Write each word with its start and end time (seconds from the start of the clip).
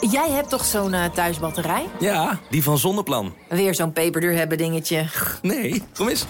Jij 0.00 0.30
hebt 0.30 0.48
toch 0.48 0.64
zo'n 0.64 0.92
uh, 0.92 1.04
thuisbatterij? 1.04 1.86
Ja, 2.00 2.38
die 2.50 2.62
van 2.62 2.78
Zonneplan. 2.78 3.34
Weer 3.48 3.74
zo'n 3.74 3.92
peperduur 3.92 4.32
hebben 4.32 4.58
dingetje. 4.58 5.06
Nee, 5.42 5.82
kom 5.94 6.08
eens. 6.08 6.26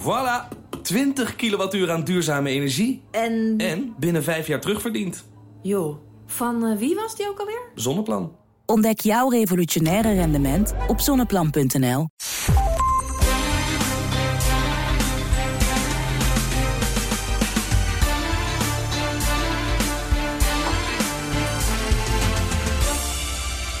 Voilà, 0.00 0.48
20 0.82 1.36
kilowattuur 1.36 1.90
aan 1.90 2.04
duurzame 2.04 2.50
energie. 2.50 3.02
En? 3.10 3.54
En 3.56 3.94
binnen 3.98 4.22
vijf 4.24 4.46
jaar 4.46 4.60
terugverdiend. 4.60 5.24
Joh, 5.62 5.96
van 6.26 6.64
uh, 6.64 6.76
wie 6.78 6.94
was 6.94 7.16
die 7.16 7.28
ook 7.28 7.38
alweer? 7.38 7.60
Zonneplan. 7.74 8.36
Ontdek 8.66 9.00
jouw 9.00 9.28
revolutionaire 9.28 10.12
rendement 10.12 10.74
op 10.88 11.00
zonneplan.nl. 11.00 12.08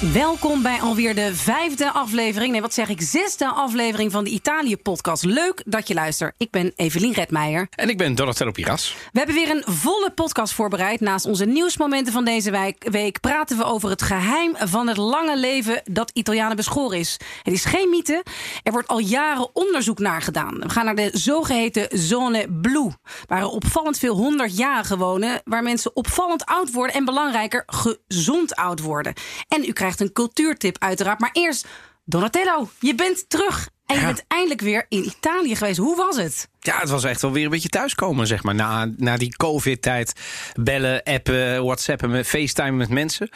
Welkom 0.00 0.62
bij 0.62 0.80
alweer 0.80 1.14
de 1.14 1.34
vijfde 1.34 1.92
aflevering. 1.92 2.52
Nee, 2.52 2.60
wat 2.60 2.74
zeg 2.74 2.88
ik? 2.88 3.00
Zesde 3.00 3.46
aflevering 3.46 4.12
van 4.12 4.24
de 4.24 4.30
Italië-podcast. 4.30 5.24
Leuk 5.24 5.62
dat 5.66 5.88
je 5.88 5.94
luistert. 5.94 6.34
Ik 6.36 6.50
ben 6.50 6.72
Evelien 6.76 7.12
Redmeijer. 7.12 7.66
En 7.70 7.88
ik 7.88 7.98
ben 7.98 8.14
Donatello 8.14 8.50
Piras. 8.50 8.94
We 9.12 9.18
hebben 9.18 9.36
weer 9.36 9.50
een 9.50 9.62
volle 9.66 10.10
podcast 10.10 10.52
voorbereid. 10.52 11.00
Naast 11.00 11.26
onze 11.26 11.44
nieuwsmomenten 11.44 12.12
van 12.12 12.24
deze 12.24 12.76
week 12.90 13.20
praten 13.20 13.56
we 13.56 13.64
over 13.64 13.90
het 13.90 14.02
geheim 14.02 14.56
van 14.56 14.88
het 14.88 14.96
lange 14.96 15.38
leven 15.38 15.82
dat 15.84 16.10
Italianen 16.10 16.56
beschoren 16.56 16.98
is. 16.98 17.16
Het 17.42 17.54
is 17.54 17.64
geen 17.64 17.90
mythe. 17.90 18.24
Er 18.62 18.72
wordt 18.72 18.88
al 18.88 18.98
jaren 18.98 19.50
onderzoek 19.52 19.98
naar 19.98 20.22
gedaan. 20.22 20.58
We 20.58 20.68
gaan 20.68 20.84
naar 20.84 20.94
de 20.94 21.10
zogeheten 21.12 21.98
zone 21.98 22.46
blue. 22.60 22.90
Waar 23.26 23.40
er 23.40 23.48
opvallend 23.48 23.98
veel 23.98 24.16
honderdjarigen 24.16 24.98
wonen. 24.98 25.40
Waar 25.44 25.62
mensen 25.62 25.96
opvallend 25.96 26.44
oud 26.44 26.72
worden 26.72 26.94
en 26.94 27.04
belangrijker 27.04 27.62
gezond 27.66 28.54
oud 28.54 28.80
worden. 28.80 29.12
En 29.48 29.64
u 29.64 29.72
krijgt 29.90 30.00
een 30.00 30.12
cultuurtip 30.12 30.76
uiteraard. 30.78 31.20
Maar 31.20 31.30
eerst, 31.32 31.66
Donatello, 32.04 32.68
je 32.80 32.94
bent 32.94 33.28
terug. 33.28 33.68
En 33.88 33.98
je 33.98 34.04
bent 34.04 34.24
eindelijk 34.28 34.60
weer 34.60 34.86
in 34.88 35.04
Italië 35.04 35.56
geweest. 35.56 35.78
Hoe 35.78 35.96
was 35.96 36.16
het? 36.16 36.48
Ja, 36.60 36.78
het 36.78 36.88
was 36.88 37.04
echt 37.04 37.22
wel 37.22 37.32
weer 37.32 37.44
een 37.44 37.50
beetje 37.50 37.68
thuiskomen, 37.68 38.26
zeg 38.26 38.42
maar. 38.42 38.54
Na, 38.54 38.92
na 38.96 39.16
die 39.16 39.36
covid-tijd. 39.36 40.12
Bellen, 40.54 41.02
appen, 41.02 41.64
whatsappen, 41.64 42.24
FaceTime 42.24 42.70
met 42.70 42.88
mensen. 42.88 43.30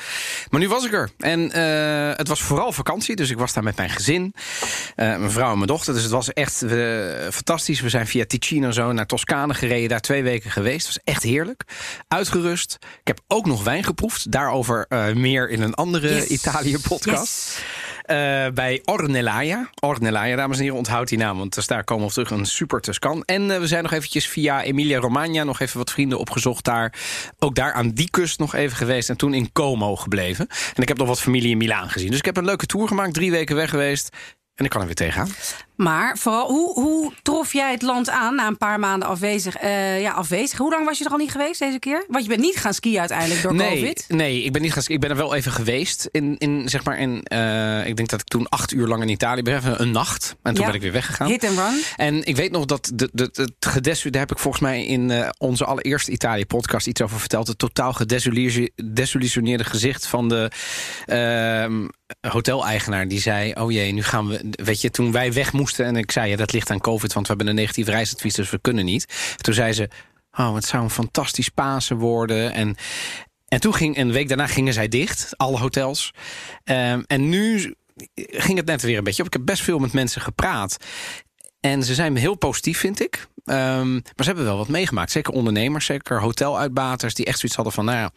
Maar 0.50 0.60
nu 0.60 0.68
was 0.68 0.84
ik 0.84 0.92
er. 0.92 1.10
En 1.18 1.40
uh, 1.58 2.16
het 2.16 2.28
was 2.28 2.42
vooral 2.42 2.72
vakantie, 2.72 3.16
dus 3.16 3.30
ik 3.30 3.38
was 3.38 3.52
daar 3.52 3.62
met 3.62 3.76
mijn 3.76 3.90
gezin. 3.90 4.34
Uh, 4.34 4.36
mijn 4.96 5.30
vrouw 5.30 5.50
en 5.50 5.56
mijn 5.56 5.66
dochter. 5.66 5.94
Dus 5.94 6.02
het 6.02 6.12
was 6.12 6.32
echt 6.32 6.62
uh, 6.62 6.70
fantastisch. 7.30 7.80
We 7.80 7.88
zijn 7.88 8.06
via 8.06 8.24
Ticino 8.26 8.70
zo 8.70 8.92
naar 8.92 9.06
Toscane 9.06 9.54
gereden. 9.54 9.88
Daar 9.88 10.00
twee 10.00 10.22
weken 10.22 10.50
geweest. 10.50 10.86
Het 10.86 10.94
was 10.94 11.14
echt 11.14 11.22
heerlijk. 11.22 11.64
Uitgerust. 12.08 12.78
Ik 12.80 13.06
heb 13.06 13.20
ook 13.28 13.46
nog 13.46 13.64
wijn 13.64 13.84
geproefd. 13.84 14.32
Daarover 14.32 14.86
meer 15.14 15.50
in 15.50 15.62
een 15.62 15.74
andere 15.74 16.14
yes. 16.14 16.26
Italië-podcast. 16.26 17.54
Yes. 17.54 17.60
Uh, 18.12 18.52
bij 18.54 18.80
Ornellaia. 18.84 19.70
Ornellaia, 19.80 20.36
dames 20.36 20.56
en 20.56 20.62
heren, 20.62 20.78
onthoud 20.78 21.08
die 21.08 21.18
naam. 21.18 21.38
Want 21.38 21.68
daar 21.68 21.84
komen 21.84 22.06
we 22.06 22.12
terug 22.12 22.30
een 22.30 22.46
super 22.46 22.80
Tuscan. 22.80 23.22
En 23.24 23.42
uh, 23.42 23.58
we 23.58 23.66
zijn 23.66 23.82
nog 23.82 23.92
eventjes 23.92 24.28
via 24.28 24.62
Emilia 24.62 24.98
Romagna... 24.98 25.44
nog 25.44 25.60
even 25.60 25.78
wat 25.78 25.90
vrienden 25.90 26.18
opgezocht 26.18 26.64
daar. 26.64 26.94
Ook 27.38 27.54
daar 27.54 27.72
aan 27.72 27.90
die 27.90 28.10
kust 28.10 28.38
nog 28.38 28.54
even 28.54 28.76
geweest. 28.76 29.08
En 29.08 29.16
toen 29.16 29.34
in 29.34 29.52
Como 29.52 29.96
gebleven. 29.96 30.46
En 30.74 30.82
ik 30.82 30.88
heb 30.88 30.98
nog 30.98 31.08
wat 31.08 31.20
familie 31.20 31.50
in 31.50 31.58
Milaan 31.58 31.90
gezien. 31.90 32.10
Dus 32.10 32.18
ik 32.18 32.24
heb 32.24 32.36
een 32.36 32.44
leuke 32.44 32.66
tour 32.66 32.88
gemaakt. 32.88 33.14
Drie 33.14 33.30
weken 33.30 33.56
weg 33.56 33.70
geweest. 33.70 34.16
En 34.54 34.64
ik 34.64 34.70
kan 34.70 34.80
er 34.80 34.86
weer 34.86 34.96
tegenaan. 34.96 35.30
Maar 35.76 36.18
vooral, 36.18 36.50
hoe, 36.50 36.72
hoe 36.74 37.12
trof 37.22 37.52
jij 37.52 37.70
het 37.70 37.82
land 37.82 38.10
aan 38.10 38.34
na 38.34 38.46
een 38.46 38.56
paar 38.56 38.78
maanden 38.78 39.08
afwezig? 39.08 39.62
Uh, 39.62 40.00
ja, 40.00 40.12
afwezig. 40.12 40.58
Hoe 40.58 40.70
lang 40.70 40.84
was 40.84 40.98
je 40.98 41.04
er 41.04 41.10
al 41.10 41.16
niet 41.16 41.30
geweest 41.30 41.58
deze 41.58 41.78
keer? 41.78 42.04
Want 42.08 42.24
je 42.24 42.30
bent 42.30 42.40
niet 42.40 42.56
gaan 42.56 42.74
skiën 42.74 42.98
uiteindelijk 42.98 43.42
door 43.42 43.54
nee, 43.54 43.80
COVID. 43.80 44.04
Nee, 44.08 44.42
ik 44.42 44.52
ben 44.52 44.62
niet 44.62 44.72
gaan 44.72 44.82
skiën. 44.82 44.94
Ik 44.94 45.00
ben 45.00 45.10
er 45.10 45.16
wel 45.16 45.34
even 45.34 45.52
geweest. 45.52 46.08
In, 46.10 46.38
in, 46.38 46.68
zeg 46.68 46.84
maar 46.84 46.98
in, 46.98 47.24
uh, 47.32 47.86
ik 47.86 47.96
denk 47.96 48.08
dat 48.08 48.20
ik 48.20 48.26
toen 48.26 48.48
acht 48.48 48.72
uur 48.72 48.86
lang 48.86 49.02
in 49.02 49.08
Italië 49.08 49.42
ben. 49.42 49.80
Een 49.80 49.90
nacht. 49.90 50.36
En 50.42 50.54
toen 50.54 50.60
ja. 50.60 50.66
ben 50.66 50.76
ik 50.76 50.82
weer 50.82 50.92
weggegaan. 50.92 51.28
Hit 51.28 51.44
and 51.44 51.58
run. 51.58 51.82
En 51.96 52.24
ik 52.24 52.36
weet 52.36 52.50
nog 52.50 52.64
dat 52.64 52.90
de, 52.94 53.08
de, 53.12 53.28
het 53.32 53.52
gedesu... 53.60 54.10
Daar 54.10 54.20
heb 54.20 54.30
ik 54.30 54.38
volgens 54.38 54.62
mij 54.62 54.86
in 54.86 55.10
uh, 55.10 55.28
onze 55.38 55.64
allereerste 55.64 56.10
Italië-podcast 56.10 56.86
iets 56.86 57.02
over 57.02 57.18
verteld. 57.18 57.46
Het 57.46 57.58
totaal 57.58 57.92
gedesillusioneerde 57.92 59.64
gezicht 59.64 60.06
van 60.06 60.28
de 60.28 60.50
ehm, 61.06 61.86
hoteleigenaar. 62.20 63.08
Die 63.08 63.20
zei, 63.20 63.52
oh 63.52 63.72
jee, 63.72 63.92
nu 63.92 64.02
gaan 64.02 64.28
we... 64.28 64.50
Weet 64.50 64.80
je, 64.80 64.90
toen 64.90 65.12
wij 65.12 65.32
weg 65.32 65.52
moesten 65.52 65.71
en 65.78 65.96
ik 65.96 66.10
zei... 66.10 66.30
Ja, 66.30 66.36
dat 66.36 66.52
ligt 66.52 66.70
aan 66.70 66.80
COVID, 66.80 67.12
want 67.12 67.26
we 67.26 67.34
hebben 67.34 67.52
een 67.52 67.60
negatief 67.60 67.86
reisadvies... 67.86 68.34
dus 68.34 68.50
we 68.50 68.58
kunnen 68.60 68.84
niet. 68.84 69.36
Toen 69.36 69.54
zei 69.54 69.72
ze, 69.72 69.88
oh, 70.32 70.54
het 70.54 70.64
zou 70.64 70.82
een 70.82 70.90
fantastisch 70.90 71.48
Pasen 71.48 71.96
worden. 71.96 72.52
En, 72.52 72.76
en 73.48 73.60
toen 73.60 73.74
ging, 73.74 73.98
een 73.98 74.12
week 74.12 74.28
daarna 74.28 74.46
gingen 74.46 74.72
zij 74.72 74.88
dicht, 74.88 75.28
alle 75.36 75.58
hotels. 75.58 76.12
Um, 76.64 77.04
en 77.06 77.28
nu 77.28 77.74
ging 78.16 78.56
het 78.56 78.66
net 78.66 78.82
weer 78.82 78.98
een 78.98 79.04
beetje 79.04 79.22
op. 79.22 79.28
Ik 79.28 79.34
heb 79.34 79.44
best 79.44 79.62
veel 79.62 79.78
met 79.78 79.92
mensen 79.92 80.20
gepraat. 80.20 80.76
En 81.60 81.82
ze 81.82 81.94
zijn 81.94 82.16
heel 82.16 82.34
positief, 82.34 82.78
vind 82.78 83.00
ik. 83.00 83.26
Um, 83.44 83.92
maar 83.92 84.02
ze 84.16 84.24
hebben 84.24 84.44
wel 84.44 84.56
wat 84.56 84.68
meegemaakt. 84.68 85.10
Zeker 85.10 85.32
ondernemers, 85.32 85.86
zeker 85.86 86.20
hoteluitbaters... 86.20 87.14
die 87.14 87.24
echt 87.24 87.38
zoiets 87.38 87.56
hadden 87.56 87.74
van, 87.74 87.84
nou 87.84 87.98
ja, 87.98 88.10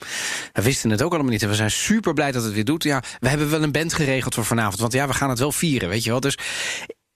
we 0.54 0.62
wisten 0.62 0.90
het 0.90 1.02
ook 1.02 1.14
allemaal 1.14 1.32
niet. 1.32 1.44
En 1.44 1.50
we 1.50 1.56
zijn 1.56 1.72
super 1.72 2.14
blij 2.14 2.32
dat 2.32 2.44
het 2.44 2.54
weer 2.54 2.66
doet. 2.66 2.84
Ja, 2.84 3.04
we 3.20 3.30
hebben 3.30 3.50
wel 3.50 3.64
een 3.64 3.72
band 3.72 3.94
geregeld 3.94 4.34
voor 4.34 4.46
vanavond. 4.46 4.80
Want 4.80 4.94
ja, 4.94 5.08
we 5.08 5.14
gaan 5.14 5.30
het 5.30 5.40
wel 5.40 5.52
vieren, 5.52 5.90
weet 5.90 6.04
je 6.04 6.10
wel. 6.10 6.20
Dus 6.20 6.38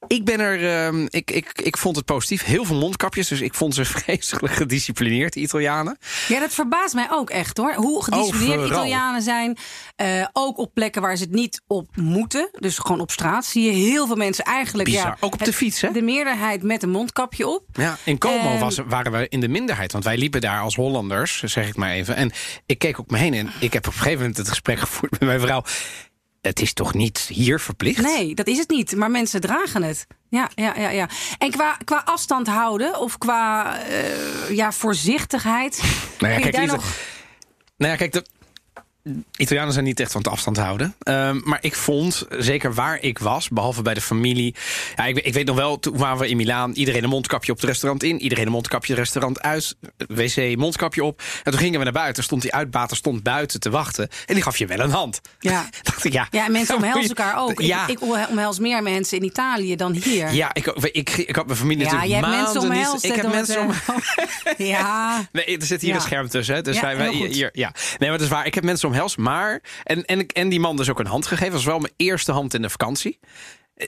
ik 0.08 0.26
ben 0.26 0.40
er. 0.40 0.92
Uh, 0.94 1.06
ik, 1.10 1.32
ik, 1.32 1.62
ik 1.62 1.78
vond 1.78 1.96
het 1.96 2.06
positief. 2.06 2.44
Heel 2.44 2.66
veel 2.66 2.76
mondkapjes. 2.76 3.28
Dus 3.28 3.42
ik 3.42 3.54
vond 3.54 3.76
ze 3.76 3.86
vreselijk 3.96 4.54
gedisciplineerd, 4.54 5.34
die 5.34 5.44
Italianen. 5.44 5.98
Ja, 6.28 6.40
dat 6.40 6.54
verbaast 6.54 6.94
mij 6.94 7.08
ook 7.12 7.30
echt 7.30 7.58
hoor. 7.58 7.74
Hoe 7.74 8.04
gedisciplineerd 8.04 8.60
Overal. 8.60 8.78
Italianen 8.78 9.22
zijn. 9.22 9.58
Uh, 9.98 10.26
ook 10.34 10.58
op 10.58 10.74
plekken 10.74 11.02
waar 11.02 11.18
ze 11.18 11.24
het 11.24 11.32
niet 11.32 11.62
op 11.68 11.96
moeten. 11.96 12.50
Dus 12.52 12.78
gewoon 12.78 13.00
op 13.00 13.12
straat 13.12 13.46
zie 13.46 13.64
je 13.64 13.72
heel 13.72 14.08
veel 14.08 14.16
mensen 14.16 14.44
eigenlijk. 14.44 14.90
Bizar. 14.90 15.06
Ja, 15.06 15.18
ook 15.20 15.34
op 15.34 15.40
de 15.40 15.46
het, 15.46 15.56
fiets, 15.56 15.82
hè? 15.82 15.92
De 15.92 16.02
meerderheid 16.02 16.64
met 16.64 16.84
een 16.84 16.90
mondkapje 16.90 17.48
op. 17.48 17.64
Ja, 17.74 17.98
in 18.04 18.18
Como 18.18 18.38
Ehm, 18.50 18.60
was, 18.60 18.78
waren 18.88 19.12
we 19.12 19.30
in 19.30 19.40
de 19.40 19.48
minderheid. 19.48 19.92
Want 19.92 20.04
wij 20.04 20.18
liepen 20.18 20.42
daar 20.42 20.62
als 20.62 20.76
Hollanders, 20.76 21.44
zeg 21.44 21.68
ik 21.68 21.76
maar 21.76 21.92
even. 21.92 22.16
En 22.16 22.32
ik 22.66 22.80
keek 22.80 23.00
ook 23.00 23.10
me 23.10 23.18
heen. 23.18 23.34
En 23.34 23.52
ik 23.60 23.74
heb 23.74 23.88
op 23.88 23.94
een 23.94 24.00
gegeven 24.00 24.20
moment 24.20 24.38
het 24.38 24.50
gesprek 24.50 24.80
gevoerd 24.86 25.12
met 25.12 25.22
mijn 25.22 25.40
vrouw. 25.40 25.64
Het 26.42 26.62
is 26.62 26.74
toch 26.74 26.94
niet 26.94 27.18
hier 27.20 27.60
verplicht? 27.60 28.02
Nee, 28.02 28.36
dat 28.36 28.48
is 28.48 28.58
het 28.58 28.70
niet. 28.70 28.96
Maar 28.96 29.12
mensen 29.12 29.42
dragen 29.42 29.84
het. 29.84 30.08
Ja, 30.30 30.50
ja, 30.56 30.74
ja. 30.78 30.90
ja. 30.90 31.10
En 31.38 31.52
qua, 31.52 31.78
qua 31.84 32.02
afstand 32.06 32.48
houden 32.48 33.00
of 33.00 33.18
qua 33.18 33.78
uh, 33.90 34.50
ja, 34.50 34.72
voorzichtigheid. 34.72 35.82
Nou 36.20 36.34
ja, 36.34 36.40
kijk, 36.40 36.54
daar 36.54 36.64
Ita- 36.64 36.76
nog... 36.76 36.98
Nou 37.78 37.92
ja, 37.92 37.98
kijk, 37.98 38.12
de 38.12 38.26
Italianen 39.38 39.74
zijn 39.74 39.86
niet 39.86 40.00
echt 40.00 40.12
van 40.12 40.22
het 40.22 40.32
afstand 40.32 40.58
houden. 40.58 40.96
Um, 41.04 41.42
maar 41.46 41.58
ik 41.62 41.76
vond, 41.76 42.26
zeker 42.30 42.74
waar 42.74 42.98
ik 43.02 43.20
was, 43.20 43.50
behalve 43.50 43.82
bij 43.82 43.94
de 43.94 44.02
familie. 44.02 44.56
Ja, 44.96 45.06
ik, 45.06 45.18
ik 45.18 45.34
weet 45.34 45.46
nog 45.46 45.56
wel, 45.56 45.80
toen 45.80 45.98
waren 45.98 46.18
we 46.18 46.30
in 46.30 46.38
Milaan. 46.38 46.72
Iedereen 46.74 47.04
een 47.04 47.10
mondkapje 47.10 47.52
op 47.52 47.58
het 47.58 47.66
restaurant 47.70 48.04
in. 48.04 48.22
Iedereen 48.22 48.46
een 48.46 48.52
mondkapje 48.52 48.92
het 48.94 49.02
restaurant 49.02 49.42
uit. 49.42 49.76
Wc, 50.08 50.58
mondkapje 50.58 51.04
op. 51.04 51.22
En 51.44 51.52
toen 51.52 51.62
gingen 51.62 51.78
we 51.78 51.84
naar 51.84 51.94
buiten. 51.94 52.24
Stond 52.24 52.42
die 52.42 52.54
uitbater 52.54 52.98
stond 52.98 53.24
buiten 53.24 53.60
te 53.60 53.70
wachten. 53.70 54.10
En 54.26 54.34
die 54.34 54.44
gaf 54.44 54.58
je 54.58 54.66
wel 54.66 54.80
een 54.80 54.90
hand. 54.92 55.22
Ja. 55.40 55.70
dacht 55.82 56.04
ik, 56.04 56.14
ja. 56.14 56.28
Ja, 56.32 56.46
en 56.46 56.52
mensen 56.52 56.76
omhelzen 56.76 57.02
je- 57.02 57.08
elkaar 57.08 57.40
ook. 57.42 57.62
Ja. 57.62 57.88
Ik, 57.88 58.00
ik 58.00 58.30
omhels 58.30 58.60
meer 58.60 58.84
mensen 58.84 59.18
in 59.18 59.24
Italië 59.24 59.76
dan 59.76 59.94
hier. 59.94 60.34
Ja, 60.34 60.54
ik, 60.54 60.66
ik, 60.68 61.10
ik, 61.10 61.36
had 61.36 61.46
mijn 61.46 61.58
familie 61.58 61.86
Ja, 61.86 61.92
natuurlijk 61.92 62.12
jij 62.22 62.30
hebt 62.30 62.42
mensen 62.44 62.62
niet- 62.70 62.80
omhelst. 62.80 63.04
Ik 63.06 63.16
heb 63.16 63.32
mensen 63.32 63.68
het, 63.68 63.82
om... 64.58 64.66
ja. 64.66 65.18
Nee, 65.32 65.58
er 65.58 65.66
zit 65.66 65.82
hier 65.82 65.90
Ja. 65.90 65.96
een 65.96 66.02
scherm 66.02 66.30
tussen. 66.30 66.64
Dus 66.64 66.76
Ja, 66.76 66.82
wij, 66.82 66.98
wij, 66.98 67.12
hier, 67.14 67.50
ja. 67.54 67.72
Nee, 67.98 68.10
maar 68.10 68.18
dat 68.18 68.28
is 68.28 68.34
waar. 68.34 68.46
Ik 68.46 68.56
heb 68.56 68.64
mensen 68.64 68.89
omhelst. 68.90 69.18
Maar. 69.18 69.62
En, 69.84 70.06
en, 70.06 70.28
en 70.28 70.50
die 70.50 70.60
man 70.60 70.76
dus 70.76 70.90
ook 70.90 71.00
een 71.00 71.06
hand 71.06 71.28
gegeven. 71.28 71.52
Dat 71.52 71.64
was 71.64 71.72
wel 71.72 71.80
mijn 71.80 71.94
eerste 71.96 72.32
hand 72.32 72.54
in 72.54 72.62
de 72.62 72.70
vakantie. 72.70 73.20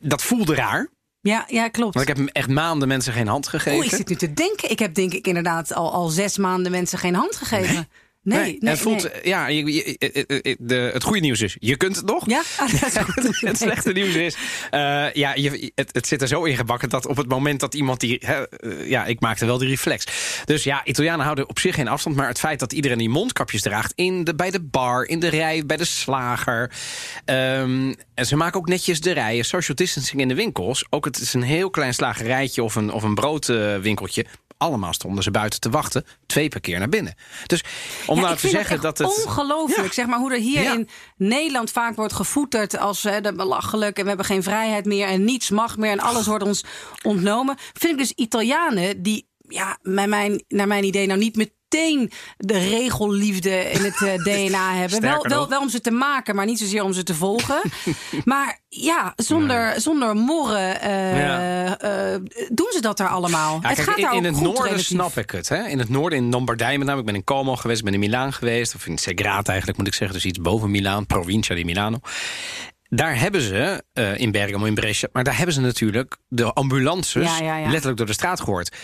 Dat 0.01 0.23
voelde 0.23 0.55
raar. 0.55 0.89
Ja, 1.21 1.45
ja, 1.47 1.67
klopt. 1.69 1.93
Want 1.93 2.09
ik 2.09 2.17
heb 2.17 2.27
echt 2.27 2.49
maanden 2.49 2.87
mensen 2.87 3.13
geen 3.13 3.27
hand 3.27 3.47
gegeven. 3.47 3.77
Oeh, 3.77 3.85
ik 3.85 3.91
zit 3.91 4.07
nu 4.07 4.15
te 4.15 4.33
denken. 4.33 4.71
Ik 4.71 4.79
heb 4.79 4.93
denk 4.93 5.13
ik 5.13 5.27
inderdaad 5.27 5.73
al, 5.73 5.91
al 5.91 6.07
zes 6.07 6.37
maanden 6.37 6.71
mensen 6.71 6.99
geen 6.99 7.15
hand 7.15 7.35
gegeven. 7.35 7.75
Nee, 7.75 7.87
nee, 8.23 8.57
het 8.59 8.79
voelt, 8.79 9.03
nee. 9.03 9.11
ja, 9.23 9.47
je- 9.47 9.65
je- 9.73 9.95
je- 9.99 10.55
de, 10.59 10.75
het 10.93 11.03
goede 11.03 11.19
nieuws 11.19 11.41
is, 11.41 11.55
je 11.59 11.77
kunt 11.77 11.95
het 11.95 12.05
nog. 12.05 12.29
Ja, 12.29 12.41
Ah, 12.59 12.71
dat 12.81 12.89
is 12.89 12.97
goed. 12.97 13.39
het 13.41 13.57
slechte 13.57 13.91
nieuws 13.91 14.15
is, 14.15 14.35
eh, 14.71 15.13
ja, 15.13 15.33
het, 15.75 15.89
het 15.91 16.07
zit 16.07 16.21
er 16.21 16.27
zo 16.27 16.43
ingebakken 16.43 16.89
dat 16.89 17.05
op 17.07 17.17
het 17.17 17.27
moment 17.27 17.59
dat 17.59 17.73
iemand 17.73 17.99
die, 17.99 18.17
hè, 18.25 18.47
eh, 18.49 18.89
ja, 18.89 19.05
ik 19.05 19.19
maakte 19.19 19.45
wel 19.45 19.57
die 19.57 19.69
reflex. 19.69 20.05
Dus 20.45 20.63
ja, 20.63 20.85
Italianen 20.85 21.23
houden 21.23 21.49
op 21.49 21.59
zich 21.59 21.75
geen 21.75 21.87
afstand, 21.87 22.15
maar 22.15 22.27
het 22.27 22.39
feit 22.39 22.59
dat 22.59 22.73
iedereen 22.73 22.97
die 22.97 23.09
mondkapjes 23.09 23.61
draagt 23.61 23.91
in 23.95 24.23
de, 24.23 24.35
bij 24.35 24.51
de 24.51 24.61
bar, 24.61 25.05
in 25.07 25.19
de 25.19 25.27
rij, 25.29 25.65
bij 25.65 25.77
de 25.77 25.85
slager, 25.85 26.71
ehm, 27.25 27.93
en 28.13 28.25
ze 28.25 28.35
maken 28.35 28.59
ook 28.59 28.67
netjes 28.67 29.01
de 29.01 29.11
rijen, 29.11 29.45
social 29.45 29.75
distancing 29.75 30.21
in 30.21 30.27
de 30.27 30.35
winkels. 30.35 30.85
Ook 30.89 31.05
het 31.05 31.19
is 31.19 31.33
een 31.33 31.41
heel 31.41 31.69
klein 31.69 31.93
slagerijtje 31.93 32.63
of 32.63 32.75
een, 32.75 32.91
of 32.91 33.03
een 33.03 33.15
broodwinkeltje. 33.15 34.25
Allemaal 34.61 34.93
stonden 34.93 35.23
ze 35.23 35.31
buiten 35.31 35.59
te 35.59 35.69
wachten, 35.69 36.05
twee 36.25 36.47
per 36.47 36.59
keer 36.61 36.79
naar 36.79 36.89
binnen. 36.89 37.15
Dus 37.45 37.63
om 38.05 38.15
Ja, 38.15 38.21
nou 38.21 38.37
te 38.37 38.47
zeggen 38.49 38.81
dat, 38.81 38.97
het. 38.97 39.25
ongelooflijk. 39.25 39.93
Zeg 39.93 40.05
maar 40.05 40.19
hoe 40.19 40.31
er 40.33 40.39
hier 40.39 40.61
Ja. 40.61 40.73
in 40.73 40.89
Nederland 41.17 41.71
vaak 41.71 41.95
wordt 41.95 42.13
gevoeterd 42.13 42.77
als 42.77 43.03
hè, 43.03 43.21
de 43.21 43.33
belachelijk 43.33 43.97
en 43.97 44.01
we 44.01 44.07
hebben 44.07 44.25
geen 44.25 44.43
vrijheid 44.43 44.85
meer 44.85 45.07
en 45.07 45.23
niets 45.23 45.49
mag 45.49 45.77
meer 45.77 45.91
en 45.91 45.99
alles 45.99 46.25
wordt 46.25 46.43
ons 46.43 46.63
ontnomen. 47.03 47.55
Vind 47.73 47.91
ik 47.93 47.97
dus 47.97 48.11
Italianen 48.11 49.01
die 49.01 49.27
ja, 49.47 49.77
naar 49.81 50.09
mijn, 50.09 50.43
naar 50.47 50.67
mijn 50.67 50.83
idee 50.83 51.07
nou 51.07 51.19
niet 51.19 51.35
met 51.35 51.51
meteen 51.71 52.11
de 52.37 52.57
regelliefde 52.57 53.71
in 53.71 53.83
het 53.83 54.01
eh, 54.01 54.23
DNA 54.49 54.73
hebben. 54.75 55.01
Wel, 55.01 55.47
wel, 55.47 55.59
om 55.61 55.69
ze 55.69 55.81
te 55.81 55.91
maken, 55.91 56.35
maar 56.35 56.45
niet 56.45 56.59
zozeer 56.59 56.83
om 56.83 56.93
ze 56.93 57.03
te 57.03 57.13
volgen. 57.15 57.61
maar 58.25 58.59
ja, 58.67 59.13
zonder, 59.15 59.81
zonder 59.81 60.15
morren 60.15 60.81
eh, 60.81 61.19
Ja. 61.19 61.77
eh, 61.77 62.19
doen 62.49 62.69
ze 62.71 62.81
dat 62.81 62.97
daar 62.97 63.07
allemaal. 63.07 63.59
Ja, 63.61 63.67
het 63.67 63.83
kijk, 63.83 63.89
gaat 63.89 64.11
in, 64.11 64.17
in 64.17 64.23
het 64.23 64.35
goed 64.35 64.43
noorden 64.43 64.63
relatief. 64.63 64.85
snap 64.85 65.17
ik 65.17 65.31
het. 65.31 65.49
Hè? 65.49 65.67
In 65.67 65.79
het 65.79 65.89
noorden, 65.89 66.19
in 66.19 66.29
Lombardije 66.29 66.77
met 66.77 66.87
name. 66.87 66.99
Ik 66.99 67.05
ben 67.05 67.15
in 67.15 67.23
Como 67.23 67.55
geweest, 67.55 67.79
ik 67.79 67.85
ben 67.85 67.93
in 67.93 67.99
Milaan 67.99 68.33
geweest. 68.33 68.75
Of 68.75 68.87
in 68.87 68.97
Segrate 68.97 69.49
eigenlijk, 69.49 69.77
moet 69.77 69.87
ik 69.87 69.93
zeggen. 69.93 70.15
Dus 70.15 70.25
iets 70.25 70.39
boven 70.39 70.71
Milaan, 70.71 71.05
Provincia 71.05 71.55
di 71.55 71.65
Milano. 71.65 71.99
Daar 72.93 73.19
hebben 73.19 73.41
ze, 73.41 73.83
eh, 73.93 74.17
in 74.17 74.31
Bergamo, 74.31 74.65
in 74.65 74.73
Brescia... 74.73 75.09
maar 75.11 75.23
daar 75.23 75.37
hebben 75.37 75.55
ze 75.55 75.61
natuurlijk 75.61 76.17
de 76.27 76.53
ambulances 76.53 77.37
ja. 77.37 77.59
letterlijk 77.59 77.97
door 77.97 78.05
de 78.05 78.13
straat 78.13 78.39
gehoord. 78.39 78.75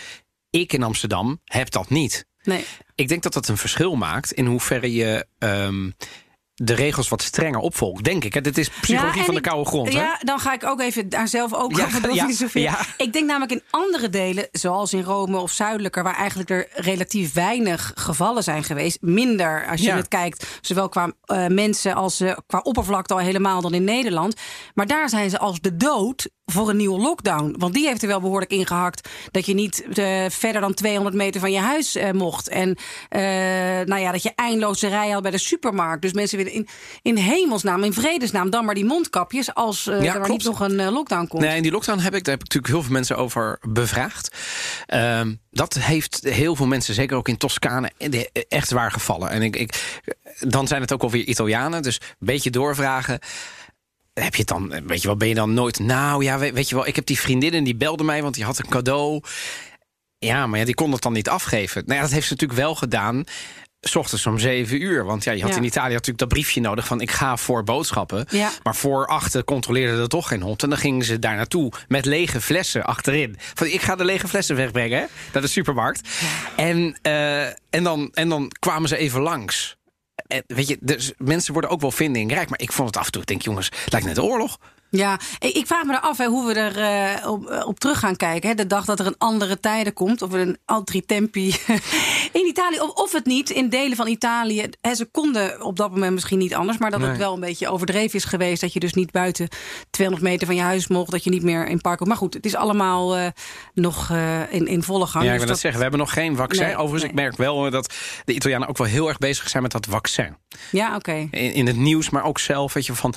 Ik 0.50 0.72
in 0.72 0.82
Amsterdam 0.82 1.40
heb 1.44 1.70
dat 1.70 1.90
niet. 1.90 2.26
Nee. 2.48 2.64
Ik 2.94 3.08
denk 3.08 3.22
dat 3.22 3.32
dat 3.32 3.48
een 3.48 3.56
verschil 3.56 3.96
maakt 3.96 4.32
in 4.32 4.46
hoeverre 4.46 4.92
je... 4.92 5.26
ehm, 5.38 5.90
de 6.60 6.74
regels 6.74 7.08
wat 7.08 7.22
strenger 7.22 7.60
opvolgt, 7.60 8.04
denk 8.04 8.24
ik. 8.24 8.34
hè. 8.34 8.40
Dit 8.40 8.58
is 8.58 8.68
psychologie 8.80 9.22
van 9.22 9.34
de 9.34 9.40
koude 9.40 9.68
grond. 9.68 9.92
hè? 9.92 9.98
Ja, 10.00 10.18
dan 10.22 10.38
ga 10.38 10.52
ik 10.52 10.64
ook 10.64 10.80
even 10.80 11.08
daar 11.08 11.28
zelf 11.28 11.54
ook 11.54 11.76
Ja, 11.76 11.84
over 11.86 12.14
ja, 12.14 12.22
filosoferen. 12.22 12.62
ja. 12.62 12.78
Ik 12.96 13.12
denk 13.12 13.26
namelijk 13.26 13.52
in 13.52 13.62
andere 13.70 14.10
delen, 14.10 14.48
zoals 14.52 14.92
in 14.92 15.02
Rome 15.02 15.38
of 15.38 15.50
zuidelijker... 15.52 16.02
waar 16.02 16.16
eigenlijk 16.16 16.50
er 16.50 16.68
relatief 16.74 17.32
weinig 17.32 17.92
gevallen 17.94 18.42
zijn 18.42 18.64
geweest... 18.64 18.98
minder 19.00 19.66
als 19.70 19.80
je 19.80 19.92
het 19.92 20.08
kijkt, 20.08 20.46
zowel 20.60 20.88
qua 20.88 21.12
eh, 21.24 21.46
mensen 21.46 21.94
als 21.94 22.20
eh, 22.20 22.36
qua 22.46 22.60
oppervlakte... 22.62 23.14
al 23.14 23.20
helemaal 23.20 23.60
dan 23.60 23.74
in 23.74 23.84
Nederland. 23.84 24.34
Maar 24.74 24.86
daar 24.86 25.08
zijn 25.08 25.30
ze 25.30 25.38
als 25.38 25.60
de 25.60 25.76
dood 25.76 26.28
voor 26.46 26.68
een 26.68 26.76
nieuwe 26.76 26.98
lockdown. 27.00 27.54
Want 27.58 27.74
die 27.74 27.86
heeft 27.86 28.02
er 28.02 28.08
wel 28.08 28.20
behoorlijk 28.20 28.50
ingehakt... 28.50 29.08
dat 29.30 29.46
je 29.46 29.54
niet 29.54 29.84
eh, 29.98 30.24
verder 30.28 30.60
dan 30.60 30.74
200 30.74 31.16
meter 31.16 31.40
van 31.40 31.52
je 31.52 31.58
huis 31.58 31.96
mocht. 32.12 32.48
En 32.48 32.76
nou 33.88 34.00
ja, 34.00 34.12
dat 34.12 34.22
je 34.22 34.32
eindeloze 34.34 34.88
rij 34.88 35.10
had 35.10 35.22
bij 35.22 35.30
de 35.30 35.38
supermarkt. 35.38 36.02
Dus 36.02 36.12
mensen 36.12 36.38
in, 36.52 36.68
in 37.02 37.16
hemelsnaam, 37.16 37.84
in 37.84 37.92
vredesnaam... 37.92 38.50
dan 38.50 38.64
maar 38.64 38.74
die 38.74 38.84
mondkapjes 38.84 39.54
als 39.54 39.86
eh, 39.86 40.02
Ja, 40.02 40.06
er 40.06 40.12
klopt. 40.12 40.28
niet 40.28 40.44
nog 40.44 40.60
een 40.60 40.80
eh, 40.80 40.90
lockdown 40.92 41.26
komt. 41.26 41.42
Nee, 41.42 41.56
en 41.56 41.62
die 41.62 41.72
lockdown 41.72 41.98
heb 41.98 42.14
ik, 42.14 42.24
daar 42.24 42.34
heb 42.34 42.44
ik 42.44 42.52
natuurlijk 42.52 42.72
heel 42.72 42.82
veel 42.82 42.92
mensen 42.92 43.16
over 43.16 43.58
bevraagd. 43.68 44.36
Ehm, 44.86 45.34
dat 45.50 45.74
heeft 45.74 46.20
heel 46.22 46.56
veel 46.56 46.66
mensen, 46.66 46.94
zeker 46.94 47.16
ook 47.16 47.28
in 47.28 47.36
Toscane, 47.36 47.90
de- 47.98 48.30
echt 48.48 48.70
waar 48.70 48.90
gevallen. 48.92 49.30
En 49.30 49.42
ik, 49.42 49.56
ik, 49.56 50.00
dan 50.40 50.66
zijn 50.66 50.80
het 50.80 50.92
ook 50.92 51.02
alweer 51.02 51.24
Italianen, 51.24 51.82
dus 51.82 52.00
een 52.00 52.26
beetje 52.26 52.50
doorvragen. 52.50 53.18
Heb 54.14 54.32
je 54.34 54.38
het 54.40 54.48
dan, 54.48 54.86
weet 54.86 55.00
je 55.02 55.06
wel, 55.08 55.16
ben 55.16 55.28
je 55.28 55.34
dan 55.34 55.54
nooit... 55.54 55.78
Nou 55.78 56.24
ja, 56.24 56.38
weet, 56.38 56.68
je 56.68 56.74
wel, 56.74 56.86
ik 56.86 56.96
heb 56.96 57.06
die 57.06 57.20
vriendin 57.20 57.52
en 57.54 57.64
die 57.64 57.76
belde 57.76 58.04
mij, 58.04 58.22
want 58.22 58.34
die 58.34 58.44
had 58.44 58.58
een 58.58 58.68
cadeau. 58.68 59.20
Ja, 60.18 60.46
maar 60.46 60.58
ja, 60.58 60.64
die 60.64 60.74
kon 60.74 60.92
het 60.92 61.02
dan 61.02 61.12
niet 61.12 61.28
afgeven. 61.28 61.82
Nou 61.86 61.96
ja, 61.96 62.02
dat 62.04 62.12
heeft 62.14 62.26
ze 62.26 62.32
natuurlijk 62.32 62.60
wel 62.60 62.74
gedaan. 62.74 63.24
S 63.80 63.96
ochtends 63.96 64.26
om 64.26 64.38
zeven 64.38 64.82
uur. 64.82 65.04
Want 65.04 65.24
ja, 65.24 65.32
je 65.32 65.42
had 65.42 65.50
Ja. 65.50 65.56
in 65.56 65.64
Italië 65.64 65.92
natuurlijk 65.92 66.18
dat 66.18 66.28
briefje 66.28 66.60
nodig 66.60 66.86
van 66.86 67.00
ik 67.00 67.10
ga 67.10 67.36
voor 67.36 67.64
boodschappen. 67.64 68.26
Ja. 68.30 68.50
Maar 68.62 68.76
voor 68.76 69.06
achten 69.06 69.44
controleerde 69.44 70.02
er 70.02 70.08
toch 70.08 70.28
geen 70.28 70.42
hond. 70.42 70.62
En 70.62 70.68
dan 70.68 70.78
gingen 70.78 71.04
ze 71.04 71.18
daar 71.18 71.36
naartoe 71.36 71.72
met 71.88 72.04
lege 72.04 72.40
flessen 72.40 72.84
achterin. 72.84 73.36
Van 73.54 73.66
ik 73.66 73.80
ga 73.82 73.96
de 73.96 74.04
lege 74.04 74.28
flessen 74.28 74.56
wegbrengen 74.56 74.98
hè, 74.98 75.04
naar 75.32 75.42
de 75.42 75.48
supermarkt. 75.48 76.08
En, 76.56 76.98
eh, 77.02 77.44
en, 77.46 77.82
dan, 77.82 78.10
en 78.12 78.28
dan 78.28 78.52
kwamen 78.58 78.88
ze 78.88 78.96
even 78.96 79.20
langs. 79.20 79.76
En, 80.26 80.42
weet 80.46 80.68
je, 80.68 80.76
dus 80.80 81.12
mensen 81.18 81.52
worden 81.52 81.70
ook 81.70 81.80
wel 81.80 81.90
vindingrijk. 81.90 82.48
Maar 82.48 82.60
ik 82.60 82.72
vond 82.72 82.88
het 82.88 82.96
af 82.98 83.06
en 83.06 83.12
toe, 83.12 83.20
ik 83.22 83.28
denk 83.28 83.42
jongens, 83.42 83.70
het 83.84 83.92
lijkt 83.92 84.06
net 84.06 84.14
de 84.16 84.22
oorlog. 84.22 84.58
Ja, 84.90 85.18
ik 85.38 85.66
vraag 85.66 85.84
me 85.84 85.92
er 85.92 86.00
af 86.00 86.18
hè, 86.18 86.26
hoe 86.26 86.46
we 86.46 86.54
er 86.54 86.76
eh, 86.78 87.30
op, 87.30 87.46
eh, 87.46 87.66
op 87.66 87.80
terug 87.80 87.98
gaan 87.98 88.16
kijken. 88.16 88.48
Hè. 88.48 88.54
De 88.54 88.66
dag 88.66 88.84
dat 88.84 89.00
er 89.00 89.06
een 89.06 89.18
andere 89.18 89.60
tijden 89.60 89.92
komt, 89.92 90.22
of 90.22 90.32
er 90.32 90.40
een 90.40 90.58
altri 90.64 91.04
tempi 91.04 91.46
in 92.32 92.46
Italië. 92.46 92.80
Of, 92.80 92.90
of 92.90 93.12
het 93.12 93.26
niet 93.26 93.50
in 93.50 93.68
delen 93.68 93.96
van 93.96 94.06
Italië. 94.06 94.68
Hè, 94.80 94.94
ze 94.94 95.04
konden 95.04 95.62
op 95.62 95.76
dat 95.76 95.90
moment 95.90 96.12
misschien 96.12 96.38
niet 96.38 96.54
anders. 96.54 96.78
Maar 96.78 96.90
dat 96.90 97.00
het 97.00 97.16
wel 97.16 97.34
een 97.34 97.40
beetje 97.40 97.68
overdreven 97.68 98.18
is 98.18 98.24
geweest. 98.24 98.60
Dat 98.60 98.72
je 98.72 98.80
dus 98.80 98.92
niet 98.92 99.10
buiten 99.10 99.48
200 99.90 100.28
meter 100.30 100.46
van 100.46 100.56
je 100.56 100.62
huis 100.62 100.88
mocht. 100.88 101.10
Dat 101.10 101.24
je 101.24 101.30
niet 101.30 101.42
meer 101.42 101.66
in 101.66 101.80
park. 101.80 102.06
Maar 102.06 102.16
goed, 102.16 102.34
het 102.34 102.46
is 102.46 102.54
allemaal 102.54 103.16
eh, 103.16 103.26
nog 103.74 104.10
in, 104.50 104.66
in 104.66 104.82
volle 104.82 105.06
gang. 105.06 105.24
Ja, 105.24 105.30
ik 105.30 105.36
Dus 105.36 105.44
wil 105.44 105.52
net 105.52 105.60
zeggen, 105.60 105.80
we 105.80 105.86
hebben 105.86 106.00
nog 106.00 106.12
geen 106.12 106.36
vaccin. 106.36 106.64
Nee, 106.64 106.76
Overigens, 106.76 107.02
nee. 107.02 107.10
ik 107.10 107.16
merk 107.16 107.36
wel 107.36 107.70
dat 107.70 107.94
de 108.24 108.34
Italianen 108.34 108.68
ook 108.68 108.78
wel 108.78 108.86
heel 108.86 109.08
erg 109.08 109.18
bezig 109.18 109.48
zijn 109.48 109.62
met 109.62 109.72
dat 109.72 109.86
vaccin. 109.90 110.36
Ja, 110.70 110.96
oké. 110.96 111.28
In, 111.30 111.52
in 111.52 111.66
het 111.66 111.76
nieuws, 111.76 112.10
maar 112.10 112.24
ook 112.24 112.38
zelf, 112.38 112.72
weet 112.72 112.86
je, 112.86 112.94
van... 112.94 113.14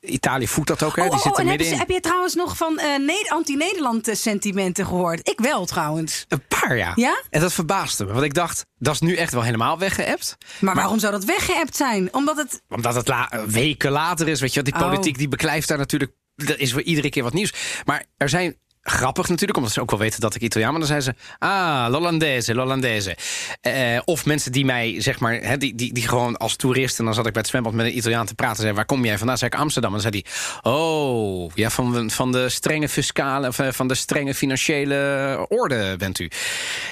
Italië 0.00 0.48
voedt 0.56 0.68
dat 0.68 0.82
ook, 0.82 0.96
hè? 0.96 1.02
Oh, 1.02 1.10
Die 1.10 1.18
oh, 1.18 1.24
zit 1.24 1.32
en 1.32 1.38
heb, 1.38 1.46
middenin. 1.48 1.72
je, 1.72 1.78
heb 1.78 1.90
je 1.90 2.00
trouwens 2.00 2.34
nog 2.34 2.56
van 2.56 2.74
Ne- 2.74 3.26
anti-Nederland 3.28 4.08
eh, 4.08 4.14
sentimenten 4.14 4.86
gehoord? 4.86 5.28
Ik 5.28 5.40
wel 5.40 5.64
trouwens. 5.66 6.24
Een 6.28 6.42
paar, 6.48 6.76
ja. 6.76 6.92
Ja? 6.94 7.22
En 7.30 7.40
dat 7.40 7.52
verbaasde 7.52 8.04
me, 8.04 8.12
want 8.12 8.24
ik 8.24 8.34
dacht, 8.34 8.66
dat 8.78 8.94
is 8.94 9.00
nu 9.00 9.14
echt 9.16 9.32
wel 9.32 9.42
helemaal 9.42 9.78
weggeëpt. 9.78 10.36
Maar, 10.60 10.74
waarom 10.74 10.98
zou 10.98 11.12
dat 11.12 11.24
weggeëpt 11.24 11.76
zijn? 11.76 12.14
Omdat 12.14 12.36
het 12.36 12.62
Omdat 12.68 12.94
het 12.94 13.08
la- 13.08 13.30
weken 13.46 13.90
later 13.90 14.28
is, 14.28 14.40
weet 14.40 14.54
je. 14.54 14.62
Die 14.62 14.74
Oh. 14.74 14.80
politiek 14.80 15.18
die 15.18 15.28
beklijft 15.28 15.68
daar 15.68 15.78
natuurlijk... 15.78 16.12
Er 16.36 16.60
is 16.60 16.72
weer 16.72 16.84
iedere 16.84 17.08
keer 17.10 17.22
wat 17.22 17.32
nieuws. 17.32 17.52
Maar 17.84 18.04
er 18.16 18.28
zijn... 18.28 18.56
Grappig 18.88 19.28
natuurlijk, 19.28 19.58
omdat 19.58 19.72
ze 19.72 19.80
ook 19.80 19.90
wel 19.90 19.98
weten 19.98 20.20
dat 20.20 20.34
ik 20.34 20.42
Italiaan 20.42 20.70
ben. 20.70 20.80
Dan 20.80 20.88
zijn 20.88 21.02
ze, 21.02 21.14
ah, 21.38 21.86
l'Hollandese, 21.90 22.54
l'Hollandese. 22.54 23.16
Eh, 23.60 23.98
of 24.04 24.26
mensen 24.26 24.52
die 24.52 24.64
mij, 24.64 24.94
zeg 24.98 25.20
maar, 25.20 25.34
hè, 25.34 25.56
die, 25.56 25.74
die, 25.74 25.92
die 25.92 26.08
gewoon 26.08 26.36
als 26.36 26.56
toerist... 26.56 26.98
en 26.98 27.04
dan 27.04 27.14
zat 27.14 27.26
ik 27.26 27.32
bij 27.32 27.40
het 27.40 27.50
zwembad 27.50 27.72
met 27.72 27.86
een 27.86 27.96
Italiaan 27.96 28.26
te 28.26 28.34
praten... 28.34 28.62
zei, 28.62 28.74
waar 28.74 28.84
kom 28.84 29.04
jij 29.04 29.18
vandaan? 29.18 29.38
zei 29.38 29.50
ik 29.54 29.58
Amsterdam. 29.58 29.94
En 29.94 30.00
dan 30.00 30.10
zei 30.12 30.22
hij, 30.22 30.72
oh, 30.72 31.50
ja, 31.54 31.70
van, 31.70 32.10
van 32.10 32.32
de 32.32 32.48
strenge 32.48 32.88
fiscale... 32.88 33.48
of 33.48 33.58
eh, 33.58 33.72
van 33.72 33.88
de 33.88 33.94
strenge 33.94 34.34
financiële 34.34 35.46
orde 35.48 35.94
bent 35.98 36.18
u. 36.18 36.30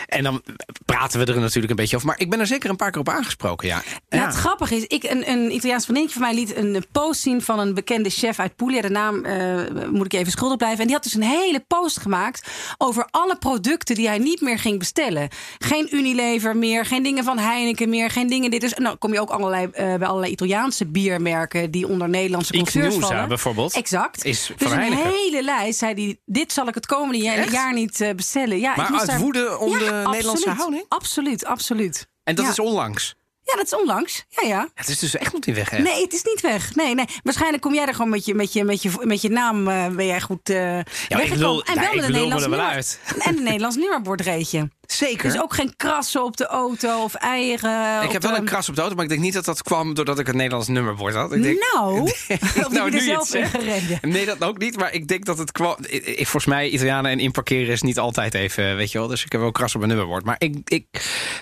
En 0.06 0.22
dan 0.22 0.42
praten 0.84 1.20
we 1.20 1.32
er 1.32 1.40
natuurlijk 1.40 1.70
een 1.70 1.76
beetje 1.76 1.96
over. 1.96 2.08
Maar 2.08 2.20
ik 2.20 2.30
ben 2.30 2.40
er 2.40 2.46
zeker 2.46 2.70
een 2.70 2.76
paar 2.76 2.90
keer 2.90 3.00
op 3.00 3.08
aangesproken, 3.08 3.68
ja. 3.68 3.82
Nou, 4.08 4.22
ja. 4.22 4.28
het 4.28 4.36
grappige 4.36 4.76
is, 4.76 4.84
ik, 4.86 5.02
een, 5.02 5.30
een 5.30 5.54
Italiaans 5.54 5.84
vriendinnetje 5.84 6.18
van 6.18 6.28
mij 6.28 6.38
liet 6.40 6.56
een 6.56 6.84
post 6.92 7.20
zien 7.20 7.42
van 7.42 7.58
een 7.58 7.74
bekende 7.74 8.10
chef 8.10 8.38
uit 8.38 8.56
Puglia. 8.56 8.80
De 8.80 8.90
naam 8.90 9.24
eh, 9.24 9.90
moet 9.90 10.06
ik 10.06 10.12
even 10.12 10.32
schuldig 10.32 10.56
blijven. 10.56 10.80
En 10.80 10.86
die 10.86 10.94
had 10.94 11.04
dus 11.04 11.14
een 11.14 11.22
hele 11.22 11.60
post 11.60 11.82
gemaakt 11.92 12.48
over 12.78 13.06
alle 13.10 13.36
producten 13.38 13.94
die 13.94 14.06
hij 14.08 14.18
niet 14.18 14.40
meer 14.40 14.58
ging 14.58 14.78
bestellen. 14.78 15.28
Geen 15.58 15.88
Unilever 15.96 16.56
meer, 16.56 16.86
geen 16.86 17.02
dingen 17.02 17.24
van 17.24 17.38
Heineken 17.38 17.88
meer, 17.88 18.10
geen 18.10 18.28
dingen 18.28 18.50
dit. 18.50 18.60
Dus 18.60 18.74
nou 18.74 18.96
kom 18.96 19.12
je 19.12 19.20
ook 19.20 19.30
allerlei, 19.30 19.66
eh, 19.72 19.94
bij 19.94 20.06
allerlei 20.08 20.32
Italiaanse 20.32 20.86
biermerken 20.86 21.70
die 21.70 21.88
onder 21.88 22.08
Nederlandse 22.08 22.52
Ichnusa 22.52 23.00
vallen. 23.00 23.28
bijvoorbeeld. 23.28 23.74
Exact. 23.74 24.24
Is 24.24 24.46
dus 24.46 24.68
van 24.68 24.72
een 24.72 24.78
Heineken. 24.78 25.10
hele 25.10 25.42
lijst 25.42 25.78
zei 25.78 25.94
hij, 25.94 26.18
dit 26.24 26.52
zal 26.52 26.68
ik 26.68 26.74
het 26.74 26.86
komende 26.86 27.18
jaar, 27.50 27.72
niet 27.74 28.00
eh, 28.00 28.14
bestellen. 28.14 28.58
Ja, 28.58 28.72
Maar 28.76 28.90
uit 29.00 29.16
woede 29.18 29.58
om 29.58 29.72
de 29.78 30.02
Nederlandse 30.10 30.50
houding? 30.50 30.84
Absoluut, 30.88 31.44
absoluut. 31.44 32.08
En 32.24 32.34
dat 32.34 32.44
Ja. 32.44 32.50
is 32.50 32.58
onlangs. 32.58 33.14
Ja, 33.44 33.56
dat 33.56 33.64
is 33.66 33.74
onlangs. 33.74 34.24
Ja, 34.28 34.48
ja. 34.48 34.68
Het 34.74 34.88
is 34.88 34.98
dus 34.98 35.16
echt 35.16 35.32
nog 35.32 35.46
niet 35.46 35.56
weg, 35.56 35.70
hè? 35.70 35.78
Nee, 35.78 36.02
het 36.02 36.12
is 36.12 36.22
niet 36.22 36.40
weg. 36.40 36.74
Nee, 36.74 36.94
nee. 36.94 37.04
Waarschijnlijk 37.22 37.62
kom 37.62 37.74
jij 37.74 37.86
er 37.86 37.94
gewoon 37.94 38.10
met 38.10 38.24
je, 38.24 38.34
met 38.34 38.52
je, 38.52 38.64
met 38.64 38.82
je, 38.82 38.90
met 39.00 39.22
je 39.22 39.28
naam 39.30 39.68
eh, 39.68 39.86
ben 39.88 40.06
jij 40.06 40.20
goed 40.20 40.48
eh 40.50 40.56
Ja, 40.58 41.20
ik 41.20 41.30
en 41.30 41.38
wel 41.38 41.58
ik 41.60 41.66
met 41.66 41.76
een 41.76 42.12
Nederlands 42.12 42.44
er 42.44 42.50
nummer. 42.50 42.86
En 43.18 43.36
een 43.36 43.42
Nederlands 43.42 43.76
nummerbordreetje. 43.76 44.70
Zeker. 44.86 45.32
Dus 45.32 45.40
ook 45.42 45.54
geen 45.54 45.76
krassen 45.76 46.24
op 46.24 46.36
de 46.36 46.46
auto 46.46 47.02
of 47.02 47.14
eieren. 47.14 48.02
ik 48.02 48.12
heb 48.12 48.22
wel 48.22 48.30
de- 48.32 48.38
een 48.38 48.44
kras 48.44 48.68
op 48.68 48.74
de 48.74 48.80
auto, 48.80 48.94
maar 48.96 49.04
ik 49.04 49.10
denk 49.10 49.22
niet 49.22 49.32
dat 49.34 49.44
dat 49.44 49.62
kwam 49.62 49.94
doordat 49.94 50.18
ik 50.18 50.28
een 50.28 50.36
Nederlands 50.36 50.68
nummerbord 50.68 51.14
had. 51.14 51.32
Ik 51.32 51.42
denk, 51.42 51.64
Nou, 51.72 52.00
of 52.64 52.70
nou, 52.70 52.84
je 52.84 52.90
nu 52.90 52.96
je 52.96 53.02
zelf 53.02 53.32
het 53.32 53.52
zegt. 53.52 54.02
Nee, 54.02 54.24
dat 54.26 54.42
ook 54.42 54.58
niet, 54.58 54.76
maar 54.76 54.92
ik 54.92 55.08
denk 55.08 55.24
dat 55.24 55.38
het 55.38 55.52
kwam... 55.52 55.76
Ik, 55.80 56.04
ik- 56.06 56.16
volgens 56.16 56.46
mij, 56.46 56.68
Italianen 56.68 57.10
en 57.10 57.18
inparkeren 57.20 57.72
is 57.72 57.82
niet 57.82 57.98
altijd 57.98 58.34
even, 58.34 58.76
weet 58.76 58.92
je 58.92 58.98
wel. 58.98 59.08
Dus 59.08 59.24
ik 59.24 59.32
heb 59.32 59.40
wel 59.40 59.52
kras 59.52 59.72
op 59.74 59.80
mijn 59.80 59.92
nummerbord. 59.92 60.24
Maar 60.24 60.36
ik... 60.38 60.56
ik 60.64 60.86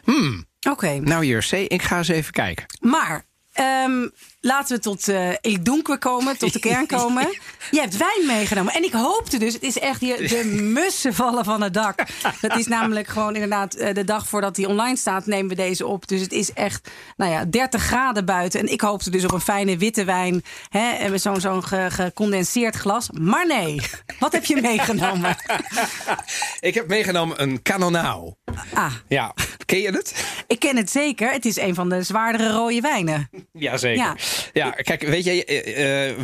hmm, 0.05 0.51
Oké, 0.71 0.99
nou, 0.99 1.25
Jersey, 1.25 1.65
ik 1.65 1.83
ga 1.83 1.97
eens 1.99 2.09
even 2.09 2.33
kijken. 2.33 2.67
maar 2.81 3.25
ehm, 3.53 4.09
laten 4.45 4.77
we 4.77 4.83
tot 4.83 5.09
Donker 5.65 5.99
komen, 5.99 6.39
tot 6.39 6.53
de 6.53 6.59
kern 6.59 6.87
komen. 6.87 7.29
Je 7.71 7.81
hebt 7.81 7.97
wijn 7.97 8.27
meegenomen. 8.27 8.73
En 8.75 8.85
ik 8.85 8.93
hoopte 8.93 9.39
dus, 9.39 9.53
het 9.53 9.63
is 9.63 9.79
echt 9.79 10.01
hier 10.01 10.29
de 10.29 10.45
mussen 10.79 11.15
vallen 11.15 11.45
van 11.45 11.63
het 11.63 11.75
dak. 11.75 12.03
Dat 12.41 12.57
is 12.57 12.67
namelijk 12.67 13.09
gewoon 13.09 13.35
inderdaad 13.35 13.75
eh, 13.75 13.95
de 13.95 14.05
dag 14.05 14.27
voordat 14.29 14.55
die 14.55 14.69
online 14.69 14.97
staat, 14.97 15.27
nemen 15.27 15.49
we 15.49 15.55
deze 15.55 15.87
op. 15.87 16.09
Dus 16.09 16.21
het 16.21 16.33
is 16.33 16.53
echt, 16.53 16.91
nou 17.17 17.31
ja, 17.33 17.45
30 17.45 17.83
graden 17.83 18.25
buiten. 18.25 18.61
En 18.61 18.73
ik 18.73 18.81
hoopte 18.81 19.11
dus 19.11 19.25
op 19.25 19.33
een 19.33 19.41
fijne 19.41 19.77
witte 19.79 20.05
wijn. 20.05 20.45
Hè, 20.69 20.91
en 20.93 21.11
met 21.11 21.23
zo'n 21.23 21.41
zo'n 21.41 21.65
ge- 21.65 21.87
gecondenseerd 21.91 22.77
glas. 22.77 23.09
Maar 23.11 23.47
nee, 23.47 23.81
wat 24.19 24.33
heb 24.33 24.45
je 24.45 24.61
meegenomen? 24.71 25.37
Ik 26.61 26.75
heb 26.75 26.89
meegenomen 26.89 27.43
een 27.43 27.63
Canonau. 27.63 28.35
Ah, 28.75 28.93
Ja, 29.09 29.35
ken 29.67 29.81
je 29.81 29.91
het? 29.91 30.25
ik 30.47 30.59
ken 30.59 30.77
het 30.77 30.91
zeker. 30.91 31.31
Het 31.33 31.45
is 31.45 31.57
een 31.57 31.75
van 31.75 31.89
de 31.89 32.03
zwaardere 32.03 32.51
rode 32.51 32.81
wijnen. 32.81 33.31
Jazeker. 33.53 33.97
Ja. 34.05 34.17
Ja. 34.53 34.71
kijk, 34.71 35.03
weet 35.03 35.25
je, 35.25 35.45
eh, 35.45 35.55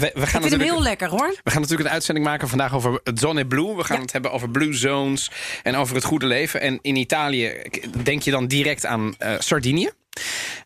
we, 0.01 0.11
we 0.15 0.27
gaan 0.27 0.43
Ik 0.43 0.49
vind 0.49 0.51
hem 0.51 0.61
heel 0.61 0.83
lekker 0.83 1.09
hoor. 1.09 1.35
We 1.45 1.51
gaan 1.51 1.61
natuurlijk 1.61 1.89
een 1.89 1.95
uitzending 1.95 2.27
maken 2.27 2.49
vandaag 2.49 2.75
over 2.75 3.01
het 3.05 3.19
Zone 3.19 3.47
Blue. 3.47 3.77
We 3.77 3.85
gaan 3.85 3.97
Ja. 3.97 4.03
het 4.03 4.13
hebben 4.13 4.33
over 4.33 4.51
Blue 4.51 4.73
Zones 4.75 5.31
en 5.63 5.77
over 5.77 5.95
het 5.95 6.05
goede 6.05 6.27
leven. 6.27 6.61
En 6.61 6.79
in 6.83 6.97
Italië 6.97 7.53
denk 8.03 8.23
je 8.23 8.31
dan 8.31 8.47
direct 8.47 8.87
aan 8.87 9.15
eh, 9.19 9.35
Sardinië. 9.39 9.91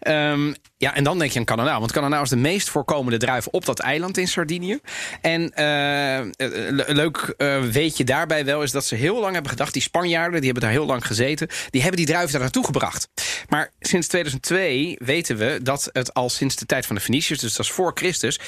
Ehm, 0.00 0.52
ja, 0.76 0.94
en 0.94 1.04
dan 1.04 1.18
denk 1.18 1.30
je 1.32 1.38
aan 1.38 1.44
Cananao. 1.44 1.78
Want 1.78 1.92
Cananao 1.92 2.23
is 2.23 2.28
de 2.28 2.37
meest 2.37 2.68
voorkomende 2.71 3.18
druif 3.18 3.47
op 3.47 3.64
dat 3.64 3.78
eiland 3.78 4.16
in 4.18 4.28
Sardinië. 4.28 4.78
En 5.21 5.52
le- 5.54 6.85
leuk 6.87 7.35
eh, 7.37 7.61
weet 7.62 7.97
je 7.97 8.04
daarbij 8.04 8.44
wel 8.44 8.62
is 8.62 8.71
dat 8.71 8.85
ze 8.85 8.94
heel 8.94 9.21
lang 9.21 9.32
hebben 9.32 9.50
gedacht... 9.50 9.73
die 9.73 9.82
Spanjaarden, 9.82 10.40
die 10.40 10.50
hebben 10.50 10.62
daar 10.62 10.78
heel 10.78 10.87
lang 10.87 11.06
gezeten... 11.06 11.49
die 11.71 11.80
hebben 11.80 11.99
die 12.04 12.14
druif 12.14 12.30
daar 12.30 12.40
naartoe 12.40 12.64
gebracht. 12.64 13.09
Maar 13.49 13.71
sinds 13.80 14.06
2002 14.09 14.97
weten 14.99 15.37
we 15.37 15.59
dat 15.62 15.88
het 15.92 16.14
al 16.14 16.30
sinds 16.30 16.56
de 16.56 16.66
tijd 16.66 16.87
van 16.87 16.94
de 16.97 17.00
Feniciërs... 17.02 17.40
dus 17.40 17.54
dat 17.56 17.66
is 17.66 17.73
voor 17.73 17.90
Christus, 17.94 18.40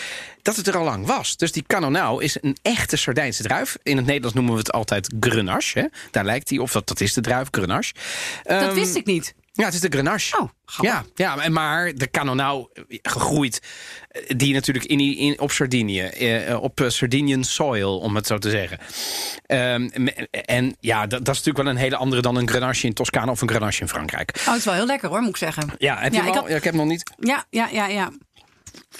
dat 0.42 0.56
het 0.56 0.66
er 0.66 0.76
al 0.76 0.84
lang 0.84 1.06
was. 1.06 1.36
Dus 1.36 1.52
die 1.52 1.64
Cananao 1.66 2.18
is 2.18 2.36
een 2.40 2.56
echte 2.62 2.96
Sardijnse 2.96 3.42
druif. 3.42 3.76
In 3.82 3.96
het 3.96 4.06
Nederlands 4.06 4.36
noemen 4.36 4.52
we 4.52 4.58
het 4.58 4.72
altijd 4.72 5.14
Grenache. 5.20 5.78
Hè? 5.78 5.86
Daar 6.10 6.24
lijkt 6.24 6.48
hij, 6.50 6.58
of 6.58 6.72
dat, 6.72 6.88
dat 6.88 7.00
is 7.00 7.12
de 7.12 7.20
druif, 7.20 7.48
Grenache. 7.50 7.92
Dat 8.42 8.62
Ehm, 8.62 8.74
wist 8.74 8.94
ik 8.96 9.04
niet. 9.06 9.34
Ja, 9.56 9.64
het 9.64 9.74
is 9.74 9.80
de 9.80 9.88
Grenache. 9.90 10.38
Oh, 10.40 10.48
ja, 10.80 11.04
ja, 11.14 11.48
maar 11.48 11.94
de 11.94 12.10
Canonau 12.10 12.66
gegroeid. 13.02 13.60
eh, 14.08 14.22
Die 14.36 14.54
natuurlijk 14.54 14.84
in, 14.84 15.00
in, 15.00 15.40
op 15.40 15.50
Sardinië. 15.50 16.00
eh, 16.02 16.62
op 16.62 16.80
eh, 16.80 16.88
Sardinian 16.88 17.44
soil, 17.44 17.98
om 17.98 18.14
het 18.16 18.26
zo 18.26 18.38
te 18.38 18.50
zeggen. 18.50 18.78
Ehm, 19.46 20.06
en 20.30 20.76
ja, 20.80 21.00
dat, 21.06 21.24
dat 21.24 21.34
is 21.34 21.42
natuurlijk 21.42 21.64
wel 21.64 21.66
een 21.74 21.76
hele 21.80 21.96
andere 21.96 22.22
dan 22.22 22.36
een 22.36 22.48
Grenache 22.48 22.86
in 22.86 22.92
Toscane 22.92 23.30
of 23.30 23.40
een 23.40 23.48
Grenache 23.48 23.80
in 23.80 23.88
Frankrijk. 23.88 24.36
Oh, 24.40 24.46
het 24.46 24.56
is 24.56 24.64
wel 24.64 24.74
heel 24.74 24.86
lekker 24.86 25.08
hoor, 25.08 25.20
moet 25.20 25.28
ik 25.28 25.36
zeggen. 25.36 25.70
Ja, 25.78 25.98
heb 25.98 26.12
je 26.12 26.18
Ja, 26.18 26.24
hem 26.24 26.30
ik 26.32 26.36
al? 26.36 26.40
had- 26.42 26.50
Ja, 26.50 26.56
ik 26.56 26.64
heb 26.64 26.74
nog 26.74 26.86
niet. 26.86 27.10
Ja, 27.18 27.44
ja, 27.50 27.68
ja, 27.72 27.86
ja. 27.86 28.10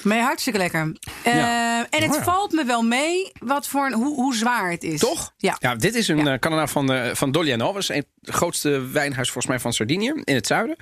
Maar 0.03 0.21
hartstikke 0.21 0.59
lekker. 0.59 0.97
Eh, 1.23 1.35
Ja. 1.35 1.87
En 1.91 2.03
het 2.03 2.11
Oh 2.11 2.17
ja. 2.17 2.23
valt 2.23 2.53
me 2.53 2.65
wel 2.65 2.83
mee 2.83 3.33
wat 3.39 3.69
voor 3.69 3.87
een, 3.87 3.93
hoe, 3.93 4.15
hoe 4.15 4.35
zwaar 4.35 4.71
het 4.71 4.83
is. 4.83 5.01
Toch? 5.01 5.33
Ja. 5.37 5.75
dit 5.75 5.95
is 5.95 6.09
een 6.09 6.25
ja. 6.25 6.39
Canona 6.39 6.67
van, 6.67 6.93
uh, 6.93 7.07
van 7.13 7.33
Dogliano. 7.33 7.73
Dat 7.73 7.83
is 7.83 7.89
het 7.89 8.07
grootste 8.23 8.91
wijnhuis 8.91 9.31
volgens 9.31 9.47
mij 9.47 9.61
van 9.61 9.73
Sardinië, 9.73 10.13
in 10.25 10.35
het 10.35 10.47
zuiden. 10.47 10.77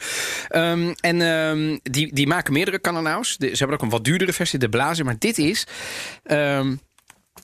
Um, 0.50 0.94
en 1.00 1.20
um, 1.20 1.80
die, 1.82 2.14
die 2.14 2.26
maken 2.26 2.52
meerdere 2.52 2.80
Canonaus. 2.80 3.36
Ze 3.36 3.46
hebben 3.46 3.76
ook 3.76 3.82
een 3.82 3.88
wat 3.90 4.04
duurdere 4.04 4.32
versie, 4.32 4.58
de 4.58 4.68
Blazen. 4.68 5.04
Maar 5.04 5.18
dit 5.18 5.38
is... 5.38 5.66
Um, 6.24 6.80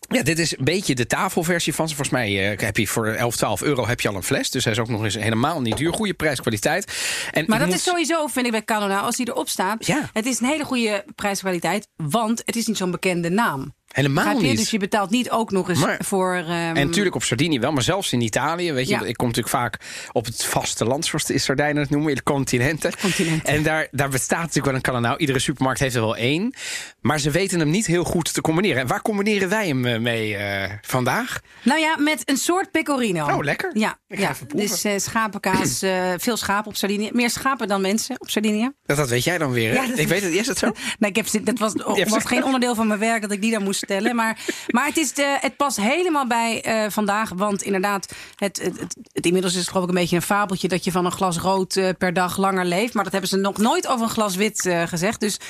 ja, 0.08 0.22
dit 0.22 0.38
is 0.38 0.58
een 0.58 0.64
beetje 0.64 0.94
de 0.94 1.06
tafelversie 1.06 1.74
van 1.74 1.88
ze. 1.88 1.94
Volgens 1.94 2.16
mij 2.16 2.52
uh, 2.52 2.58
heb 2.58 2.76
je 2.76 2.88
voor 2.88 3.06
11, 3.06 3.36
12 3.36 3.62
euro 3.62 3.86
heb 3.86 4.00
je 4.00 4.08
al 4.08 4.14
een 4.14 4.22
fles. 4.22 4.50
Dus 4.50 4.64
hij 4.64 4.72
is 4.72 4.78
ook 4.78 4.88
nog 4.88 5.04
eens 5.04 5.14
helemaal 5.14 5.60
niet 5.60 5.76
duur. 5.76 5.92
Goede 5.92 6.14
prijs-kwaliteit. 6.14 6.92
En 7.30 7.44
maar 7.46 7.58
dat 7.58 7.68
moet... 7.68 7.76
is 7.76 7.82
sowieso, 7.82 8.26
vind 8.26 8.46
ik 8.46 8.52
bij 8.52 8.64
Canona, 8.64 9.00
als 9.00 9.16
die 9.16 9.28
erop 9.28 9.48
staat. 9.48 9.86
Ja. 9.86 10.10
Het 10.12 10.26
is 10.26 10.40
een 10.40 10.46
hele 10.46 10.64
goede 10.64 11.04
prijs-kwaliteit. 11.14 11.88
Want 11.96 12.42
het 12.44 12.56
is 12.56 12.66
niet 12.66 12.76
zo'n 12.76 12.90
bekende 12.90 13.30
naam. 13.30 13.74
Helemaal 13.88 14.36
je? 14.36 14.46
niet. 14.46 14.56
Dus 14.56 14.70
je 14.70 14.78
betaalt 14.78 15.10
niet 15.10 15.30
ook 15.30 15.50
nog 15.50 15.68
eens 15.68 15.80
maar, 15.80 15.98
voor... 16.04 16.36
Um... 16.36 16.48
En 16.48 16.86
natuurlijk 16.86 17.14
op 17.14 17.22
Sardinië 17.22 17.60
wel, 17.60 17.72
maar 17.72 17.82
zelfs 17.82 18.12
in 18.12 18.20
Italië. 18.20 18.72
Weet 18.72 18.88
je, 18.88 18.94
ja. 18.94 19.04
ik 19.04 19.16
kom 19.16 19.26
natuurlijk 19.26 19.54
vaak 19.54 19.78
op 20.12 20.24
het 20.24 20.44
vasteland, 20.44 21.06
zoals 21.06 21.24
de 21.24 21.38
Sardijnen 21.38 21.82
het 21.82 21.90
noemen, 21.90 22.12
il 22.12 22.22
continente. 22.22 22.92
continente. 23.00 23.50
En 23.50 23.62
daar, 23.62 23.88
daar 23.90 24.08
bestaat 24.08 24.38
natuurlijk 24.38 24.66
wel 24.66 24.74
een 24.74 24.80
Cananao. 24.80 25.16
Iedere 25.16 25.38
supermarkt 25.38 25.80
heeft 25.80 25.94
er 25.94 26.00
wel 26.00 26.16
één. 26.16 26.54
Maar 27.00 27.18
ze 27.18 27.30
weten 27.30 27.58
hem 27.58 27.70
niet 27.70 27.86
heel 27.86 28.04
goed 28.04 28.34
te 28.34 28.40
combineren. 28.40 28.80
En 28.82 28.86
waar 28.86 29.02
combineren 29.02 29.48
wij 29.48 29.68
hem 29.68 30.02
mee 30.02 30.32
uh, 30.32 30.64
vandaag? 30.82 31.40
Nou 31.62 31.80
ja, 31.80 31.96
met 31.98 32.30
een 32.30 32.36
soort 32.36 32.70
pecorino. 32.70 33.26
Oh, 33.26 33.44
lekker. 33.44 33.70
Ja, 33.72 33.98
ja. 34.06 34.34
dus 34.54 34.84
uh, 34.84 34.92
schapenkaas, 34.96 35.82
uh, 35.82 36.12
veel 36.26 36.36
schapen 36.36 36.70
op 36.70 36.76
Sardinië. 36.76 37.10
Meer 37.12 37.30
schapen 37.30 37.68
dan 37.68 37.80
mensen 37.80 38.20
op 38.20 38.30
Sardinië. 38.30 38.70
Dat, 38.86 38.96
dat 38.96 39.08
weet 39.08 39.24
jij 39.24 39.38
dan 39.38 39.50
weer, 39.50 39.74
hè? 39.74 39.82
Ja, 39.82 39.96
ik 39.96 40.08
weet 40.08 40.22
het, 40.22 40.32
is 40.32 40.46
dat 40.46 40.58
zo? 40.58 40.66
nee, 40.98 41.10
ik 41.10 41.16
heb, 41.16 41.44
dat 41.44 41.58
was, 41.58 41.72
was 42.08 42.24
geen 42.24 42.44
onderdeel 42.44 42.74
van 42.74 42.86
mijn 42.86 43.00
werk 43.00 43.22
dat 43.22 43.32
ik 43.32 43.40
die 43.40 43.50
dan 43.50 43.62
moest 43.62 43.77
stellen. 43.78 44.16
Maar, 44.16 44.38
maar 44.68 44.86
het, 44.86 44.96
is 44.96 45.12
de, 45.12 45.36
het 45.40 45.56
past 45.56 45.76
helemaal 45.76 46.26
bij 46.26 46.84
uh, 46.84 46.90
vandaag. 46.90 47.30
Want 47.36 47.62
inderdaad, 47.62 48.14
het, 48.36 48.62
het, 48.62 48.80
het, 48.80 48.96
het, 49.12 49.26
inmiddels 49.26 49.54
is 49.54 49.60
het 49.60 49.68
geloof 49.68 49.84
ik 49.84 49.90
een 49.90 50.00
beetje 50.00 50.16
een 50.16 50.22
fabeltje... 50.22 50.68
dat 50.68 50.84
je 50.84 50.92
van 50.92 51.04
een 51.04 51.12
glas 51.12 51.38
rood 51.38 51.76
uh, 51.76 51.88
per 51.98 52.12
dag 52.12 52.36
langer 52.36 52.64
leeft. 52.64 52.94
Maar 52.94 53.04
dat 53.04 53.12
hebben 53.12 53.30
ze 53.30 53.36
nog 53.36 53.58
nooit 53.58 53.86
over 53.86 54.04
een 54.04 54.12
glas 54.12 54.36
wit 54.36 54.64
uh, 54.64 54.82
gezegd. 54.82 55.20
Dus, 55.20 55.40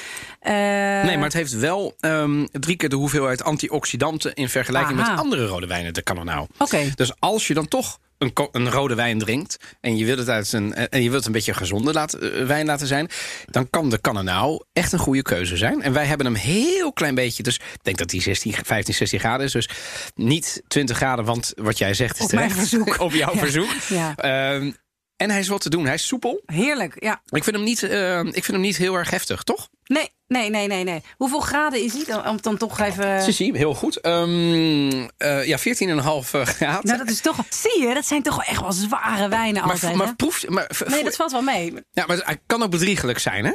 nee, 0.43 1.17
maar 1.17 1.25
het 1.25 1.33
heeft 1.33 1.53
wel 1.53 1.95
um, 2.01 2.49
drie 2.53 2.77
keer 2.77 2.89
de 2.89 2.97
hoeveelheid 2.97 3.45
antioxidanten... 3.45 4.35
in 4.35 4.49
vergelijking 4.49 5.01
Aha. 5.01 5.11
met 5.11 5.21
andere 5.21 5.47
rode 5.47 5.67
wijnen, 5.67 5.95
de. 5.95 6.03
Oké. 6.09 6.47
Okay. 6.59 6.93
Dus 6.95 7.13
als 7.19 7.47
je 7.47 7.55
dan 7.55 7.69
toch 7.69 7.99
een, 8.19 8.33
een, 8.53 8.71
rode 8.71 8.95
wijn 8.95 9.19
drinkt 9.19 9.57
en 9.81 9.97
je 9.97 10.05
wilt 10.05 10.19
het 10.19 10.29
uit 10.29 10.53
een 10.53 10.75
en 10.75 11.03
je 11.03 11.11
wilt 11.11 11.27
een 11.27 11.33
beetje 11.33 11.55
gezonde 11.55 11.93
laat, 11.93 12.23
uh, 12.23 12.47
wijn 12.47 12.67
laten 12.67 12.87
zijn, 12.87 13.09
dan 13.47 13.71
kan 13.71 13.91
de 13.91 14.01
Canonau 14.01 14.65
echt 14.73 14.93
een 14.93 14.99
goede 14.99 15.23
keuze 15.23 15.57
zijn. 15.57 15.83
En 15.83 15.93
wij 15.93 16.07
hebben 16.07 16.27
hem 16.27 16.35
heel 16.35 16.93
klein 16.93 17.15
beetje, 17.15 17.43
dus 17.43 17.57
ik 17.57 17.83
denk 17.83 17.99
dat 17.99 18.09
die 18.09 18.23
16, 18.23 18.55
15, 18.65 18.95
16 18.95 19.19
graden 19.19 19.47
is, 19.47 19.53
dus 19.53 19.69
niet 20.15 20.63
20 20.69 20.97
graden, 20.97 21.25
want 21.25 21.53
wat 21.57 21.79
jij 21.79 21.95
zegt 21.95 22.17
is 22.17 22.23
op 22.23 22.29
terecht. 22.29 22.55
Mijn 22.55 22.67
verzoek. 22.67 23.01
op 23.09 23.13
jouw 23.13 23.35
ja. 23.35 23.39
verzoek. 23.39 23.71
Ja. 23.89 24.55
Um, 24.55 24.77
en 25.17 25.31
hij 25.31 25.39
is 25.39 25.49
wat 25.49 25.61
te 25.61 25.71
doen. 25.71 25.85
Hij 25.85 25.95
is 25.95 26.07
soepel. 26.07 26.43
Heerlijk, 26.47 27.03
ja. 27.03 27.23
Ik 27.29 27.45
vind 27.45 27.57
hem 27.57 27.65
niet, 27.65 27.83
uh, 27.83 28.19
ik 28.19 28.33
vind 28.33 28.47
hem 28.47 28.61
niet 28.61 28.77
heel 28.77 28.95
erg 28.95 29.11
heftig, 29.11 29.43
toch? 29.43 29.69
Nee, 29.85 30.11
nee, 30.29 30.51
nee, 30.51 30.67
nee. 30.67 30.85
nee. 30.85 31.03
Hoeveel 31.17 31.41
graden 31.41 31.83
is 31.83 31.93
hij? 31.93 32.27
Om 32.27 32.39
dan 32.41 32.57
toch 32.57 32.81
even. 32.81 33.33
Zie, 33.33 33.57
heel 33.57 33.75
goed. 33.75 34.07
Um, 34.07 34.89
uh, 34.93 35.47
ja, 35.47 35.59
14,5 35.59 35.65
graden. 35.65 36.87
Nou, 36.87 36.99
dat 36.99 37.11
is 37.11 37.21
toch. 37.21 37.37
Zie 37.49 37.87
je, 37.87 37.95
dat 37.95 38.07
zijn 38.07 38.23
toch 38.23 38.45
echt 38.45 38.61
wel 38.61 38.73
zware 38.73 39.29
wijnen 39.29 39.63
maar, 39.63 39.73
altijd. 39.73 39.95
Maar 39.95 40.17
proef. 40.17 40.49
Maar, 40.49 40.71
nee, 40.87 41.05
dat 41.05 41.17
valt 41.17 41.33
wel 41.33 41.43
mee. 41.43 41.75
Ja, 41.91 42.07
maar 42.07 42.17
hij 42.25 42.41
kan 42.47 42.63
ook 42.63 42.71
bedriegelijk 42.71 43.19
zijn, 43.19 43.45
hè? 43.45 43.53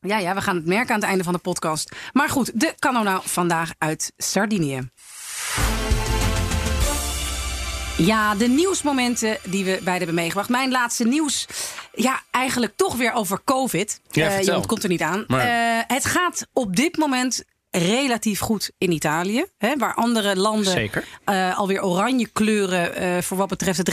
Ja, 0.00 0.18
ja, 0.18 0.34
we 0.34 0.40
gaan 0.40 0.56
het 0.56 0.66
merken 0.66 0.94
aan 0.94 1.00
het 1.00 1.08
einde 1.08 1.24
van 1.24 1.32
de 1.32 1.38
podcast. 1.38 1.92
Maar 2.12 2.28
goed, 2.28 2.60
de 2.60 2.74
Canona 2.78 3.20
vandaag 3.24 3.72
uit 3.78 4.12
Sardinië. 4.16 4.90
Ja, 7.98 8.34
de 8.34 8.48
nieuwsmomenten 8.48 9.38
die 9.44 9.64
we 9.64 9.70
beide 9.70 10.04
hebben 10.04 10.14
meegebracht. 10.14 10.48
Mijn 10.48 10.70
laatste 10.70 11.04
nieuws, 11.04 11.46
ja, 11.94 12.22
eigenlijk 12.30 12.72
toch 12.76 12.96
weer 12.96 13.12
over 13.12 13.40
COVID. 13.44 14.00
Ja, 14.10 14.38
uh, 14.38 14.42
je 14.42 14.56
ontkomt 14.56 14.82
er 14.82 14.88
niet 14.88 15.02
aan. 15.02 15.24
Maar... 15.26 15.46
Uh, 15.46 15.82
het 15.86 16.04
gaat 16.04 16.46
op 16.52 16.76
dit 16.76 16.96
moment 16.96 17.44
relatief 17.78 18.40
goed 18.40 18.70
in 18.78 18.92
Italië. 18.92 19.44
Hè, 19.58 19.76
waar 19.76 19.94
andere 19.94 20.36
landen 20.36 20.90
uh, 21.28 21.58
alweer 21.58 21.82
oranje 21.82 22.28
kleuren 22.32 23.02
uh, 23.02 23.22
voor 23.22 23.36
wat 23.36 23.48
betreft 23.48 23.78
het 23.78 23.88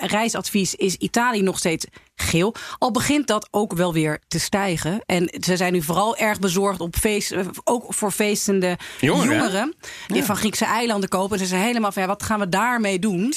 reisadvies, 0.00 0.74
is 0.74 0.96
Italië 0.96 1.42
nog 1.42 1.58
steeds 1.58 1.86
geel. 2.14 2.54
Al 2.78 2.90
begint 2.90 3.26
dat 3.26 3.48
ook 3.50 3.72
wel 3.72 3.92
weer 3.92 4.20
te 4.28 4.38
stijgen. 4.38 5.00
En 5.06 5.30
ze 5.40 5.56
zijn 5.56 5.72
nu 5.72 5.82
vooral 5.82 6.16
erg 6.16 6.38
bezorgd 6.38 6.80
op 6.80 6.96
feest, 6.96 7.32
uh, 7.32 7.46
ook 7.64 7.94
voor 7.94 8.10
feestende 8.10 8.78
jongeren, 9.00 9.36
jongeren 9.36 9.74
die 10.06 10.16
ja. 10.16 10.24
van 10.24 10.36
Griekse 10.36 10.64
eilanden 10.64 11.08
kopen. 11.08 11.38
Ze 11.38 11.46
zijn 11.46 11.62
helemaal 11.62 11.92
van 11.92 12.02
ja, 12.02 12.08
wat 12.08 12.22
gaan 12.22 12.38
we 12.38 12.48
daarmee 12.48 12.98
doen? 12.98 13.34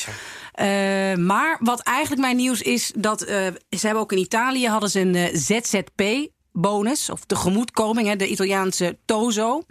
Uh, 0.62 1.16
maar 1.16 1.58
wat 1.60 1.80
eigenlijk 1.80 2.22
mijn 2.22 2.36
nieuws 2.36 2.62
is 2.62 2.92
dat 2.98 3.22
uh, 3.22 3.28
ze 3.70 3.86
hebben 3.86 4.00
ook 4.00 4.12
in 4.12 4.18
Italië 4.18 4.68
hadden 4.68 4.90
ze 4.90 5.00
een 5.00 5.16
uh, 5.16 5.26
ZZP 5.34 6.30
bonus, 6.56 7.10
of 7.10 7.26
tegemoetkoming, 7.26 8.08
hè, 8.08 8.16
de 8.16 8.28
Italiaanse 8.28 8.98
Tozo. 9.06 9.64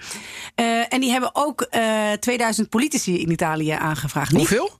Uh, 0.61 0.93
en 0.93 1.01
die 1.01 1.11
hebben 1.11 1.31
ook 1.33 1.67
uh, 1.71 2.13
2000 2.13 2.69
politici 2.69 3.21
in 3.21 3.31
Italië 3.31 3.71
aangevraagd. 3.71 4.33
Hoeveel? 4.33 4.71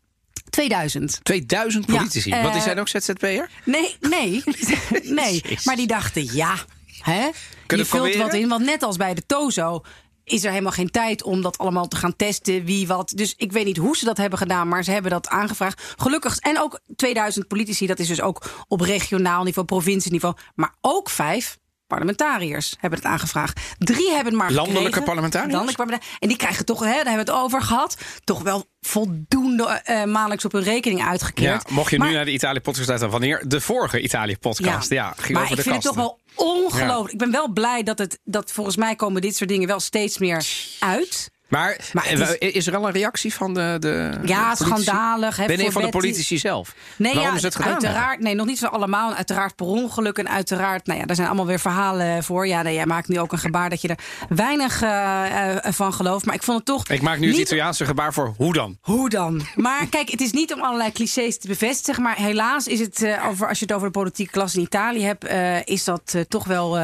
2000. 0.51 1.21
2000 1.23 1.87
politici? 1.87 2.31
Ja, 2.31 2.37
uh, 2.37 2.43
Want 2.43 2.55
die 2.55 2.63
zijn 2.63 2.79
ook 2.79 2.89
ZZP'er? 2.89 3.51
Nee, 3.65 3.97
nee. 4.01 4.43
nee. 5.21 5.43
Maar 5.65 5.77
die 5.77 5.87
dachten, 5.87 6.35
ja, 6.35 6.55
hè? 6.99 7.31
je 7.67 7.85
vult 7.85 8.15
wat 8.15 8.35
in. 8.35 8.49
Want 8.49 8.65
net 8.65 8.83
als 8.83 8.97
bij 8.97 9.15
de 9.15 9.27
Tozo 9.27 9.83
is 10.25 10.45
er 10.45 10.51
helemaal 10.51 10.73
geen 10.73 10.91
tijd 10.91 11.23
om 11.23 11.43
dat 11.43 11.59
allemaal 11.59 11.89
te 11.89 11.97
gaan 11.97 12.17
testen, 12.17 12.65
wie 12.65 12.87
wat. 12.87 13.13
Dus 13.15 13.35
ik 13.37 13.53
weet 13.53 13.65
niet 13.65 13.77
hoe 13.77 13.97
ze 13.97 14.05
dat 14.05 14.17
hebben 14.17 14.39
gedaan, 14.39 14.69
maar 14.69 14.85
ze 14.85 14.91
hebben 14.91 15.11
dat 15.11 15.29
aangevraagd. 15.29 15.95
Gelukkig. 15.97 16.39
En 16.39 16.61
ook 16.61 16.81
2000 16.97 17.49
politici, 17.49 17.87
dat 17.87 17.99
is 17.99 18.09
dus 18.09 18.21
ook 18.21 18.65
op 18.69 18.81
regionaal 18.81 19.45
niveau, 19.45 19.67
provincieniveau. 19.67 20.35
Maar 20.55 20.75
ook 20.81 21.11
vijf 21.11 21.59
parlementariërs 21.95 22.77
hebben 22.81 22.99
het 22.99 23.09
aangevraagd. 23.09 23.61
Drie 23.79 24.07
hebben 24.11 24.33
het 24.33 24.43
maar 24.43 24.51
Landelijke 24.51 24.83
gekregen. 24.83 25.05
parlementariërs? 25.05 25.53
Landelijke 25.53 25.83
parlementariërs. 25.83 26.21
En 26.23 26.29
die 26.29 26.37
krijgen 26.37 26.65
toch, 26.65 26.81
hè, 26.81 26.87
daar 26.87 27.05
hebben 27.05 27.25
we 27.25 27.31
het 27.33 27.41
over 27.41 27.63
gehad, 27.63 27.97
toch 28.25 28.43
wel 28.43 28.65
voldoende 28.81 29.83
uh, 29.87 30.05
maandelijks 30.05 30.45
op 30.45 30.53
hun 30.53 30.63
rekening 30.63 31.05
uitgekeerd. 31.05 31.63
Ja, 31.69 31.75
mocht 31.75 31.91
je 31.91 31.99
maar, 31.99 32.09
nu 32.09 32.15
naar 32.15 32.25
de 32.25 32.33
Italië-podcast 32.33 32.89
luisteren, 32.89 33.13
wanneer? 33.19 33.43
De 33.47 33.61
vorige 33.61 34.01
Italië-podcast. 34.01 34.91
Ja, 34.91 34.97
ja, 34.97 35.15
ging 35.17 35.33
maar 35.33 35.43
over 35.43 35.59
ik 35.59 35.65
de 35.65 35.71
vind 35.71 35.83
kasten. 35.85 36.01
het 36.01 36.11
toch 36.11 36.19
wel 36.37 36.53
ongelooflijk. 36.55 37.07
Ja. 37.07 37.13
Ik 37.13 37.19
ben 37.19 37.31
wel 37.31 37.49
blij 37.53 37.83
dat 37.83 37.99
het, 37.99 38.19
dat 38.25 38.53
volgens 38.53 38.77
mij 38.77 38.97
komen 38.97 39.21
dit 39.21 39.37
soort 39.37 39.51
dingen 39.51 39.69
wel 39.69 39.81
steeds 39.81 40.19
meer 40.19 40.47
uit. 40.79 41.31
Maar, 41.49 41.77
maar 41.93 42.13
is, 42.13 42.39
is, 42.39 42.67
er 42.67 42.77
al 42.77 42.87
een 42.87 42.93
reactie 42.93 43.35
van 43.35 43.55
de, 43.55 43.77
de 43.81 44.11
Ja, 44.25 44.55
de 44.55 44.65
schandalig. 44.65 45.37
Hè, 45.37 45.47
ben 45.47 45.59
je 45.59 45.73
van 45.73 45.83
de 45.83 45.89
politici 45.89 46.39
zelf? 46.39 46.75
Nee, 46.97 47.15
Waarom 47.15 47.31
ja, 47.31 47.37
is 47.37 47.43
het 47.43 47.55
gedaan? 47.55 47.73
uiteraard. 47.73 48.21
Nee, 48.21 48.35
nog 48.35 48.47
niet 48.47 48.59
zo 48.59 48.67
allemaal. 48.67 49.15
Uiteraard 49.15 49.57
per 49.57 49.67
ongeluk. 49.67 50.19
En 50.19 50.29
uiteraard, 50.29 50.87
nou 50.87 51.01
ja, 51.01 51.07
daar 51.07 51.17
zijn 51.17 51.29
allemaal 51.29 51.47
weer 51.47 51.61
verhalen 51.61 52.25
voor. 52.25 52.47
Ja, 52.47 52.63
nee, 52.63 52.75
jij 52.75 52.87
maakt 52.87 53.09
nu 53.09 53.21
ook 53.21 53.33
een 53.33 53.39
gebaar 53.39 53.71
dat 53.71 53.81
je 53.81 53.89
er 53.89 53.99
weinig 54.29 54.83
uh, 54.83 54.89
uh, 54.89 55.57
van 55.73 55.93
gelooft. 55.93 56.25
Maar 56.25 56.35
ik 56.35 56.43
vond 56.43 56.57
het 56.57 56.67
toch. 56.67 56.89
Ik 56.89 57.03
maak 57.03 57.19
nu 57.19 57.27
niet... 57.27 57.37
het 57.37 57.47
Italiaanse 57.47 57.85
gebaar 57.85 58.13
voor 58.13 58.35
hoe 58.37 58.53
dan? 58.53 58.79
Hoe 58.81 59.09
dan? 59.09 59.47
Maar 59.55 59.87
kijk, 59.87 60.11
het 60.11 60.21
is 60.21 60.33
niet 60.33 60.55
om 60.55 60.61
allerlei 60.61 60.93
clichés 60.93 61.39
te 61.39 61.49
bevestigen. 61.49 62.03
Maar 62.03 62.17
helaas 62.17 62.67
is 62.67 62.81
het, 62.81 63.03
uh, 63.03 63.27
over, 63.29 63.49
als 63.49 63.59
je 63.59 63.65
het 63.65 63.75
over 63.75 63.87
de 63.87 63.99
politieke 63.99 64.33
klas 64.33 64.55
in 64.55 64.63
Italië 64.63 65.05
hebt, 65.05 65.29
is 65.69 65.85
dat 65.85 66.25
toch 66.29 66.45
wel 66.45 66.79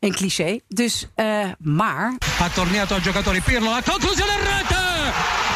een 0.00 0.12
cliché. 0.12 0.60
Dus, 0.68 1.08
maar. 1.58 2.14
Ha 2.38 2.48
tornato 2.48 2.94
al 2.94 3.00
giocatore 3.00 3.40
Pirlo. 3.40 3.70
La 3.70 3.80
conclusione 4.04 4.32
in 4.32 4.44
rete. 4.44 4.84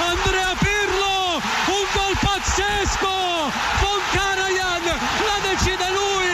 Andrea 0.09 0.55
Pirlo 0.57 1.37
un 1.37 1.85
gol 1.93 2.17
pazzesco. 2.19 3.53
Foncarayan 3.83 4.85
la 5.29 5.39
decide 5.45 5.87
lui 5.93 6.31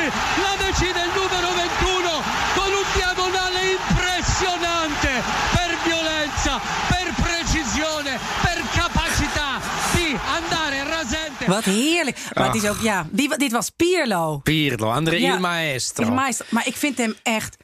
la 0.47 0.55
decide 0.63 1.01
il 1.03 1.13
numero 1.19 1.51
21 1.59 2.23
con 2.55 2.71
un 2.71 2.87
diagonale 2.95 3.61
impressionante 3.75 5.11
per 5.57 5.71
violenza 5.83 6.61
per 6.87 7.13
precisione 7.19 8.19
per 8.43 8.63
capacità 8.71 9.61
di 9.95 10.17
andare 10.39 10.85
razente 10.85 11.47
wat 11.47 11.65
heerlijk 11.65 12.17
ah. 12.33 12.41
Ma 12.41 12.47
het 12.47 12.63
is 12.63 12.69
ook 12.69 12.81
ja 12.81 13.07
die, 13.11 13.37
dit 13.37 13.53
was 13.53 13.71
Pirlo. 13.77 14.41
Pirlo 14.43 14.91
André 14.91 15.17
ja, 15.17 15.35
il 15.35 15.41
maestro. 15.41 16.05
Il 16.05 16.13
maestro. 16.13 16.47
Ma 16.51 16.65
ik 16.65 16.77
vind 16.77 16.99
hem 16.99 17.15
echt 17.23 17.57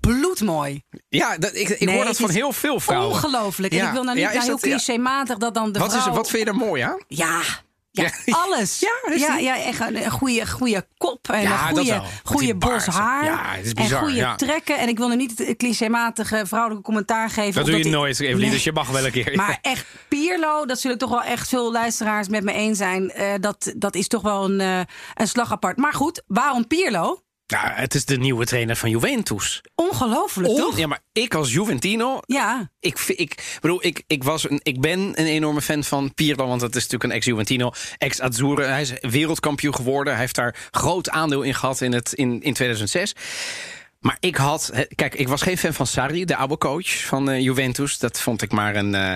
bloedmooi. 0.00 0.82
Ja, 1.08 1.38
dat, 1.38 1.54
ik, 1.54 1.68
ik 1.68 1.80
Nee, 1.86 1.94
hoor 1.96 2.04
dat 2.04 2.16
van 2.16 2.28
is 2.28 2.34
heel 2.34 2.52
veel 2.52 2.80
vrouwen. 2.80 3.10
Ongelooflijk. 3.14 3.72
En 3.72 3.78
Ja. 3.78 3.86
ik 3.86 3.92
wil 3.92 4.02
nou 4.04 4.18
Ja, 4.18 4.28
niet 4.28 4.36
is 4.40 4.46
nou 4.46 4.58
heel 4.60 4.70
ja. 4.70 4.76
clichématig 4.76 5.36
dat 5.38 5.54
dan 5.54 5.72
de 5.72 5.78
Wat, 5.78 5.94
is, 5.94 6.02
vrouw... 6.02 6.14
wat 6.14 6.30
vind 6.30 6.42
je 6.44 6.48
er 6.48 6.56
mooi 6.56 6.82
aan? 6.82 7.02
Ja, 7.08 7.40
ja, 7.90 8.10
Ja. 8.24 8.36
alles. 8.44 8.80
Ja, 8.80 9.12
is 9.14 9.20
ja, 9.20 9.36
ja, 9.36 9.56
echt 9.62 9.80
een, 9.80 10.10
goede, 10.10 10.46
goede 10.46 10.86
kop 10.96 11.28
en 11.28 11.40
Ja, 11.40 11.68
een 11.70 11.76
goede, 11.76 12.02
goede 12.24 12.54
bos 12.54 12.86
haar. 12.86 13.24
Ja, 13.24 13.42
het 13.56 13.66
is 13.66 13.72
bizar, 13.72 13.92
En 13.98 14.04
goede 14.04 14.16
ja. 14.20 14.34
trekken. 14.36 14.78
En 14.78 14.88
ik 14.88 14.98
wil 14.98 15.08
nu 15.08 15.16
niet 15.16 15.38
het 15.38 15.56
clichématige 15.56 16.42
vrouwelijke 16.46 16.84
commentaar 16.84 17.30
geven. 17.30 17.54
Dat 17.54 17.66
doe 17.66 17.78
je 17.84 17.88
nooit, 17.90 18.20
Evelien, 18.20 18.38
Nee. 18.40 18.50
dus 18.50 18.64
je 18.64 18.72
mag 18.72 18.88
wel 18.90 19.04
een 19.04 19.10
keer. 19.12 19.32
Maar 19.36 19.58
echt, 19.62 19.86
Pierlo, 20.08 20.66
dat 20.66 20.80
zullen 20.80 20.98
toch 20.98 21.10
wel 21.10 21.22
echt 21.22 21.48
veel 21.48 21.72
luisteraars 21.72 22.28
met 22.28 22.44
me 22.44 22.52
eens 22.52 22.78
zijn. 22.78 23.10
eh, 23.10 23.32
dat, 23.40 23.72
dat 23.76 23.94
is 23.94 24.08
toch 24.08 24.22
wel 24.22 24.44
een, 24.44 24.60
eh, 24.60 24.80
een 25.14 25.28
slag 25.28 25.52
apart. 25.52 25.76
Maar 25.76 25.92
goed, 25.94 26.22
waarom 26.26 26.66
Pierlo? 26.66 27.22
Nou, 27.46 27.68
het 27.72 27.94
is 27.94 28.04
de 28.04 28.16
nieuwe 28.16 28.44
trainer 28.44 28.76
van 28.76 28.90
Juventus. 28.90 29.60
Ongelooflijk, 29.74 30.48
On- 30.48 30.56
toch? 30.56 30.78
Ja, 30.78 30.86
maar 30.86 31.00
ik 31.12 31.34
als 31.34 31.52
Juventino... 31.52 32.20
Ja. 32.26 32.70
Ik, 32.80 32.98
ik 32.98 33.58
bedoel, 33.60 33.84
ik, 33.84 34.02
ik, 34.06 34.24
was 34.24 34.50
een, 34.50 34.60
ik 34.62 34.80
ben 34.80 34.98
een 35.00 35.26
enorme 35.26 35.60
fan 35.62 35.84
van 35.84 36.14
Pirlo, 36.14 36.46
want 36.46 36.60
dat 36.60 36.68
is 36.74 36.82
natuurlijk 36.82 37.04
een 37.04 37.10
ex-Juventino, 37.16 37.72
ex-Azzurro. 37.98 38.62
Hij 38.62 38.80
is 38.80 38.92
wereldkampioen 39.00 39.74
geworden. 39.74 40.12
Hij 40.12 40.22
heeft 40.22 40.34
daar 40.34 40.56
groot 40.70 41.10
aandeel 41.10 41.42
in 41.42 41.54
gehad 41.54 41.80
in, 41.80 41.92
het, 41.92 42.12
in, 42.12 42.30
in 42.42 42.54
2006. 42.54 43.14
Maar 44.00 44.16
ik 44.20 44.36
had... 44.36 44.72
Kijk, 44.94 45.14
ik 45.14 45.28
was 45.28 45.42
geen 45.42 45.58
fan 45.58 45.74
van 45.74 45.86
Sarri, 45.86 46.24
de 46.24 46.36
oude 46.36 46.58
coach 46.58 47.04
van 47.04 47.30
eh, 47.30 47.40
Juventus. 47.40 47.98
Dat 47.98 48.20
vond 48.20 48.42
ik 48.42 48.52
maar 48.52 48.76
een... 48.76 48.94
eh, 48.94 49.14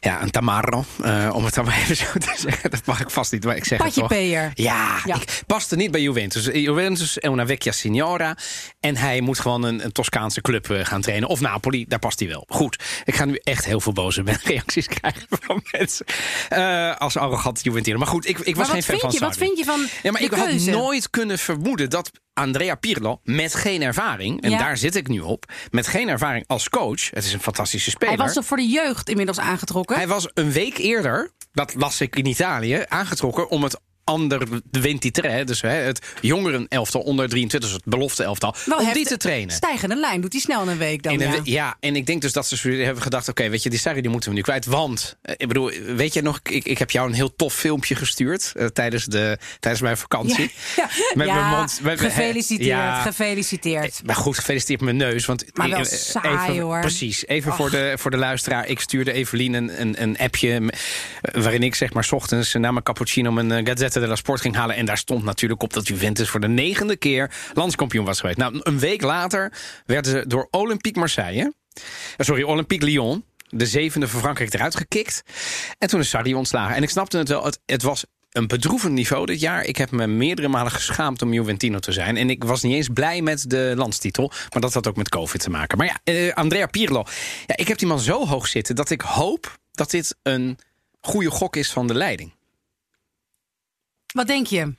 ja, 0.00 0.22
een 0.22 0.30
tamarro, 0.30 0.84
eh, 1.02 1.30
om 1.32 1.44
het 1.44 1.54
dan 1.54 1.64
maar 1.64 1.78
even 1.78 1.96
zo 1.96 2.04
te 2.18 2.34
zeggen. 2.36 2.70
Dat 2.70 2.86
mag 2.86 3.00
ik 3.00 3.10
vast 3.10 3.32
niet, 3.32 3.44
maar 3.44 3.56
ik 3.56 3.64
zeg 3.64 3.82
het 3.82 3.94
toch. 3.94 4.14
Ja, 4.14 4.52
Ja. 4.54 5.14
ik 5.14 5.42
paste 5.46 5.76
niet 5.76 5.90
bij 5.90 6.00
Juventus. 6.00 6.44
Juventus 6.52 7.18
è 7.18 7.28
una 7.28 7.46
vecchia 7.46 7.72
signora. 7.72 8.36
En 8.80 8.96
hij 8.96 9.20
moet 9.20 9.38
gewoon 9.38 9.62
een, 9.62 9.84
een 9.84 9.92
Toscaanse 9.92 10.40
club 10.40 10.70
eh, 10.70 10.84
gaan 10.84 11.00
trainen. 11.00 11.28
Of 11.28 11.40
Napoli, 11.40 11.84
daar 11.88 11.98
past 11.98 12.18
hij 12.18 12.28
wel. 12.28 12.44
Goed, 12.48 12.82
ik 13.04 13.14
ga 13.14 13.24
nu 13.24 13.40
echt 13.42 13.64
heel 13.64 13.80
veel 13.80 13.92
boze 13.92 14.22
reacties 14.44 14.86
krijgen 14.86 15.26
van 15.40 15.62
mensen. 15.72 16.06
eh, 16.48 16.96
als 16.96 17.16
arrogant 17.16 17.60
Juventino. 17.62 17.98
Maar 17.98 18.06
goed, 18.06 18.28
ik, 18.28 18.38
ik 18.38 18.56
was 18.56 18.68
geen 18.68 18.82
fan 18.82 18.98
van 18.98 19.10
je? 19.12 19.18
Wat 19.18 19.36
vind 19.36 19.58
je 19.58 19.64
van 19.64 19.86
Ja, 20.02 20.10
maar 20.10 20.22
ik 20.22 20.30
had 20.32 20.52
nooit 20.52 21.10
kunnen 21.10 21.38
vermoeden 21.38 21.90
dat 21.90 22.10
Andrea 22.40 22.74
Pirlo 22.74 23.20
met 23.24 23.54
geen 23.54 23.82
ervaring... 23.82 24.42
en 24.42 24.50
Ja. 24.50 24.58
daar 24.58 24.76
zit 24.76 24.94
ik 24.94 25.08
nu 25.08 25.20
op, 25.20 25.52
met 25.70 25.86
geen 25.86 26.08
ervaring 26.08 26.44
als 26.46 26.68
coach... 26.68 27.10
het 27.10 27.24
is 27.24 27.32
een 27.32 27.40
fantastische 27.40 27.90
speler... 27.90 28.14
Hij 28.14 28.24
was 28.24 28.34
toch 28.34 28.44
voor 28.44 28.56
de 28.56 28.68
jeugd 28.68 29.08
inmiddels 29.08 29.38
aangetrokken? 29.38 29.96
Hij 29.96 30.08
was 30.08 30.28
een 30.34 30.52
week 30.52 30.78
eerder, 30.78 31.30
dat 31.52 31.74
las 31.74 32.00
ik 32.00 32.16
in 32.16 32.26
Italië, 32.26 32.84
aangetrokken 32.88 33.50
om 33.50 33.62
het 33.62 33.80
ander 34.10 34.48
de 34.50 34.80
23, 34.80 35.44
dus 35.44 35.60
hè, 35.60 35.68
het 35.68 36.06
jongeren 36.20 36.66
elftal 36.68 37.00
onder 37.00 37.28
23, 37.28 37.70
dus 37.70 37.78
het 37.84 37.90
belofte 37.90 38.22
elftal, 38.22 38.54
Wel 38.64 38.78
om 38.78 38.92
die 38.92 39.04
te 39.06 39.16
trainen. 39.16 39.54
Stijgende 39.54 39.96
lijn 39.96 40.20
doet 40.20 40.32
hij 40.32 40.40
snel 40.40 40.62
in 40.62 40.68
een 40.68 40.78
week 40.78 41.02
dan. 41.02 41.12
Een 41.12 41.20
ja. 41.20 41.30
we- 41.30 41.50
ja, 41.50 41.76
en 41.80 41.96
ik 41.96 42.06
denk 42.06 42.22
dus 42.22 42.32
dat 42.32 42.46
ze 42.46 42.68
hebben 42.70 43.02
gedacht: 43.02 43.28
oké, 43.28 43.48
weet 43.48 43.62
je, 43.62 43.70
die 43.70 43.78
Sarri 43.78 44.00
die 44.00 44.10
moeten 44.10 44.30
we 44.30 44.36
nu 44.36 44.42
kwijt. 44.42 44.66
Want, 44.66 45.16
eh, 45.22 45.34
ik 45.36 45.48
bedoel, 45.48 45.70
weet 45.96 46.14
je 46.14 46.22
nog, 46.22 46.40
ik, 46.42 46.64
ik 46.64 46.78
heb 46.78 46.90
jou 46.90 47.08
een 47.08 47.14
heel 47.14 47.36
tof 47.36 47.54
filmpje 47.54 47.94
gestuurd 47.94 48.52
eh, 48.56 48.66
tijdens, 48.66 49.04
de, 49.04 49.38
tijdens 49.60 49.82
mijn 49.82 49.96
vakantie. 49.96 50.52
Ja, 50.76 50.88
Met 51.14 51.26
mijn 51.26 51.46
mond. 51.46 51.80
met- 51.82 52.00
gefeliciteerd, 52.00 52.98
gefeliciteerd. 53.02 54.00
Maar 54.04 54.14
goed, 54.14 54.38
gefeliciteerd 54.38 54.80
met 54.80 54.94
mijn 54.96 55.10
neus. 55.10 55.26
Want 55.26 55.44
Maar 55.52 55.68
wel 55.70 55.78
eh, 55.78 55.84
saai, 55.84 56.50
even, 56.50 56.62
hoor. 56.62 56.80
Precies. 56.80 57.26
Even 57.26 57.52
voor 57.54 57.70
de, 57.70 57.94
voor 57.98 58.10
de 58.10 58.16
luisteraar. 58.16 58.66
Ik 58.66 58.80
stuurde 58.80 59.12
Evelien 59.12 59.54
een, 59.54 59.80
een, 59.80 60.02
een 60.02 60.18
appje. 60.18 60.72
eh, 61.20 61.42
waarin 61.42 61.62
ik 61.62 61.74
zeg 61.74 61.92
maar 61.92 62.04
's 62.04 62.12
ochtends 62.12 62.52
na 62.54 62.70
mijn 62.70 62.82
cappuccino 62.84 63.30
mijn 63.32 63.52
eh, 63.52 63.64
Gazzetta 64.00 64.06
della 64.06 64.16
Sport 64.16 64.40
ging 64.40 64.54
halen. 64.54 64.76
En 64.76 64.84
daar 64.86 64.98
stond 64.98 65.24
natuurlijk 65.24 65.62
op 65.62 65.72
dat 65.72 65.88
Juventus 65.88 66.28
voor 66.28 66.40
de 66.40 66.48
negende 66.48 66.96
keer 66.96 67.30
landskampioen 67.54 68.04
was 68.04 68.20
geweest. 68.20 68.38
Nou, 68.38 68.60
een 68.62 68.78
week 68.78 69.02
later 69.02 69.52
werden 69.86 70.12
ze 70.12 70.26
door 70.26 70.48
Olympique 70.50 70.98
Marseille. 71.00 71.52
eh, 71.72 71.82
Sorry, 72.26 72.42
Olympique 72.42 72.86
Lyon. 72.86 73.24
De 73.48 73.66
zevende 73.66 74.08
van 74.08 74.20
Frankrijk 74.20 74.54
eruit 74.54 74.76
gekikt. 74.76 75.22
En 75.78 75.88
toen 75.88 76.00
is 76.00 76.08
Sarri 76.08 76.34
ontslagen. 76.34 76.76
En 76.76 76.82
ik 76.82 76.90
snapte 76.90 77.18
het 77.18 77.28
wel. 77.28 77.44
Het, 77.44 77.60
het 77.66 77.82
was 77.82 78.04
een 78.30 78.46
bedroevend 78.46 78.92
niveau 78.92 79.26
dit 79.26 79.40
jaar. 79.40 79.64
Ik 79.64 79.76
heb 79.76 79.90
me 79.90 80.06
meerdere 80.06 80.48
malen 80.48 80.72
geschaamd 80.72 81.22
om 81.22 81.32
Juventino 81.32 81.78
te 81.78 81.92
zijn. 81.92 82.16
En 82.16 82.30
ik 82.30 82.44
was 82.44 82.62
niet 82.62 82.74
eens 82.74 82.88
blij 82.92 83.22
met 83.22 83.50
de 83.50 83.72
landstitel. 83.76 84.32
Maar 84.52 84.60
dat 84.62 84.74
had 84.74 84.86
ook 84.88 84.96
met 84.96 85.08
COVID 85.08 85.40
te 85.40 85.50
maken. 85.50 85.78
Maar 85.78 85.86
ja, 85.86 85.98
eh, 86.04 86.32
Andrea 86.32 86.66
Pirlo. 86.66 87.04
Ja, 87.46 87.56
ik 87.56 87.68
heb 87.68 87.78
die 87.78 87.88
man 87.88 88.00
zo 88.00 88.26
hoog 88.26 88.46
zitten 88.46 88.74
dat 88.74 88.90
ik 88.90 89.00
hoop 89.00 89.58
dat 89.72 89.90
dit 89.90 90.16
een 90.22 90.58
goede 91.00 91.30
gok 91.30 91.56
is 91.56 91.70
van 91.72 91.86
de 91.86 91.94
leiding. 91.94 92.32
Wat 94.12 94.26
denk 94.26 94.46
je? 94.46 94.56
Ja, 94.58 94.74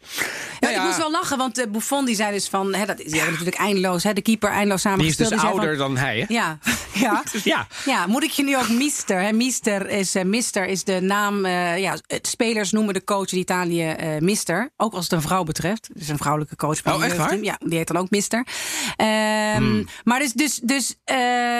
Nou 0.60 0.74
Ik 0.76 0.82
moest 0.82 0.98
wel 0.98 1.12
lachen, 1.12 1.38
want 1.38 1.60
uh, 1.60 1.66
Buffon 1.72 2.06
die 2.06 2.16
zei 2.16 2.32
dus 2.32 2.48
van... 2.48 2.74
Hè, 2.74 2.86
dat 2.86 3.00
is 3.00 3.12
ja, 3.14 3.26
natuurlijk 3.30 3.58
eindeloos, 3.58 4.04
hè, 4.04 4.14
de 4.14 4.22
keeper 4.22 4.50
eindeloos 4.50 4.82
Die 4.84 5.06
is 5.08 5.16
dus 5.16 5.28
van- 5.28 5.40
ouder 5.40 5.78
dan 5.78 5.98
hij, 5.98 6.20
hè? 6.20 6.26
Ja, 6.34 6.58
ja. 6.94 7.24
Ja. 7.44 7.68
Ja, 7.86 8.08
moet 8.08 8.24
ik 8.24 8.30
je 8.32 8.44
nu 8.44 8.58
ook 8.58 8.70
mister? 8.70 9.22
Hè? 9.22 9.32
Mister, 9.32 9.90
is, 9.90 10.16
eh, 10.16 10.24
mister 10.24 10.66
is 10.66 10.84
de 10.84 11.00
naam. 11.02 11.46
eh, 11.46 11.78
ja, 11.80 11.96
spelers 12.22 12.72
noemen 12.72 12.94
de 12.94 13.04
coach 13.04 13.32
in 13.32 13.38
Italië 13.38 13.88
eh, 13.90 14.18
mister. 14.20 14.70
Ook 14.78 14.94
als 14.94 15.04
het 15.04 15.14
een 15.14 15.22
vrouw 15.22 15.44
betreft. 15.44 15.90
Dus 15.94 16.08
een 16.08 16.18
vrouwelijke 16.18 16.56
coach. 16.56 16.86
Oh, 16.86 17.04
echt 17.04 17.16
jeugdteam. 17.16 17.44
Ja, 17.44 17.58
die 17.66 17.78
heet 17.78 17.88
dan 17.88 17.98
ook 17.98 18.10
mister. 18.10 18.46
Ehm, 18.96 19.84
Maar 20.04 20.20
dus, 20.20 20.34
dus, 20.34 20.60
dus 20.64 20.96
eh, 21.04 21.16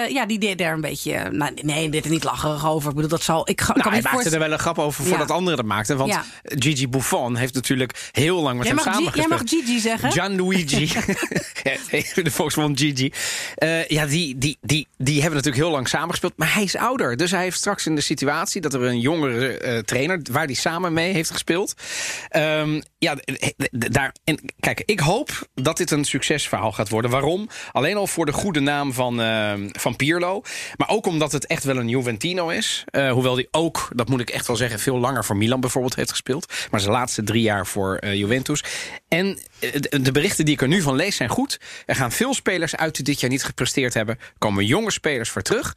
ja, 0.08 0.26
die 0.26 0.38
deed 0.38 0.58
daar 0.58 0.72
een 0.72 0.80
beetje. 0.80 1.12
eh, 1.14 1.30
Nou, 1.30 1.52
nee, 1.62 1.88
dit 1.90 2.04
is 2.04 2.10
niet 2.10 2.24
lacherig 2.24 2.66
over. 2.66 2.88
Ik 2.88 2.94
bedoel, 2.94 3.10
dat 3.10 3.22
zal. 3.22 3.48
Ik 3.50 3.60
ga- 3.60 3.68
Nou, 3.72 3.82
kan 3.82 3.92
hij 3.92 4.02
maakte 4.02 4.30
er 4.30 4.38
wel 4.38 4.52
een 4.52 4.58
grap 4.58 4.78
over 4.78 5.02
Ja. 5.02 5.08
voordat 5.08 5.30
anderen 5.30 5.56
dat 5.56 5.66
maakten. 5.66 5.96
Want. 5.96 6.18
Gigi 6.42 6.88
Buffon 6.88 7.36
heeft 7.36 7.54
natuurlijk 7.62 8.08
heel 8.12 8.42
lang 8.42 8.58
met 8.58 8.66
Jij 8.66 8.74
hem 8.76 8.84
Gi- 8.84 8.90
jij 8.90 8.94
samengespeeld. 9.00 9.40
mag 9.40 9.48
Gigi 9.48 9.78
zeggen. 9.80 10.12
Gianluigi. 10.12 10.86
De 12.22 12.30
Volksmond 12.30 12.80
Gigi. 12.80 13.12
Eh, 13.54 13.86
ja, 13.86 14.06
die, 14.06 14.38
die, 14.38 14.58
die, 14.60 14.88
die 14.98 15.14
hebben 15.20 15.34
natuurlijk 15.34 15.62
heel 15.64 15.72
lang 15.72 15.88
samengespeeld. 15.88 16.32
Maar 16.36 16.54
hij 16.54 16.62
is 16.62 16.76
ouder. 16.76 17.16
Dus 17.16 17.30
hij 17.30 17.42
heeft 17.42 17.56
straks 17.56 17.86
in 17.86 17.94
de 17.94 18.00
situatie 18.00 18.60
dat 18.60 18.74
er 18.74 18.82
een 18.82 19.00
jongere 19.00 19.58
eh, 19.58 19.78
trainer... 19.78 20.20
waar 20.30 20.44
hij 20.44 20.54
samen 20.54 20.92
mee 20.92 21.12
heeft 21.12 21.30
gespeeld. 21.30 21.74
Ehm, 22.28 22.80
ja, 22.98 23.16
daar, 23.70 24.14
en 24.24 24.40
kijk, 24.60 24.82
ik 24.84 25.00
hoop 25.00 25.48
dat 25.54 25.76
dit 25.76 25.90
een 25.90 26.04
succesverhaal 26.04 26.72
gaat 26.72 26.88
worden. 26.88 27.10
Waarom? 27.10 27.48
Alleen 27.72 27.96
al 27.96 28.06
voor 28.06 28.26
de 28.26 28.32
goede 28.32 28.60
naam 28.60 28.92
van, 28.92 29.20
ehm, 29.20 29.68
van 29.72 29.96
Pirlo. 29.96 30.42
Maar 30.76 30.88
ook 30.88 31.06
omdat 31.06 31.32
het 31.32 31.46
echt 31.46 31.64
wel 31.64 31.76
een 31.76 31.88
Juventino 31.88 32.48
is. 32.48 32.84
Eh, 32.86 33.10
hoewel 33.12 33.34
hij 33.34 33.48
ook, 33.50 33.88
dat 33.94 34.08
moet 34.08 34.20
ik 34.20 34.30
echt 34.30 34.46
wel 34.46 34.56
zeggen... 34.56 34.78
veel 34.80 34.98
langer 34.98 35.24
voor 35.24 35.36
Milan 35.36 35.60
bijvoorbeeld 35.60 35.94
heeft 35.94 36.10
gespeeld. 36.10 36.52
Maar 36.70 36.80
zijn 36.80 36.92
laatste 36.92 37.22
drie 37.22 37.42
jaar 37.42 37.51
voor 37.60 37.96
eh, 37.96 38.14
Juventus. 38.14 38.64
En 39.08 39.38
eh, 39.58 39.70
de 39.90 40.12
berichten 40.12 40.44
die 40.44 40.54
ik 40.54 40.60
er 40.62 40.68
nu 40.68 40.82
van 40.82 40.94
lees 40.94 41.16
zijn 41.16 41.28
goed. 41.28 41.60
Er 41.86 41.94
gaan 41.94 42.12
veel 42.12 42.34
spelers 42.34 42.76
uit 42.76 42.94
die 42.94 43.04
dit 43.04 43.20
jaar 43.20 43.30
niet 43.30 43.44
gepresteerd 43.44 43.94
hebben. 43.94 44.18
Er 44.18 44.32
komen 44.38 44.66
jonge 44.66 44.90
spelers 44.90 45.30
voor 45.30 45.42
terug. 45.42 45.76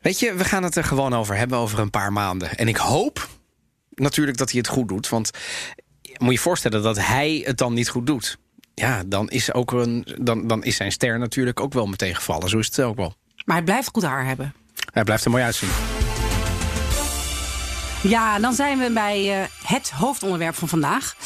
Weet 0.00 0.18
je, 0.18 0.34
we 0.34 0.44
gaan 0.44 0.62
het 0.62 0.76
er 0.76 0.84
gewoon 0.84 1.14
over 1.14 1.36
hebben 1.36 1.58
over 1.58 1.78
een 1.78 1.90
paar 1.90 2.12
maanden. 2.12 2.56
En 2.56 2.68
ik 2.68 2.76
hoop 2.76 3.28
natuurlijk 3.90 4.36
dat 4.36 4.50
hij 4.50 4.58
het 4.58 4.68
goed 4.68 4.88
doet. 4.88 5.08
Want 5.08 5.30
moet 6.02 6.28
je 6.28 6.32
je 6.32 6.38
voorstellen 6.38 6.82
dat 6.82 6.98
hij 6.98 7.42
het 7.46 7.58
dan 7.58 7.74
niet 7.74 7.88
goed 7.88 8.06
doet. 8.06 8.38
Ja, 8.74 9.02
dan 9.06 9.30
is, 9.30 9.52
ook 9.52 9.72
een, 9.72 10.06
dan, 10.20 10.46
dan 10.46 10.64
is 10.64 10.76
zijn 10.76 10.92
ster 10.92 11.18
natuurlijk 11.18 11.60
ook 11.60 11.72
wel 11.72 11.86
meteen 11.86 12.14
gevallen. 12.14 12.48
Zo 12.48 12.58
is 12.58 12.66
het 12.66 12.80
ook 12.80 12.96
wel. 12.96 13.14
Maar 13.44 13.56
hij 13.56 13.64
blijft 13.64 13.88
goed 13.92 14.02
haar 14.02 14.26
hebben. 14.26 14.54
Hij 14.92 15.04
blijft 15.04 15.24
er 15.24 15.30
mooi 15.30 15.42
uitzien. 15.42 16.03
Ja, 18.08 18.38
dan 18.38 18.52
zijn 18.52 18.78
we 18.78 18.90
bij 18.90 19.40
eh, 19.40 19.48
het 19.66 19.90
hoofdonderwerp 19.90 20.54
van 20.54 20.68
vandaag. 20.68 21.16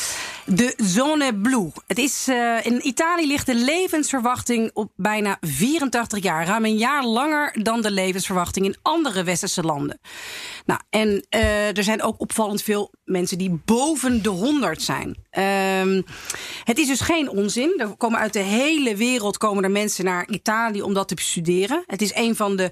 De 0.44 0.74
zone 0.76 1.34
blu. 1.34 1.70
Het 1.86 1.98
is, 1.98 2.28
eh, 2.28 2.66
in 2.66 2.86
Italië 2.86 3.26
ligt 3.26 3.46
de 3.46 3.54
levensverwachting 3.54 4.70
op 4.74 4.92
bijna 4.96 5.36
84 5.40 6.22
jaar. 6.22 6.46
Ruim 6.46 6.64
een 6.64 6.76
jaar 6.76 7.04
langer 7.04 7.62
dan 7.62 7.80
de 7.80 7.90
levensverwachting 7.90 8.66
in 8.66 8.76
andere 8.82 9.24
westerse 9.24 9.62
landen. 9.62 10.00
Nou, 10.66 10.80
en 10.90 11.26
eh, 11.28 11.76
er 11.76 11.84
zijn 11.84 12.02
ook 12.02 12.20
opvallend 12.20 12.62
veel 12.62 12.92
mensen 13.04 13.38
die 13.38 13.60
boven 13.64 14.22
de 14.22 14.28
100 14.28 14.82
zijn. 14.82 15.16
Ehm, 15.30 16.02
het 16.64 16.78
is 16.78 16.86
dus 16.86 17.00
geen 17.00 17.30
onzin. 17.30 17.74
Er 17.78 17.96
komen 17.96 18.18
uit 18.18 18.32
de 18.32 18.38
hele 18.38 18.96
wereld 18.96 19.36
komen 19.36 19.64
er 19.64 19.70
mensen 19.70 20.04
naar 20.04 20.28
Italië 20.28 20.82
om 20.82 20.94
dat 20.94 21.08
te 21.08 21.14
bestuderen. 21.14 21.82
Het 21.86 22.02
is 22.02 22.14
een 22.14 22.36
van 22.36 22.56
de 22.56 22.70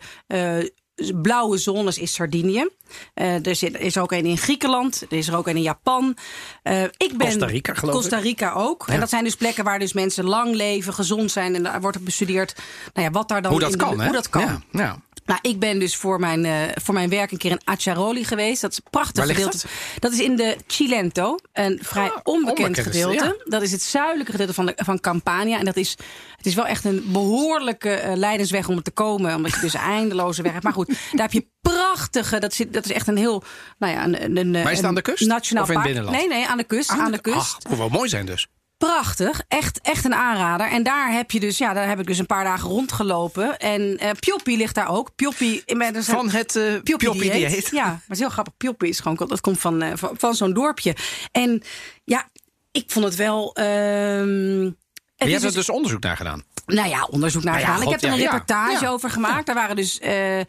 blauwe 1.22 1.58
zones 1.58 1.98
is 1.98 2.12
Sardinië. 2.14 2.68
Eh, 3.14 3.46
er 3.46 3.54
zit- 3.56 3.74
er 3.74 3.80
is 3.80 3.98
ook 3.98 4.12
een 4.12 4.26
in 4.26 4.38
Griekenland. 4.38 5.02
Er 5.10 5.16
is 5.16 5.28
er 5.28 5.36
ook 5.36 5.46
een 5.46 5.56
in 5.56 5.62
Japan. 5.62 6.16
Eh, 6.62 6.82
ik 6.82 7.12
ben, 7.16 7.26
Costa 7.26 7.46
Rica, 7.46 7.74
geloof 7.74 7.94
ik. 7.94 8.00
Costa 8.00 8.18
Rica 8.18 8.52
ook. 8.52 8.84
En 8.88 9.00
dat 9.00 9.08
zijn 9.08 9.24
dus 9.24 9.34
plekken 9.36 9.64
waar 9.64 9.78
dus 9.78 9.92
mensen 9.92 10.24
lang 10.24 10.54
leven, 10.54 10.94
gezond 10.94 11.30
zijn. 11.30 11.54
En 11.54 11.62
daar 11.62 11.80
wordt 11.80 11.96
er 11.96 12.02
bestudeerd 12.02 12.54
nou 12.94 13.06
ja, 13.06 13.12
wat 13.12 13.28
daar 13.28 13.42
dan 13.42 13.50
Hoe 13.50 13.60
dat 13.60 13.72
in 13.72 13.78
de- 13.78 13.84
kan, 13.84 13.98
hè? 13.98 14.04
hoe 14.04 14.14
dat 14.14 14.28
kan. 14.28 14.42
Ja, 14.42 14.60
ja. 14.70 15.04
Nou, 15.24 15.38
ik 15.42 15.58
ben 15.58 15.78
dus 15.78 15.96
voor 15.96 16.20
mijn, 16.20 16.44
eh, 16.44 16.52
voor 16.74 16.94
mijn 16.94 17.08
werk 17.08 17.30
een 17.32 17.38
keer 17.38 17.50
in 17.50 17.60
Acciaroli 17.64 18.24
geweest. 18.24 18.60
Dat 18.60 18.70
is 18.70 18.76
een 18.76 18.90
prachtig 18.90 19.26
gedeelte. 19.26 19.66
Dat? 19.98 20.12
is 20.12 20.18
in 20.20 20.36
de 20.36 20.56
Cilento. 20.66 21.36
Een 21.52 21.78
vrij 21.82 22.10
Ah, 22.10 22.16
onbekend 22.22 22.58
onbekend, 22.58 22.86
gedeelte. 22.86 23.24
ja. 23.24 23.34
Dat 23.44 23.62
is 23.62 23.72
het 23.72 23.82
zuidelijke 23.82 24.30
gedeelte 24.30 24.54
van, 24.54 24.66
de, 24.66 24.72
van 24.76 25.00
Campania. 25.00 25.58
En 25.58 25.64
dat 25.64 25.76
is, 25.76 25.90
het 26.36 26.46
is 26.46 26.54
wel 26.54 26.66
echt 26.66 26.84
een 26.84 27.04
behoorlijke 27.06 27.90
eh, 27.90 28.16
leidensweg 28.16 28.68
om 28.68 28.76
er 28.76 28.82
te 28.82 28.90
komen. 28.90 29.34
Omdat 29.34 29.54
je 29.54 29.60
dus 29.60 29.74
eindeloze 29.96 30.42
weg 30.42 30.52
hebt. 30.52 30.64
Maar 30.64 30.72
goed, 30.72 30.85
daar 30.86 31.22
heb 31.22 31.32
je 31.32 31.46
prachtige. 31.60 32.38
Dat, 32.38 32.54
zit, 32.54 32.72
dat 32.72 32.84
is 32.84 32.90
echt 32.92 33.08
een 33.08 33.16
heel. 33.16 33.42
Nou 33.78 33.92
ja, 33.92 34.04
een, 34.04 34.22
een, 34.24 34.36
een, 34.36 34.50
Maar 34.50 34.62
is 34.62 34.68
het 34.70 34.78
een 34.78 34.84
aan 34.86 34.94
de 34.94 35.02
kust? 35.02 35.26
Nationaal 35.26 35.62
Of 35.62 35.68
in 35.70 35.74
het 35.74 35.84
park. 35.84 35.94
binnenland? 35.94 36.28
Nee, 36.28 36.38
nee, 36.38 36.48
aan 36.48 36.56
de 36.58 36.64
kust. 36.64 36.90
Aan, 36.90 37.12
de 37.12 37.20
kust. 37.20 37.36
Ach, 37.36 37.58
moet 37.68 37.78
wel 37.78 37.88
mooi 37.88 38.08
zijn 38.08 38.26
dus. 38.26 38.46
Prachtig, 38.78 39.42
echt, 39.48 39.80
echt 39.82 40.04
een 40.04 40.14
aanrader. 40.14 40.66
En 40.70 40.82
daar 40.82 41.12
heb 41.12 41.30
je 41.30 41.40
dus, 41.40 41.58
ja, 41.58 41.72
daar 41.72 41.88
heb 41.88 42.00
ik 42.00 42.06
dus 42.06 42.18
een 42.18 42.26
paar 42.26 42.44
dagen 42.44 42.68
rondgelopen. 42.68 43.58
En 43.58 43.98
eh 43.98 44.10
Pjoppie 44.20 44.56
ligt 44.56 44.74
daar 44.74 44.88
ook. 44.88 45.14
Pjoppie, 45.14 45.62
er 45.64 46.02
zijn- 46.02 46.16
Van 46.16 46.30
het 46.30 46.56
eh 46.56 46.62
Pjoppie 46.62 46.96
Pjoppie 46.96 47.30
dieet. 47.30 47.48
dieet. 47.50 47.68
Ja, 47.72 47.84
maar 47.84 47.94
het 48.02 48.10
is 48.12 48.18
heel 48.18 48.28
grappig. 48.28 48.56
Pjoppie 48.56 48.88
is 48.88 49.00
gewoon, 49.00 49.28
dat 49.28 49.40
komt 49.40 49.60
van, 49.60 49.82
eh, 49.82 49.90
van, 49.94 50.10
van 50.18 50.34
zo'n 50.34 50.52
dorpje. 50.52 50.96
En 51.32 51.62
ja, 52.04 52.28
ik 52.72 52.84
vond 52.90 53.04
het 53.04 53.14
wel. 53.14 53.54
ehm, 53.54 54.70
Je 55.16 55.30
hebt 55.30 55.44
er 55.44 55.52
dus- 55.52 55.70
onderzoek 55.70 56.02
naar 56.02 56.16
gedaan. 56.16 56.42
nou 56.66 56.88
ja, 56.88 57.04
onderzoek 57.10 57.42
naar 57.44 57.54
Nou 57.54 57.66
ja, 57.66 57.72
gedaan. 57.74 57.86
ik 57.92 58.00
heb 58.00 58.02
er 58.10 58.16
een 58.18 58.30
reportage 58.30 58.84
Ja. 58.84 58.90
over 58.90 59.10
gemaakt. 59.10 59.46
Daar 59.46 59.54
waren 59.54 59.76
dus 59.76 59.98
eh, 59.98 60.40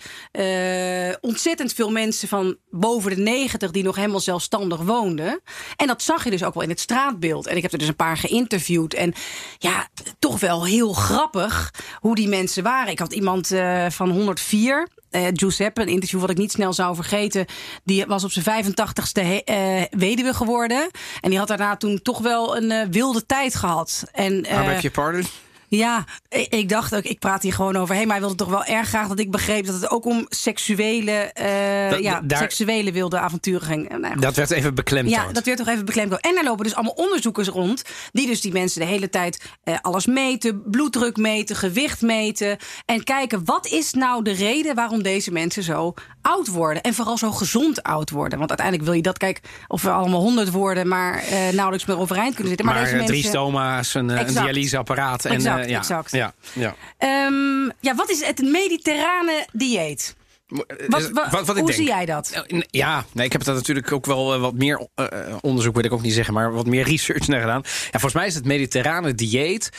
eh, 1.09 1.15
ontzettend 1.21 1.73
veel 1.73 1.89
mensen 1.91 2.27
van 2.27 2.57
boven 2.69 3.15
de 3.15 3.21
90 3.21 3.71
die 3.71 3.83
nog 3.83 3.95
helemaal 3.95 4.19
zelfstandig 4.19 4.79
woonden. 4.81 5.41
En 5.75 5.87
dat 5.87 6.01
zag 6.01 6.23
je 6.23 6.29
dus 6.29 6.43
ook 6.43 6.53
wel 6.53 6.63
in 6.63 6.69
het 6.69 6.79
straatbeeld. 6.79 7.47
En 7.47 7.55
ik 7.55 7.61
heb 7.61 7.71
er 7.71 7.77
dus 7.77 7.87
een 7.87 7.95
paar 7.95 8.17
geïnterviewd. 8.17 8.93
En 8.93 9.13
ja, 9.57 9.87
toch 10.19 10.39
wel 10.39 10.65
heel 10.65 10.93
grappig 10.93 11.73
hoe 11.99 12.15
die 12.15 12.27
mensen 12.27 12.63
waren. 12.63 12.91
Ik 12.91 12.99
had 12.99 13.13
iemand 13.13 13.51
eh, 13.51 13.85
van 13.89 14.09
104. 14.09 14.87
Eh, 15.09 15.25
Giuseppe, 15.33 15.81
een 15.81 15.87
interview 15.87 16.19
wat 16.19 16.29
ik 16.29 16.37
niet 16.37 16.51
snel 16.51 16.73
zou 16.73 16.95
vergeten. 16.95 17.45
Die 17.83 18.05
was 18.05 18.23
op 18.23 18.31
zijn 18.31 18.45
85ste 18.45 19.21
he- 19.21 19.41
eh, 19.45 19.83
weduwe 19.99 20.33
geworden. 20.33 20.89
En 21.21 21.29
die 21.29 21.39
had 21.39 21.47
daarna 21.47 21.75
toen 21.77 22.01
toch 22.01 22.19
wel 22.19 22.57
een 22.57 22.71
eh, 22.71 22.87
wilde 22.91 23.25
tijd 23.25 23.55
gehad. 23.55 24.03
En, 24.11 24.41
Maar 24.41 24.49
eh, 24.49 24.65
heb 24.65 24.81
je 24.81 24.91
pardon? 24.91 25.23
Ja, 25.67 26.05
ik, 26.29 26.53
ik 26.53 26.69
dacht 26.69 26.95
ook, 26.95 27.03
ik 27.03 27.19
praat 27.19 27.41
hier 27.43 27.53
gewoon 27.53 27.75
overheen. 27.75 28.03
Maar 28.07 28.11
hij 28.15 28.25
wilde 28.25 28.43
toch 28.43 28.49
wel 28.49 28.65
erg 28.65 28.87
graag 28.87 29.07
dat 29.07 29.19
ik 29.19 29.31
begreep 29.31 29.65
dat 29.65 29.75
het 29.75 29.89
ook 29.91 30.05
om 30.05 30.25
seksuele, 30.29 31.11
eh, 31.11 31.89
Dat- 31.89 31.99
ja, 32.03 32.21
daar- 32.23 32.37
seksuele 32.39 32.91
wilde 32.91 33.19
avonturen 33.19 33.61
ging. 33.67 33.97
Nou. 33.97 34.19
Dat 34.19 34.35
werd 34.35 34.51
even 34.51 34.75
beklemd. 34.75 35.09
Ja, 35.09 35.31
dat 35.31 35.45
werd 35.45 35.57
toch 35.57 35.67
even 35.67 35.85
beklemd. 35.85 36.19
En 36.21 36.37
er 36.37 36.43
lopen 36.43 36.63
dus 36.63 36.75
allemaal 36.75 36.93
onderzoekers 36.93 37.47
rond. 37.47 37.81
Die 38.11 38.27
dus 38.27 38.41
die 38.41 38.51
mensen 38.51 38.79
de 38.81 38.87
hele 38.87 39.09
tijd 39.09 39.45
eh, 39.63 39.75
alles 39.81 40.05
meten. 40.05 40.61
Bloeddruk 40.65 41.17
meten, 41.17 41.55
gewicht 41.55 42.01
meten. 42.01 42.57
En 42.85 43.03
kijken 43.03 43.41
wat 43.45 43.67
is 43.67 43.93
nou 43.93 44.23
de 44.23 44.31
reden 44.31 44.75
waarom 44.75 45.03
deze 45.03 45.31
mensen 45.31 45.63
zo 45.63 45.93
oud 46.21 46.47
worden. 46.47 46.81
En 46.81 46.93
vooral 46.93 47.17
zo 47.17 47.31
gezond 47.31 47.83
oud 47.83 48.09
worden. 48.09 48.37
Want 48.37 48.49
uiteindelijk 48.49 48.87
wil 48.87 48.97
je 48.97 49.01
dat, 49.01 49.17
kijk, 49.17 49.41
of 49.67 49.81
we 49.81 49.89
allemaal 49.89 50.21
honderd 50.21 50.51
worden. 50.51 50.87
Maar 50.87 51.17
eh, 51.17 51.49
nauwelijks 51.51 51.85
meer 51.85 51.97
overeind 51.99 52.29
kunnen 52.33 52.47
zitten. 52.47 52.65
Maar, 52.65 52.75
Maar, 52.75 52.83
deze 52.83 52.97
eh, 52.97 53.05
drie 53.05 53.21
mensen... 53.21 53.39
stoma's, 53.39 53.93
een, 53.93 54.09
een 54.09 54.33
dialyseapparaat. 54.33 55.25
En, 55.25 55.33
Exact, 55.33 55.56
eh, 55.57 55.69
ja, 55.69 55.77
exact. 55.77 56.11
Ja, 56.11 56.33
ja. 56.53 56.75
Ehm, 56.97 57.63
ja, 57.79 57.95
wat 57.95 58.09
is 58.09 58.25
het 58.25 58.41
mediterrane 58.41 59.47
dieet? 59.51 60.15
Wat, 60.47 60.73
Dus 60.89 61.09
wa- 61.11 61.29
wat, 61.29 61.45
wat 61.45 61.55
ik 61.57 61.61
hoe 61.63 61.71
zie 61.73 61.85
jij 61.85 62.05
dat? 62.05 62.29
Eh, 62.47 62.61
Ja, 62.69 63.05
nee, 63.13 63.25
ik 63.25 63.31
heb 63.31 63.43
daar 63.43 63.55
natuurlijk 63.55 63.91
ook 63.91 64.05
wel 64.05 64.33
eh, 64.33 64.39
wat 64.39 64.53
meer 64.53 64.87
eh, 64.95 65.05
eh, 65.05 65.35
onderzoek, 65.41 65.75
wil 65.75 65.83
ik 65.83 65.91
ook 65.93 66.01
niet 66.01 66.13
zeggen, 66.13 66.33
maar 66.33 66.51
wat 66.53 66.65
meer 66.65 66.83
research 66.93 67.27
naar 67.27 67.39
gedaan. 67.41 67.61
Ja, 67.63 67.89
volgens 67.91 68.13
mij 68.13 68.25
is 68.27 68.35
het 68.35 68.45
mediterrane 68.45 69.15
dieet 69.15 69.69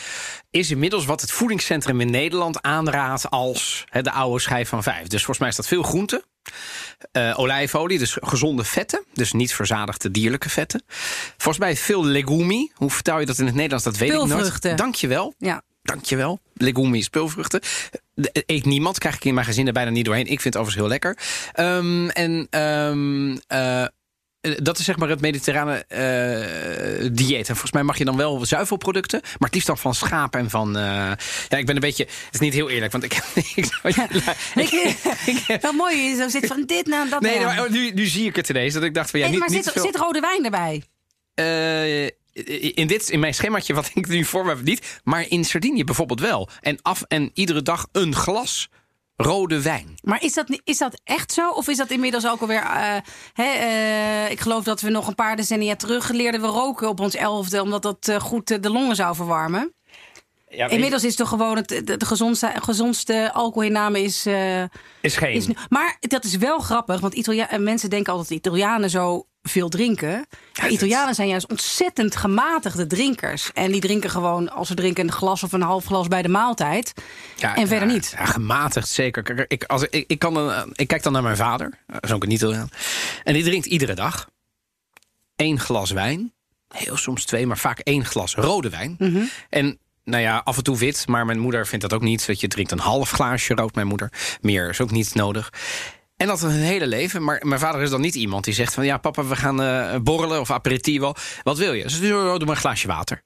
is 0.51 0.71
inmiddels 0.71 1.05
wat 1.05 1.21
het 1.21 1.31
voedingscentrum 1.33 2.01
in 2.01 2.11
Nederland 2.11 2.63
aanraadt 2.63 3.31
als 3.31 3.85
de 3.91 4.11
oude 4.11 4.41
schijf 4.41 4.69
van 4.69 4.83
vijf. 4.83 5.07
Dus 5.07 5.19
volgens 5.19 5.39
mij 5.39 5.49
is 5.49 5.57
dat 5.57 5.67
veel 5.67 5.83
groente, 5.83 6.25
eh, 7.13 7.39
olijfolie, 7.39 7.99
dus 7.99 8.17
gezonde 8.21 8.65
vetten, 8.65 9.05
dus 9.13 9.33
niet 9.33 9.55
verzadigde 9.55 10.11
dierlijke 10.11 10.49
vetten. 10.49 10.83
Volgens 11.37 11.59
mij 11.59 11.77
veel 11.77 12.05
legumi. 12.05 12.71
Hoe 12.75 12.91
vertaal 12.91 13.21
je 13.21 13.27
dat 13.27 13.39
in 13.39 13.47
het 13.47 13.55
Nederlands? 13.55 13.85
Dat 13.85 13.97
weet 13.97 14.11
ik 14.11 14.17
Peulvruchten. 14.17 14.69
nooit. 14.69 14.79
Dankjewel. 14.79 15.35
Ja. 15.39 15.63
Dankjewel. 15.95 16.41
Legumi, 16.55 17.03
speelvruchten. 17.03 17.61
De- 18.15 18.43
Eet 18.47 18.65
niemand, 18.65 18.99
krijg 18.99 19.15
ik 19.15 19.25
in 19.25 19.35
mijn 19.35 19.47
gezin 19.47 19.67
er 19.67 19.73
bijna 19.73 19.91
niet 19.91 20.05
doorheen. 20.05 20.27
Ik 20.27 20.41
vind 20.41 20.55
het 20.55 20.57
overigens 20.63 20.77
heel 20.83 20.89
lekker. 20.89 21.19
Ehm, 21.53 22.09
en 22.09 22.47
ehm, 22.51 23.37
eh, 23.47 23.85
dat 24.41 24.79
is 24.79 24.85
zeg 24.85 24.97
maar 24.97 25.09
het 25.09 25.21
mediterrane 25.21 25.85
eh, 25.85 27.09
dieet. 27.13 27.39
En 27.39 27.45
volgens 27.55 27.73
mij 27.73 27.83
mag 27.83 27.99
je 27.99 28.05
dan 28.05 28.17
wel 28.17 28.47
zuivelproducten, 28.47 29.21
maar 29.23 29.35
het 29.39 29.53
liefst 29.53 29.67
dan 29.69 29.79
van 29.79 29.95
schaap 29.95 30.35
en 30.35 30.51
van. 30.51 30.77
eh, 30.77 30.83
ja, 31.49 31.57
ik 31.57 31.67
ben 31.67 31.75
een 31.75 31.81
beetje. 31.81 32.05
Het 32.05 32.35
is 32.35 32.41
niet 32.41 32.53
heel 32.55 32.71
eerlijk, 32.71 32.93
want 32.93 33.05
ik. 33.05 33.13
ik, 33.35 33.67
Ik, 34.55 35.57
wat 35.63 35.73
mooi 35.75 35.97
is, 36.11 36.19
zo 36.19 36.29
zit 36.29 36.47
van 36.47 36.63
dit 36.67 36.87
naar 36.87 37.09
dat. 37.09 37.21
nee, 37.21 37.39
naar. 37.41 37.57
maar 37.57 37.71
nu, 37.71 37.91
nu 37.91 38.07
zie 38.07 38.27
ik 38.27 38.37
het 38.37 38.49
ineens. 38.49 38.75
Dat 38.75 38.83
ik 38.83 38.95
dacht 38.95 39.11
van 39.11 39.19
ja, 39.21 39.25
Hey, 39.27 39.35
niet, 39.35 39.45
maar 39.45 39.55
niet 39.57 39.65
zit, 39.65 39.73
veel- 39.73 39.83
zit 39.83 39.97
rode 39.97 40.21
wijn 40.21 40.45
erbij? 40.45 40.83
Eh, 41.35 42.11
in, 42.75 42.87
dit, 42.87 43.09
in 43.09 43.21
mijn 43.21 43.35
schemaatje, 43.35 43.75
wat 43.75 43.91
ik 43.95 44.09
nu 44.09 44.25
voor 44.25 44.45
me 44.45 44.51
heb, 44.51 44.63
niet. 44.63 45.01
Maar 45.05 45.29
in 45.29 45.45
Sardinië 45.45 45.85
bijvoorbeeld 45.85 46.21
wel. 46.21 46.49
En 46.61 46.79
af 46.83 47.03
en 47.03 47.31
iedere 47.35 47.63
dag 47.63 47.87
een 47.93 48.15
glas 48.15 48.69
rode 49.17 49.63
wijn. 49.63 49.99
Maar 50.03 50.23
is 50.23 50.35
dat, 50.35 50.61
is 50.65 50.79
dat 50.79 51.01
echt 51.05 51.33
zo? 51.33 51.51
Of 51.51 51.69
is 51.69 51.77
dat 51.77 51.91
inmiddels 51.91 52.27
ook 52.27 52.41
alweer... 52.41 52.63
eh, 52.63 52.97
hè, 53.33 53.45
eh, 53.45 54.31
ik 54.31 54.41
geloof 54.41 54.65
dat 54.65 54.81
we 54.81 54.91
nog 54.91 55.07
een 55.07 55.15
paar 55.15 55.37
decennia 55.37 55.77
terug 55.77 56.09
leerden 56.09 56.41
we 56.41 56.47
roken 56.47 56.89
op 56.89 57.01
ons 57.01 57.15
elfde... 57.15 57.63
omdat 57.63 57.83
dat 57.83 58.09
eh, 58.09 58.21
goed 58.21 58.63
de 58.63 58.71
longen 58.71 58.97
zou 58.97 59.15
verwarmen. 59.15 59.73
Ja, 60.51 60.69
Inmiddels 60.69 61.05
is 61.05 61.17
toch 61.17 61.29
gewoon 61.29 61.57
het, 61.57 61.69
de, 61.69 61.97
de 61.97 62.07
gezondste, 62.07 62.53
gezondste 62.61 63.33
alcoholinname 63.33 64.03
is... 64.03 64.27
eh, 64.27 64.63
is 65.01 65.17
geen. 65.17 65.33
is 65.35 65.47
maar 65.69 65.97
dat 66.01 66.25
is 66.25 66.37
wel 66.37 66.59
grappig, 66.59 67.01
want 67.01 67.15
Italia 67.15 67.51
en 67.51 67.63
mensen 67.63 67.91
denken 67.91 68.13
altijd 68.13 68.29
dat 68.29 68.39
Italianen 68.39 68.91
zo 68.91 69.27
veel 69.43 69.69
drinken. 69.69 70.27
Italianen 70.69 71.15
zijn 71.15 71.29
juist 71.29 71.51
ontzettend 71.51 72.17
gematigde 72.17 72.87
drinkers. 72.87 73.51
En 73.55 73.73
die 73.73 73.81
drinken 73.81 74.11
gewoon, 74.11 74.51
als 74.51 74.69
ze 74.69 74.75
drinken, 74.75 75.05
een 75.05 75.13
glas 75.13 75.43
of 75.43 75.53
een 75.53 75.63
half 75.63 75.85
glas 75.85 76.09
bij 76.09 76.23
de 76.23 76.29
maaltijd. 76.29 76.93
Ja, 77.37 77.57
en 77.57 77.69
verder 77.69 77.89
ja, 77.89 77.95
niet. 77.95 78.15
Ja, 78.19 78.25
gematigd, 78.25 78.89
zeker. 78.89 79.23
Kijk, 79.23 79.45
Ik, 79.49 79.65
als, 79.65 79.83
ik, 79.83 80.05
ik, 80.07 80.19
kan 80.19 80.35
dan, 80.35 80.53
eh, 80.53 80.63
ik 80.73 80.89
kijk 80.89 81.03
dan 81.03 81.13
naar 81.13 81.23
mijn 81.23 81.37
vader, 81.37 81.79
dat 81.87 82.05
is 82.05 82.13
ook 82.13 82.23
een 82.23 82.31
Italiaan. 82.31 82.71
En 83.25 83.33
die 83.33 83.45
drinkt 83.45 83.67
iedere 83.67 83.95
dag 83.95 84.29
één 85.37 85.61
glas 85.61 85.91
wijn. 85.91 86.33
Heel 86.69 86.97
soms 86.97 87.25
twee, 87.25 87.47
maar 87.47 87.59
vaak 87.59 87.79
één 87.79 88.05
glas 88.05 88.35
rode 88.35 88.69
wijn. 88.69 88.97
Mhm. 88.99 89.23
En 89.49 89.79
nou 90.05 90.23
ja, 90.23 90.41
af 90.45 90.57
en 90.57 90.63
toe 90.63 90.79
wit, 90.79 91.07
maar 91.07 91.27
mijn 91.27 91.39
moeder 91.39 91.67
vindt 91.67 91.89
dat 91.89 91.93
ook 91.93 92.03
niet. 92.03 92.27
Dat 92.27 92.41
je 92.41 92.49
drinkt 92.49 92.73
een 92.73 92.79
half 92.79 93.11
glaasje 93.11 93.55
rood, 93.55 93.75
mijn 93.75 93.87
moeder. 93.87 94.13
Meer 94.41 94.69
is 94.69 94.81
ook 94.81 94.91
niet 94.91 95.15
nodig. 95.15 95.53
En 96.19 96.27
dat 96.27 96.43
een 96.43 96.51
hele 96.51 96.87
leven. 96.87 97.25
Maar 97.25 97.41
mijn 97.47 97.61
vader 97.61 97.83
is 97.83 97.91
dan 97.91 98.01
niet 98.01 98.15
iemand 98.15 98.45
die 98.45 98.55
zegt 98.55 98.75
van... 98.75 98.85
ja, 98.85 98.99
papa, 98.99 99.25
we 99.25 99.37
gaan 99.37 99.63
eh, 99.63 99.97
borrelen 100.01 100.41
of 100.41 100.51
aperitivo. 100.51 101.13
Wat 101.43 101.59
wil 101.59 101.73
je? 101.73 101.91
Ze 101.91 101.97
zegt, 101.97 102.13
"Oh, 102.13 102.31
doe 102.31 102.39
maar 102.39 102.49
een 102.49 102.57
glaasje 102.57 102.87
water. 102.87 103.23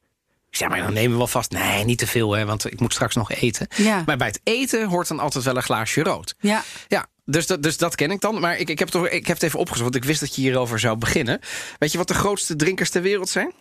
Ik 0.50 0.56
zeg, 0.58 0.68
maar 0.68 0.82
dan 0.82 0.92
nemen 0.92 1.10
we 1.10 1.16
wel 1.16 1.26
vast. 1.26 1.50
Nee, 1.50 1.84
niet 1.84 1.98
te 1.98 2.06
veel, 2.06 2.32
hè, 2.32 2.44
want 2.44 2.72
ik 2.72 2.80
moet 2.80 2.92
straks 2.92 3.14
nog 3.14 3.30
eten. 3.32 3.66
Ja. 3.76 4.02
Maar 4.06 4.16
bij 4.16 4.26
het 4.26 4.40
eten 4.44 4.88
hoort 4.88 5.08
dan 5.08 5.18
altijd 5.20 5.44
wel 5.44 5.56
een 5.56 5.62
glaasje 5.62 6.02
rood. 6.02 6.34
Ja. 6.40 6.62
Ja, 6.88 7.06
dus 7.24 7.46
dat, 7.46 7.62
dus 7.62 7.76
dat 7.76 7.94
ken 7.94 8.10
ik 8.10 8.20
dan. 8.20 8.40
Maar 8.40 8.58
ik, 8.58 8.68
ik, 8.68 8.78
heb 8.78 8.88
toch- 8.88 9.08
ik 9.08 9.26
heb 9.26 9.36
het 9.36 9.42
even 9.44 9.58
opgezocht, 9.58 9.82
want 9.82 9.94
ik 9.94 10.04
wist 10.04 10.20
dat 10.20 10.34
je 10.34 10.40
hierover 10.40 10.78
zou 10.78 10.96
beginnen. 10.96 11.40
Weet 11.78 11.92
je 11.92 11.98
wat 11.98 12.08
de 12.08 12.14
grootste 12.14 12.56
drinkers 12.56 12.90
ter 12.90 13.02
wereld 13.02 13.28
zijn? 13.28 13.52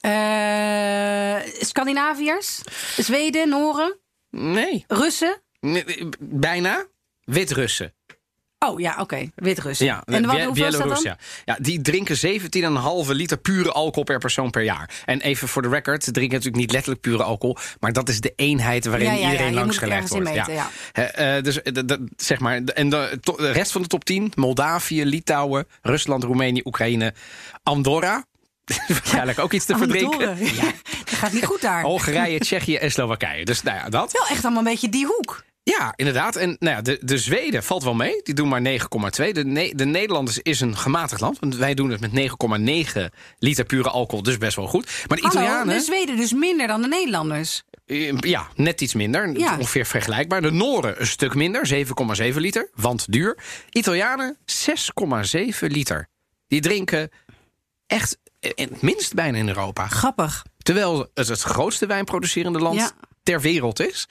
Eh, 0.00 1.36
Scandinaviërs, 1.60 2.60
Zweden, 2.96 3.48
Noren, 3.48 3.98
Nee, 4.30 4.84
Russen. 4.88 5.42
Nee, 5.60 6.08
bijna. 6.18 6.86
Wit-Russen. 7.24 7.94
Oh 8.66 8.80
ja, 8.80 8.96
oké, 9.00 9.30
Wit-Russen. 9.34 9.86
Ja, 9.86 10.02
en 10.04 10.26
wat, 10.26 10.40
hoeveel 10.42 10.66
is 10.66 10.76
dat 10.76 10.88
dan? 10.88 10.98
ja. 11.02 11.16
ja. 11.44 11.56
Die 11.60 11.80
drinken 11.80 12.16
17,5 13.06 13.10
liter 13.10 13.36
pure 13.38 13.72
alcohol 13.72 14.04
per 14.04 14.18
persoon 14.18 14.50
per 14.50 14.62
jaar. 14.62 14.90
En 15.04 15.20
even 15.20 15.48
voor 15.48 15.62
de 15.62 15.68
record, 15.68 16.04
ze 16.04 16.10
drinken 16.10 16.34
natuurlijk 16.36 16.62
niet 16.62 16.72
letterlijk 16.72 17.00
pure 17.02 17.22
alcohol... 17.22 17.56
maar 17.80 17.92
dat 17.92 18.08
is 18.08 18.20
de 18.20 18.32
eenheid 18.36 18.84
waarin 18.86 19.06
Ja, 19.06 19.12
ja, 19.12 19.18
ja, 19.20 19.30
iedereen 19.30 19.54
langs 19.54 19.78
gelegd 19.78 20.08
wordt. 20.08 20.24
meten, 20.24 20.66
Hè, 20.92 21.02
eh, 21.02 21.42
dus 21.42 21.62
eh, 21.62 21.72
dat- 21.84 21.98
zeg 22.16 22.38
maar, 22.38 22.60
en 22.64 22.88
de, 22.88 23.18
to- 23.22 23.36
de 23.36 23.50
rest 23.50 23.72
van 23.72 23.82
de 23.82 23.88
top 23.88 24.04
10... 24.04 24.32
Moldavië, 24.34 25.04
Litouwen, 25.04 25.66
Rusland, 25.82 26.24
Roemenië, 26.24 26.60
Oekraïne, 26.64 27.14
Andorra... 27.62 28.24
Waarschijnlijk 28.88 29.38
ook 29.38 29.52
iets 29.52 29.64
te 29.64 29.76
verdrinken. 29.76 30.44
Ja, 30.54 30.62
dat 31.04 31.14
gaat 31.14 31.32
niet 31.32 31.44
goed 31.44 31.60
daar. 31.60 31.82
Hongarije, 31.82 32.38
Tsjechië 32.38 32.76
en 32.76 32.90
Slowakije. 32.90 33.44
Dus 33.44 33.62
nou 33.62 33.76
ja, 33.76 33.88
dat. 33.88 34.12
Wel 34.12 34.26
echt 34.26 34.44
allemaal 34.44 34.62
een 34.64 34.70
beetje 34.70 34.88
die 34.88 35.06
hoek. 35.06 35.44
Ja, 35.68 35.92
inderdaad. 35.96 36.36
En 36.36 36.56
nou 36.58 36.76
ja, 36.76 36.82
de, 36.82 36.98
de 37.02 37.18
Zweden 37.18 37.62
valt 37.62 37.82
wel 37.82 37.94
mee. 37.94 38.20
Die 38.22 38.34
doen 38.34 38.48
maar 38.48 38.60
9,2. 38.62 38.68
De, 39.32 39.44
Ne- 39.44 39.72
de 39.74 39.84
Nederlanders 39.84 40.38
is 40.38 40.60
een 40.60 40.76
gematigd 40.76 41.20
land. 41.20 41.38
Want 41.38 41.56
wij 41.56 41.74
doen 41.74 41.90
het 41.90 42.00
met 42.00 42.30
9,9 43.00 43.04
liter 43.38 43.64
pure 43.64 43.90
alcohol. 43.90 44.22
Dus 44.22 44.38
best 44.38 44.56
wel 44.56 44.66
goed. 44.66 44.84
Maar 45.08 45.16
de 45.18 45.26
Hallo, 45.26 45.40
Italianen... 45.40 45.74
de 45.76 45.82
Zweden 45.84 46.16
dus 46.16 46.32
minder 46.32 46.66
dan 46.66 46.82
de 46.82 46.88
Nederlanders. 46.88 47.62
eh, 47.86 48.18
Ja, 48.18 48.46
net 48.54 48.80
iets 48.80 48.94
minder. 48.94 49.38
Ja. 49.38 49.56
Ongeveer 49.58 49.86
vergelijkbaar. 49.86 50.42
De 50.42 50.50
Noren 50.50 51.00
een 51.00 51.06
stuk 51.06 51.34
minder. 51.34 51.86
7,7 52.30 52.34
liter. 52.36 52.70
Want 52.74 53.12
duur. 53.12 53.38
Italianen 53.70 54.36
6,7 54.44 55.58
liter. 55.60 56.08
Die 56.48 56.60
drinken 56.60 57.10
echt 57.86 58.18
eh, 58.40 58.50
het 58.54 58.82
minst 58.82 59.14
bijna 59.14 59.38
in 59.38 59.48
Europa. 59.48 59.88
Grappig. 59.88 60.44
Terwijl 60.58 61.10
het 61.14 61.28
het 61.28 61.42
grootste 61.42 61.86
wijnproducerende 61.86 62.58
land 62.58 62.76
Ja. 62.80 62.90
Ter 63.28 63.40
wereld 63.40 63.80
is. 63.80 64.08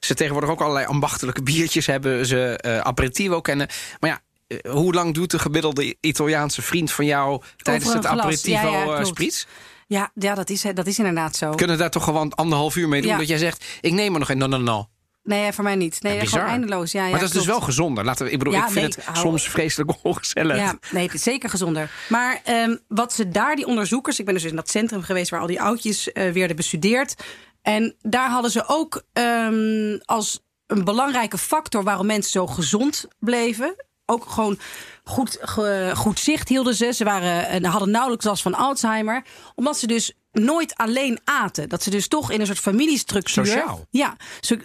Ze 0.00 0.14
tegenwoordig 0.14 0.50
ook 0.50 0.60
allerlei 0.60 0.86
ambachtelijke 0.86 1.42
biertjes 1.42 1.86
hebben. 1.86 2.26
Ze 2.26 2.56
eh 2.56 2.78
aperitivo 2.78 3.40
kennen. 3.40 3.68
Maar 4.00 4.10
ja, 4.10 4.20
eh, 4.46 4.72
hoe 4.72 4.94
lang 4.94 5.14
doet 5.14 5.30
de 5.30 5.38
gemiddelde 5.38 5.96
Italiaanse 6.00 6.62
vriend 6.62 6.92
van 6.92 7.04
jou... 7.04 7.42
tijdens 7.56 7.92
het 7.92 8.06
glas. 8.06 8.18
aperitivo 8.18 8.70
Ja, 8.70 8.84
ja, 8.84 8.98
eh, 8.98 9.04
spritz? 9.04 9.46
Ja, 9.86 10.10
ja 10.14 10.34
dat, 10.34 10.50
is, 10.50 10.64
dat 10.74 10.86
is 10.86 10.98
inderdaad 10.98 11.36
zo. 11.36 11.50
Kunnen 11.50 11.78
daar 11.78 11.90
toch 11.90 12.04
gewoon 12.04 12.34
anderhalf 12.34 12.76
uur 12.76 12.88
mee 12.88 13.00
doen? 13.02 13.10
Ja. 13.10 13.16
Dat 13.18 13.28
jij 13.28 13.38
zegt, 13.38 13.64
ik 13.80 13.92
neem 13.92 14.12
er 14.12 14.18
nog 14.18 14.30
een. 14.30 14.38
No, 14.38 14.46
no, 14.46 14.58
no. 14.58 14.88
Nee, 15.22 15.52
voor 15.52 15.64
mij 15.64 15.74
niet. 15.74 16.02
Nee, 16.02 16.16
Ja, 16.16 16.24
gewoon 16.24 16.46
eindeloos. 16.46 16.92
Ja, 16.92 17.04
ja, 17.04 17.10
maar 17.10 17.20
dat 17.20 17.28
is 17.28 17.34
dus 17.34 17.46
wel 17.46 17.60
gezonder. 17.60 18.04
Laten 18.04 18.26
we, 18.26 18.32
ik 18.32 18.38
bedoel, 18.38 18.54
ik 18.54 18.62
vind 18.62 18.96
nee, 18.96 19.06
het 19.06 19.18
soms 19.18 19.48
vreselijk 19.48 19.92
ongezellig. 20.02 20.56
Ja, 20.56 20.78
nee, 20.90 21.04
het 21.04 21.14
is 21.14 21.22
zeker 21.22 21.50
gezonder. 21.50 21.90
Maar 22.08 22.40
ehm, 22.44 22.76
wat 22.88 23.12
ze 23.12 23.28
daar, 23.28 23.56
die 23.56 23.66
onderzoekers... 23.66 24.18
Ik 24.18 24.24
ben 24.24 24.34
dus 24.34 24.44
in 24.44 24.56
dat 24.56 24.70
centrum 24.70 25.02
geweest 25.02 25.30
waar 25.30 25.40
al 25.40 25.46
die 25.46 25.60
oudjes 25.60 26.12
eh 26.12 26.32
werden 26.32 26.56
bestudeerd. 26.56 27.14
En 27.64 27.94
daar 28.00 28.30
hadden 28.30 28.50
ze 28.50 28.64
ook 28.66 29.02
ehm, 29.12 29.98
als 30.04 30.40
een 30.66 30.84
belangrijke 30.84 31.38
factor... 31.38 31.82
waarom 31.84 32.06
mensen 32.06 32.30
zo 32.32 32.46
gezond 32.46 33.06
bleven... 33.18 33.76
ook 34.06 34.30
gewoon 34.30 34.58
goed, 35.04 35.38
ge- 35.40 35.92
goed 35.96 36.18
zicht 36.18 36.48
hielden 36.48 36.74
ze. 36.74 36.92
Ze 36.92 37.04
waren, 37.04 37.48
eh, 37.48 37.70
hadden 37.70 37.90
nauwelijks 37.90 38.24
last 38.24 38.42
van 38.42 38.54
Alzheimer. 38.54 39.24
Omdat 39.54 39.78
ze 39.78 39.86
dus 39.86 40.12
nooit 40.32 40.74
alleen 40.76 41.18
aten. 41.24 41.68
Dat 41.68 41.82
ze 41.82 41.90
dus 41.90 42.08
toch 42.08 42.30
in 42.30 42.40
een 42.40 42.46
soort 42.46 42.58
familiestructuur... 42.58 43.46
Sociaal. 43.46 43.86
Ja, 43.90 44.16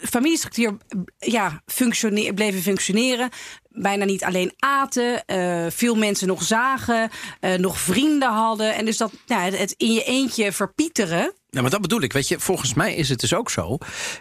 familiestructuur 0.02 0.78
ja, 1.18 1.62
functione- 1.66 2.34
bleven 2.34 2.62
functioneren. 2.62 3.30
Bijna 3.70 4.06
niet 4.06 4.24
alleen 4.24 4.54
aten. 4.60 5.26
eh, 5.26 5.66
veel 5.70 5.96
mensen 5.96 6.28
nog 6.28 6.44
zagen. 6.44 7.10
eh, 7.40 7.54
nog 7.54 7.80
vrienden 7.80 8.30
hadden. 8.32 8.76
En 8.76 8.86
dus 8.86 8.98
dat 8.98 9.12
ja, 9.26 9.40
het- 9.40 9.58
het 9.58 9.74
in 9.78 9.92
je 9.94 10.04
eentje 10.04 10.52
verpieteren. 10.52 11.34
Nou, 11.50 11.62
maar 11.62 11.72
dat 11.72 11.82
bedoel 11.82 12.02
ik. 12.02 12.14
Weet 12.14 12.28
je, 12.28 12.40
volgens 12.40 12.74
mij 12.74 12.96
is 12.96 13.10
het 13.10 13.20
dus 13.20 13.34
ook 13.34 13.50
zo. 13.50 13.78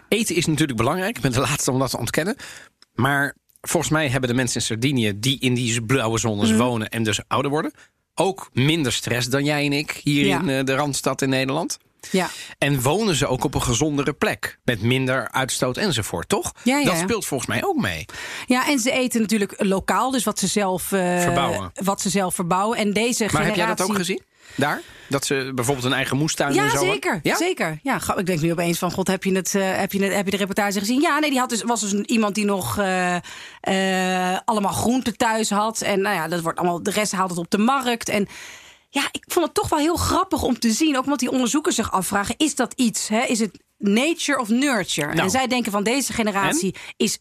Eten 0.09 0.35
is 0.37 0.47
natuurlijk 0.47 0.79
belangrijk. 0.79 1.17
Ik 1.17 1.23
ben 1.23 1.33
de 1.33 1.41
laatste 1.41 1.71
om 1.71 1.79
dat 1.79 1.91
te 1.91 1.99
ontkennen. 1.99 2.37
Maar 2.95 3.35
volgens 3.61 3.93
mij 3.93 4.09
hebben 4.09 4.29
de 4.31 4.37
mensen 4.37 4.61
in 4.61 4.67
Sardinië... 4.67 5.13
die 5.17 5.39
in 5.41 5.55
die 5.55 5.83
blauwe 5.85 6.19
zones 6.19 6.49
Mhm. 6.49 6.59
wonen 6.59 6.89
en 6.89 7.03
dus 7.03 7.21
ouder 7.29 7.51
worden... 7.51 7.73
ook 8.15 8.51
minder 8.53 8.93
stress 8.93 9.29
dan 9.29 9.45
jij 9.45 9.65
en 9.67 9.73
ik 9.73 10.01
hier 10.05 10.27
Ja. 10.27 10.41
in 10.41 10.49
eh, 10.49 10.65
de 10.65 10.75
Randstad 10.75 11.23
in 11.23 11.29
Nederland. 11.29 11.79
Ja. 12.11 12.31
En 12.59 12.81
wonen 12.83 13.15
ze 13.15 13.27
ook 13.27 13.45
op 13.45 13.55
een 13.55 13.63
gezondere 13.63 14.13
plek. 14.13 14.59
Met 14.65 14.83
minder 14.83 15.31
uitstoot 15.31 15.77
enzovoort, 15.77 16.29
toch? 16.29 16.53
Ja, 16.65 16.79
ja, 16.79 16.85
dat 16.85 16.97
speelt 16.99 17.27
volgens 17.27 17.49
mij 17.49 17.65
ook 17.65 17.77
mee. 17.81 18.05
ja, 18.47 18.69
en 18.69 18.79
ze 18.79 18.91
eten 18.91 19.21
natuurlijk 19.21 19.55
lokaal. 19.59 20.11
Dus 20.11 20.25
wat 20.25 20.39
ze 20.39 20.47
zelf, 20.47 20.93
eh, 20.93 21.21
Verbouwen. 21.21 21.71
Wat 21.85 22.01
ze 22.01 22.09
zelf 22.11 22.35
verbouwen. 22.35 22.79
En 22.79 22.93
deze 22.93 23.23
Maar 23.23 23.31
generatie... 23.31 23.59
heb 23.61 23.67
jij 23.67 23.75
dat 23.77 23.91
ook 23.91 23.97
gezien? 23.97 24.23
Daar? 24.55 24.83
Dat 25.09 25.27
ze 25.27 25.53
bijvoorbeeld 25.55 25.87
een 25.87 25.93
eigen 25.93 26.17
moestuin 26.17 26.49
en 26.49 26.55
Ja, 26.55 26.69
zo 26.69 26.77
hebben? 26.77 26.89
zeker. 26.93 27.21
Ja? 27.23 27.37
zeker. 27.37 27.79
Ja, 27.83 28.01
ik 28.17 28.27
denk 28.27 28.41
nu 28.41 28.53
opeens 28.53 28.79
van, 28.79 28.91
god, 28.91 29.07
heb 29.07 29.25
je, 29.25 29.35
het, 29.35 29.55
eh, 29.55 29.77
heb, 29.77 29.93
je 29.93 30.03
het, 30.03 30.15
heb 30.15 30.25
je 30.25 30.31
de 30.31 30.37
reportage 30.37 30.79
gezien? 30.79 31.01
Ja, 31.01 31.19
nee, 31.19 31.31
die 31.31 31.39
had 31.39 31.49
dus, 31.49 31.63
was 31.63 31.81
dus 31.81 31.93
iemand 31.93 32.35
die 32.35 32.45
nog 32.45 32.79
eh, 32.79 33.17
eh, 33.61 34.39
allemaal 34.45 34.73
groenten 34.73 35.17
thuis 35.17 35.51
had. 35.51 35.81
En 35.81 36.01
nou 36.01 36.15
ja, 36.15 36.29
dat 36.29 36.41
wordt 36.41 36.59
allemaal, 36.59 36.83
de 36.83 36.91
rest 36.91 37.13
haalt 37.13 37.31
het 37.31 37.39
op 37.39 37.51
de 37.51 37.59
markt. 37.59 38.09
En 38.09 38.29
ja, 38.89 39.09
ik 39.11 39.25
vond 39.27 39.47
het 39.47 39.55
toch 39.55 39.69
wel 39.69 39.79
heel 39.79 39.97
grappig 39.97 40.43
om 40.43 40.59
te 40.59 40.71
zien. 40.71 40.97
Ook 40.97 41.05
omdat 41.05 41.19
die 41.19 41.31
onderzoekers 41.31 41.75
zich 41.75 41.93
afvragen, 41.93 42.35
is 42.39 42.55
dat 42.55 42.73
iets? 42.77 43.09
Hè? 43.09 43.23
Is 43.23 43.39
het 43.39 43.63
nature 43.77 44.41
of 44.41 44.49
nurture? 44.49 45.07
Nou. 45.07 45.19
En 45.19 45.31
zij 45.31 45.47
denken 45.47 45.73
van 45.73 45.83
deze 45.83 46.13
generatie 46.13 46.75
is 46.97 47.19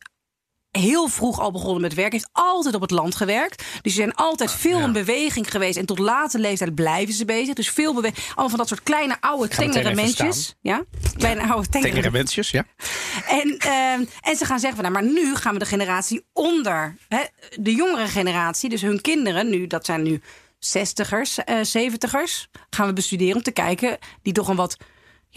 heel 0.71 1.07
vroeg 1.07 1.39
al 1.39 1.51
begonnen 1.51 1.81
met 1.81 1.93
werk. 1.93 2.11
Heeft 2.11 2.29
altijd 2.31 2.75
op 2.75 2.81
het 2.81 2.91
land 2.91 3.15
gewerkt. 3.15 3.63
Dus 3.81 3.93
ze 3.93 3.97
zijn 3.97 4.15
altijd 4.15 4.51
veel 4.51 4.79
in 4.79 4.91
beweging 4.91 5.51
geweest. 5.51 5.77
En 5.77 5.85
tot 5.85 5.99
late 5.99 6.39
leeftijd 6.39 6.75
blijven 6.75 7.13
ze 7.13 7.25
bezig. 7.25 7.53
Dus 7.53 7.69
veel 7.69 7.93
beweging. 7.93 8.25
Allemaal 8.25 8.49
van 8.49 8.57
dat 8.57 8.67
soort 8.67 8.83
kleine, 8.83 9.17
oude, 9.19 9.47
tengere 9.47 9.95
mensjes. 9.95 10.55
Ja? 10.61 10.83
Kleine, 11.17 11.41
oude, 11.41 11.67
Tengere 11.69 11.93
tengere 11.93 12.11
mensjes, 12.11 12.51
ja. 12.51 12.65
en, 13.27 13.57
ehm, 13.57 14.05
en 14.21 14.35
ze 14.37 14.45
gaan 14.45 14.59
zeggen 14.59 14.81
van, 14.81 14.91
nou, 14.91 15.03
maar 15.03 15.13
nu 15.13 15.35
gaan 15.35 15.53
we 15.53 15.59
de 15.59 15.65
generatie 15.65 16.25
onder. 16.33 16.95
Hè, 17.07 17.23
de 17.55 17.73
jongere 17.73 18.07
generatie, 18.07 18.69
dus 18.69 18.81
hun 18.81 19.01
kinderen, 19.01 19.49
nu, 19.49 19.67
dat 19.67 19.85
zijn 19.85 20.01
nu 20.01 20.21
zestigers, 20.59 21.43
eh 21.43 21.59
zeventigers, 21.61 22.47
gaan 22.69 22.87
we 22.87 22.93
bestuderen 22.93 23.35
om 23.35 23.41
te 23.41 23.51
kijken 23.51 23.97
die 24.21 24.33
toch 24.33 24.47
een 24.47 24.55
wat 24.55 24.77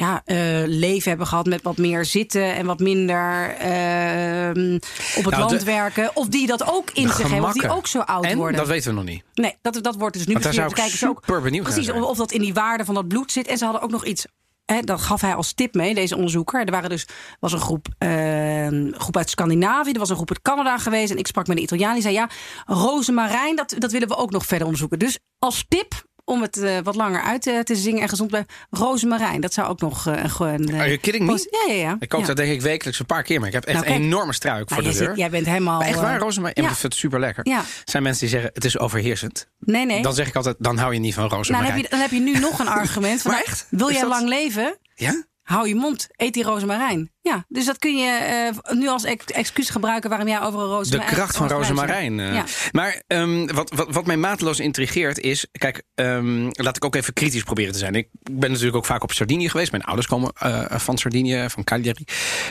ja, 0.01 0.23
eh, 0.25 0.37
leven 0.67 1.09
hebben 1.09 1.27
gehad 1.27 1.47
met 1.47 1.63
wat 1.63 1.77
meer 1.77 2.05
zitten 2.05 2.55
en 2.55 2.67
wat 2.67 2.79
minder 2.79 3.51
ehm, 3.51 4.75
op 5.17 5.25
het 5.25 5.31
Nou, 5.31 5.39
land 5.39 5.51
de- 5.59 5.65
werken. 5.65 6.17
Of 6.17 6.29
die 6.29 6.47
dat 6.47 6.67
ook 6.73 6.91
in 6.91 7.09
zich 7.09 7.29
hebben, 7.29 7.49
of 7.49 7.53
die 7.53 7.71
ook 7.71 7.87
zo 7.87 7.99
oud 7.99 8.25
en, 8.25 8.37
worden. 8.37 8.57
dat 8.57 8.69
weten 8.69 8.91
we 8.91 8.97
nog 8.97 9.05
niet. 9.05 9.23
Nee, 9.35 9.57
dat, 9.63 9.79
dat 9.83 9.97
wordt 9.97 10.17
dus 10.17 10.27
nu 10.27 10.33
Want 10.33 10.45
daar 10.45 10.55
zou 10.55 10.69
ik 10.69 10.77
super 10.79 11.43
benieuwd 11.43 11.65
Precies, 11.65 11.91
of, 11.91 12.03
of 12.03 12.17
dat 12.17 12.33
in 12.33 12.41
die 12.41 12.55
waarde 12.55 12.85
van 12.85 12.95
dat 12.95 13.09
bloed 13.09 13.33
zit. 13.33 13.47
En 13.47 13.59
ze 13.59 13.65
hadden 13.65 13.83
ook 13.83 13.91
nog 13.91 14.05
iets. 14.05 14.27
Hè, 14.65 14.81
dat 14.81 15.01
gaf 15.01 15.21
hij 15.21 15.35
als 15.35 15.53
tip 15.53 15.75
mee, 15.75 15.95
deze 15.95 16.15
onderzoeker. 16.15 16.65
Er 16.65 16.71
waren 16.71 16.91
dus, 16.91 17.07
was 17.41 17.53
een 17.53 17.61
groep, 17.61 17.87
eh, 17.99 18.67
groep 18.93 19.17
uit 19.17 19.31
Scandinavië, 19.31 19.93
er 19.93 19.99
was 19.99 20.11
een 20.11 20.17
groep 20.17 20.31
uit 20.31 20.43
Canada 20.43 20.79
geweest. 20.79 21.11
En 21.11 21.19
ik 21.19 21.27
sprak 21.27 21.47
met 21.47 21.57
een 21.57 21.63
Italiaan 21.63 21.93
die 21.93 22.03
zei: 22.03 22.15
Ja, 22.15 22.29
rozemarijn, 22.67 23.57
dat, 23.57 23.75
dat 23.79 23.93
willen 23.93 24.09
we 24.09 24.17
ook 24.17 24.31
nog 24.31 24.47
verder 24.47 24.65
onderzoeken. 24.65 24.99
Dus 24.99 25.19
als 25.39 25.65
tip 25.69 26.05
om 26.31 26.43
het 26.43 26.57
eh, 26.57 26.79
wat 26.83 26.95
langer 26.95 27.23
uit 27.23 27.43
te, 27.43 27.61
te 27.65 27.77
zingen 27.77 28.03
en 28.03 28.09
gezond 28.09 28.29
blijven, 28.31 28.51
rozemarijn. 28.71 29.41
Dat 29.41 29.53
zou 29.53 29.69
ook 29.69 29.81
nog 29.81 30.07
eh, 30.07 30.23
een 30.23 30.31
gewoon. 30.31 30.65
eh, 30.69 30.79
Are 30.79 30.87
you 30.89 30.97
kidding 30.97 31.27
me? 31.27 31.49
Ja, 31.67 31.75
ja, 31.75 31.81
ja. 31.81 31.97
Ik 32.01 32.09
kook 32.09 32.21
ja. 32.21 32.27
dat 32.27 32.37
denk 32.37 32.53
ik 32.53 32.61
wekelijks 32.63 32.99
een 33.01 33.07
paar 33.07 33.23
keer. 33.23 33.39
Maar 33.39 33.49
ik 33.49 33.55
heb 33.55 33.65
echt 33.65 33.85
Nou, 33.85 33.91
een 33.97 34.03
enorme 34.03 34.33
struik 34.33 34.69
Maar 34.71 34.79
voor 34.83 34.89
de 34.91 34.97
jij, 34.97 35.07
deur. 35.07 35.17
jij 35.17 35.31
bent 35.31 35.47
helemaal. 35.47 35.79
Maar 35.79 35.87
echt 35.89 36.01
waar, 36.01 36.15
eh, 36.15 36.21
rozemarijn? 36.21 36.65
Ja. 36.65 36.71
Ik 36.71 36.77
vind 36.77 36.93
het 36.93 37.01
super 37.03 37.21
lekker. 37.21 37.47
Ja. 37.49 37.59
Er 37.59 37.65
zijn 37.85 38.03
mensen 38.03 38.21
die 38.21 38.31
zeggen, 38.35 38.51
het 38.55 38.65
is 38.65 38.79
overheersend. 38.79 39.47
Nee, 39.59 39.87
nee. 39.87 40.03
Dan 40.03 40.15
zeg 40.15 40.29
ik 40.29 40.37
altijd, 40.37 40.57
dan 40.59 40.79
hou 40.79 40.93
je 40.95 41.01
niet 41.01 41.15
van 41.15 41.23
nou, 41.29 41.35
dan, 41.35 41.39
rozemarijn. 41.39 41.73
heb 41.75 41.83
je, 41.83 41.91
dan 41.91 42.01
heb 42.01 42.11
je 42.11 42.21
nu 42.21 42.39
nog 42.39 42.59
een 42.59 42.69
argument. 42.69 43.23
Van, 43.23 43.31
Maar 43.31 43.41
nou, 43.41 43.51
echt? 43.53 43.67
Wil 43.71 43.91
jij 43.91 44.01
dat- 44.01 44.11
lang 44.11 44.29
leven? 44.29 44.79
Ja? 44.95 45.25
Hou 45.51 45.69
je 45.69 45.75
mond, 45.75 46.07
eet 46.17 46.35
die 46.35 46.43
rozemarijn. 46.43 47.11
Ja, 47.21 47.45
dus 47.49 47.65
dat 47.67 47.79
kun 47.79 47.97
je 47.97 48.11
eh, 48.11 48.73
nu 48.77 48.89
als 48.89 49.05
ex- 49.05 49.25
excuus 49.25 49.71
gebruiken 49.71 50.11
waarom 50.11 50.29
jij 50.29 50.41
over 50.41 50.61
een 50.61 50.67
De 50.69 50.73
rozemarijn... 50.75 51.15
kracht 51.15 51.37
van 51.37 51.49
rozemarijn. 51.49 52.21
eh. 52.21 52.35
Ja. 52.35 52.45
Maar 52.73 53.03
ehm, 53.07 53.47
wat, 53.47 53.73
wat, 53.75 53.87
wat 53.91 54.07
mij 54.07 54.17
mateloos 54.17 54.61
intrigeert 54.61 55.19
is... 55.19 55.47
Kijk, 55.53 55.83
ehm, 55.95 56.49
laat 56.51 56.77
ik 56.77 56.85
ook 56.85 56.95
even 56.95 57.13
kritisch 57.13 57.43
proberen 57.43 57.73
te 57.73 57.79
zijn. 57.79 57.95
Ik 57.95 58.09
ben 58.31 58.51
natuurlijk 58.51 58.77
ook 58.77 58.87
vaak 58.87 59.03
op 59.03 59.13
Sardinië 59.13 59.49
geweest. 59.49 59.71
Mijn 59.71 59.85
ouders 59.85 60.07
komen 60.07 60.33
eh, 60.35 60.65
van 60.79 60.99
Sardinië, 60.99 61.45
van 61.49 61.65
Cagliari. 61.65 62.05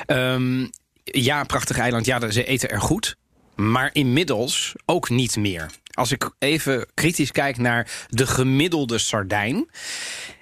Ehm, 0.06 0.68
ja, 1.04 1.44
prachtig 1.44 1.78
eiland. 1.78 2.06
Ja, 2.06 2.30
ze 2.32 2.44
eten 2.46 2.70
er 2.70 2.82
goed. 2.82 3.16
Maar 3.56 3.90
inmiddels 3.94 4.74
ook 4.86 5.10
niet 5.10 5.36
meer. 5.38 5.66
Als 6.00 6.12
ik 6.12 6.30
even 6.38 6.86
kritisch 6.94 7.32
kijk 7.32 7.58
naar 7.58 7.92
de 8.10 8.28
gemiddelde 8.28 8.98
Sardijn... 8.98 9.68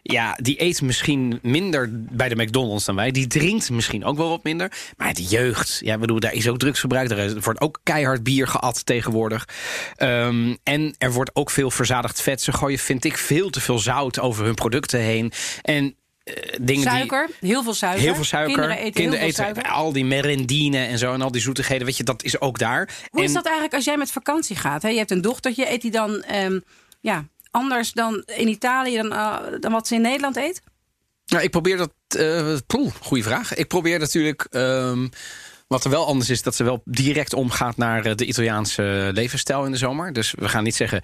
Ja, 0.02 0.38
die 0.42 0.62
eet 0.62 0.82
misschien 0.82 1.40
minder 1.42 1.90
bij 1.92 2.30
de 2.30 2.36
McDonald's 2.36 2.86
dan 2.86 2.96
wij. 2.96 3.12
Die 3.12 3.28
drinkt 3.28 3.70
misschien 3.70 4.06
ook 4.06 4.18
wel 4.18 4.30
wat 4.30 4.44
minder. 4.44 4.72
Maar 4.98 5.14
de 5.14 5.24
jeugd, 5.24 5.80
ja, 5.84 5.98
bedoel, 5.98 6.20
daar 6.20 6.34
is 6.34 6.48
ook 6.48 6.58
drugsgebruik. 6.58 7.10
Er 7.10 7.42
wordt 7.42 7.62
ook 7.62 7.80
keihard 7.84 8.24
bier 8.24 8.48
geat 8.48 8.86
tegenwoordig. 8.86 9.48
Ehm, 9.96 10.56
en 10.64 10.96
er 10.98 11.12
wordt 11.12 11.36
ook 11.36 11.50
veel 11.50 11.72
verzadigd 11.72 12.22
vet. 12.22 12.42
Ze 12.42 12.52
gooien, 12.52 12.80
vind 12.80 13.06
ik, 13.06 13.18
veel 13.18 13.50
te 13.50 13.62
veel 13.62 13.80
zout 13.80 14.20
over 14.20 14.46
hun 14.46 14.56
producten 14.56 15.00
heen. 15.00 15.32
En 15.62 15.96
eh, 16.28 16.54
dingen 16.62 16.82
die... 16.82 16.92
Suiker, 16.92 17.30
heel 17.40 17.64
veel 17.64 17.74
suiker. 17.74 18.02
Heel 18.04 18.16
veel 18.16 18.24
suiker. 18.24 18.54
Kinderen 18.54 18.78
eten 18.78 18.94
Kinderen 18.94 19.20
heel 19.20 19.34
veel 19.34 19.46
eten 19.46 19.62
suiker. 19.62 19.82
al 19.82 19.92
die 19.92 20.06
merendine 20.06 20.78
en 20.86 20.98
zo. 20.98 21.14
En 21.14 21.22
al 21.22 21.32
die 21.32 21.42
zoetigheden, 21.42 21.86
weet 21.86 21.98
je, 21.98 22.04
dat 22.04 22.24
is 22.24 22.42
ook 22.42 22.60
daar. 22.60 22.90
Hoe 23.10 23.24
is 23.24 23.34
dat 23.34 23.46
eigenlijk 23.46 23.76
als 23.76 23.86
jij 23.86 23.98
met 23.98 24.12
vakantie 24.12 24.56
gaat? 24.56 24.82
Hè? 24.82 24.90
Je 24.90 24.98
hebt 24.98 25.12
een 25.12 25.22
dochtertje, 25.22 25.72
eet 25.72 25.82
die 25.82 25.92
dan 25.92 26.22
ehm, 26.22 26.60
ja, 27.02 27.26
anders 27.52 27.92
dan 27.92 28.24
in 28.26 28.48
Italië 28.48 28.96
dan, 28.96 29.14
eh, 29.14 29.38
dan 29.60 29.72
wat 29.72 29.88
ze 29.88 29.96
in 29.96 30.02
Nederland 30.02 30.36
eet? 30.38 30.62
Nou, 31.26 31.44
ik 31.44 31.50
probeer 31.50 31.78
dat. 31.78 31.94
eh 32.08 32.56
poeh, 32.68 32.94
goeie 33.02 33.24
vraag. 33.24 33.56
Ik 33.56 33.68
probeer 33.68 34.00
natuurlijk. 34.00 34.48
ehm, 34.52 35.08
wat 35.68 35.84
er 35.84 35.90
wel 35.90 36.06
anders 36.06 36.30
is, 36.30 36.42
dat 36.42 36.56
ze 36.56 36.64
wel 36.64 36.82
direct 36.86 37.34
omgaat 37.34 37.78
naar 37.78 38.06
eh, 38.06 38.16
de 38.16 38.26
Italiaanse 38.26 39.10
levensstijl 39.14 39.66
in 39.66 39.72
de 39.72 39.78
zomer. 39.78 40.14
Dus 40.14 40.34
we 40.38 40.50
gaan 40.50 40.64
niet 40.64 40.76
zeggen 40.76 41.02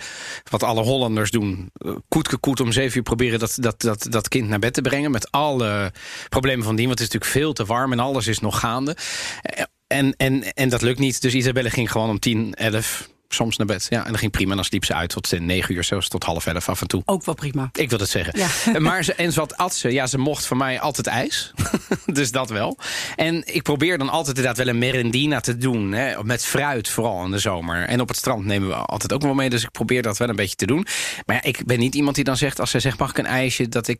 wat 0.49 0.63
alle 0.63 0.82
Hollanders 0.82 1.32
doen. 1.32 1.69
eh, 1.73 1.91
Koetke 2.08 2.38
koet 2.38 2.60
om 2.60 2.71
zeven 2.71 2.97
uur 2.97 3.04
proberen 3.04 3.39
dat, 3.39 3.58
dat, 3.60 3.82
dat, 3.82 4.08
dat 4.10 4.28
kind 4.28 4.47
naar 4.49 4.60
bed 4.60 4.73
te 4.73 4.82
brengen. 4.82 5.12
Met 5.12 5.32
alle 5.32 5.91
problemen 6.30 6.65
van 6.65 6.76
dien. 6.76 6.86
Want 6.88 6.99
het 6.99 7.08
is 7.08 7.13
natuurlijk 7.13 7.45
veel 7.45 7.54
te 7.54 7.73
warm 7.73 7.91
en 7.91 7.99
alles 7.99 8.28
is 8.28 8.39
nog 8.39 8.60
gaande. 8.60 8.95
Eh, 9.41 9.63
En, 9.88 10.13
en, 10.17 10.54
en 10.54 10.69
dat 10.69 10.82
lukt 10.82 10.99
niet. 10.99 11.21
Dus 11.21 11.34
Isabelle 11.34 11.69
ging 11.69 11.91
gewoon 11.91 12.10
om 12.10 12.19
tien, 12.19 12.54
elf 12.54 13.10
soms 13.34 13.58
naar 13.58 13.67
bed. 13.67 13.86
Ja, 13.89 14.06
en 14.06 14.12
dat 14.12 14.19
ging 14.19 14.32
prima. 14.32 14.50
En 14.50 14.56
dan 14.56 14.65
sliep 14.65 14.86
ze 14.86 14.93
uit 14.93 15.10
tot 15.10 15.39
negen 15.39 15.76
uur, 15.76 15.84
zelfs 15.84 16.08
tot 16.08 16.24
half 16.24 16.46
elf 16.46 16.69
af 16.69 16.82
en 16.82 16.88
toe. 16.88 17.02
Ook 17.06 17.26
wel 17.26 17.36
prima. 17.36 17.69
Ik 17.72 17.89
wil 17.89 18.00
het 18.00 18.10
zeggen. 18.10 18.39
Ja. 18.39 18.80
Maar 18.80 19.04
ze, 19.04 19.13
en 19.13 19.34
wat 19.34 19.58
at 19.58 19.76
ze? 19.76 19.91
Ja, 19.91 20.08
ze 20.08 20.17
mocht 20.17 20.46
van 20.46 20.58
mij 20.58 20.80
altijd 20.80 21.08
ijs. 21.08 21.54
dus 22.06 22.32
dat 22.32 22.50
wel. 22.50 22.78
En 23.15 23.43
ik 23.54 23.62
probeer 23.63 23.98
dan 23.98 24.10
altijd 24.10 24.38
inderdaad 24.38 24.65
wel 24.65 24.74
een 24.74 24.80
merendina 24.80 25.39
te 25.39 25.58
doen. 25.58 25.91
Hè, 25.91 26.24
met 26.24 26.46
fruit, 26.46 26.89
vooral 26.89 27.26
in 27.26 27.32
de 27.32 27.38
zomer. 27.39 27.86
En 27.86 28.02
op 28.02 28.08
het 28.08 28.17
strand 28.17 28.46
nemen 28.46 28.67
we 28.67 28.76
altijd 28.76 29.13
ook 29.13 29.22
wel 29.22 29.34
mee. 29.34 29.50
Dus 29.50 29.63
ik 29.63 29.72
probeer 29.72 30.02
dat 30.02 30.17
wel 30.17 30.30
een 30.30 30.36
beetje 30.36 30.56
te 30.56 30.65
doen. 30.65 30.86
Maar 31.26 31.36
ja, 31.36 31.43
ik 31.43 31.65
ben 31.65 31.80
niet 31.80 31.96
iemand 31.96 32.15
die 32.15 32.24
dan 32.24 32.38
zegt... 32.38 32.60
als 32.60 32.72
zij 32.72 32.80
zegt, 32.80 33.00
mag 33.00 33.10
ik 33.10 33.17
een 33.17 33.26
ijsje? 33.26 33.69
Dat 33.69 33.88
ik, 33.88 34.00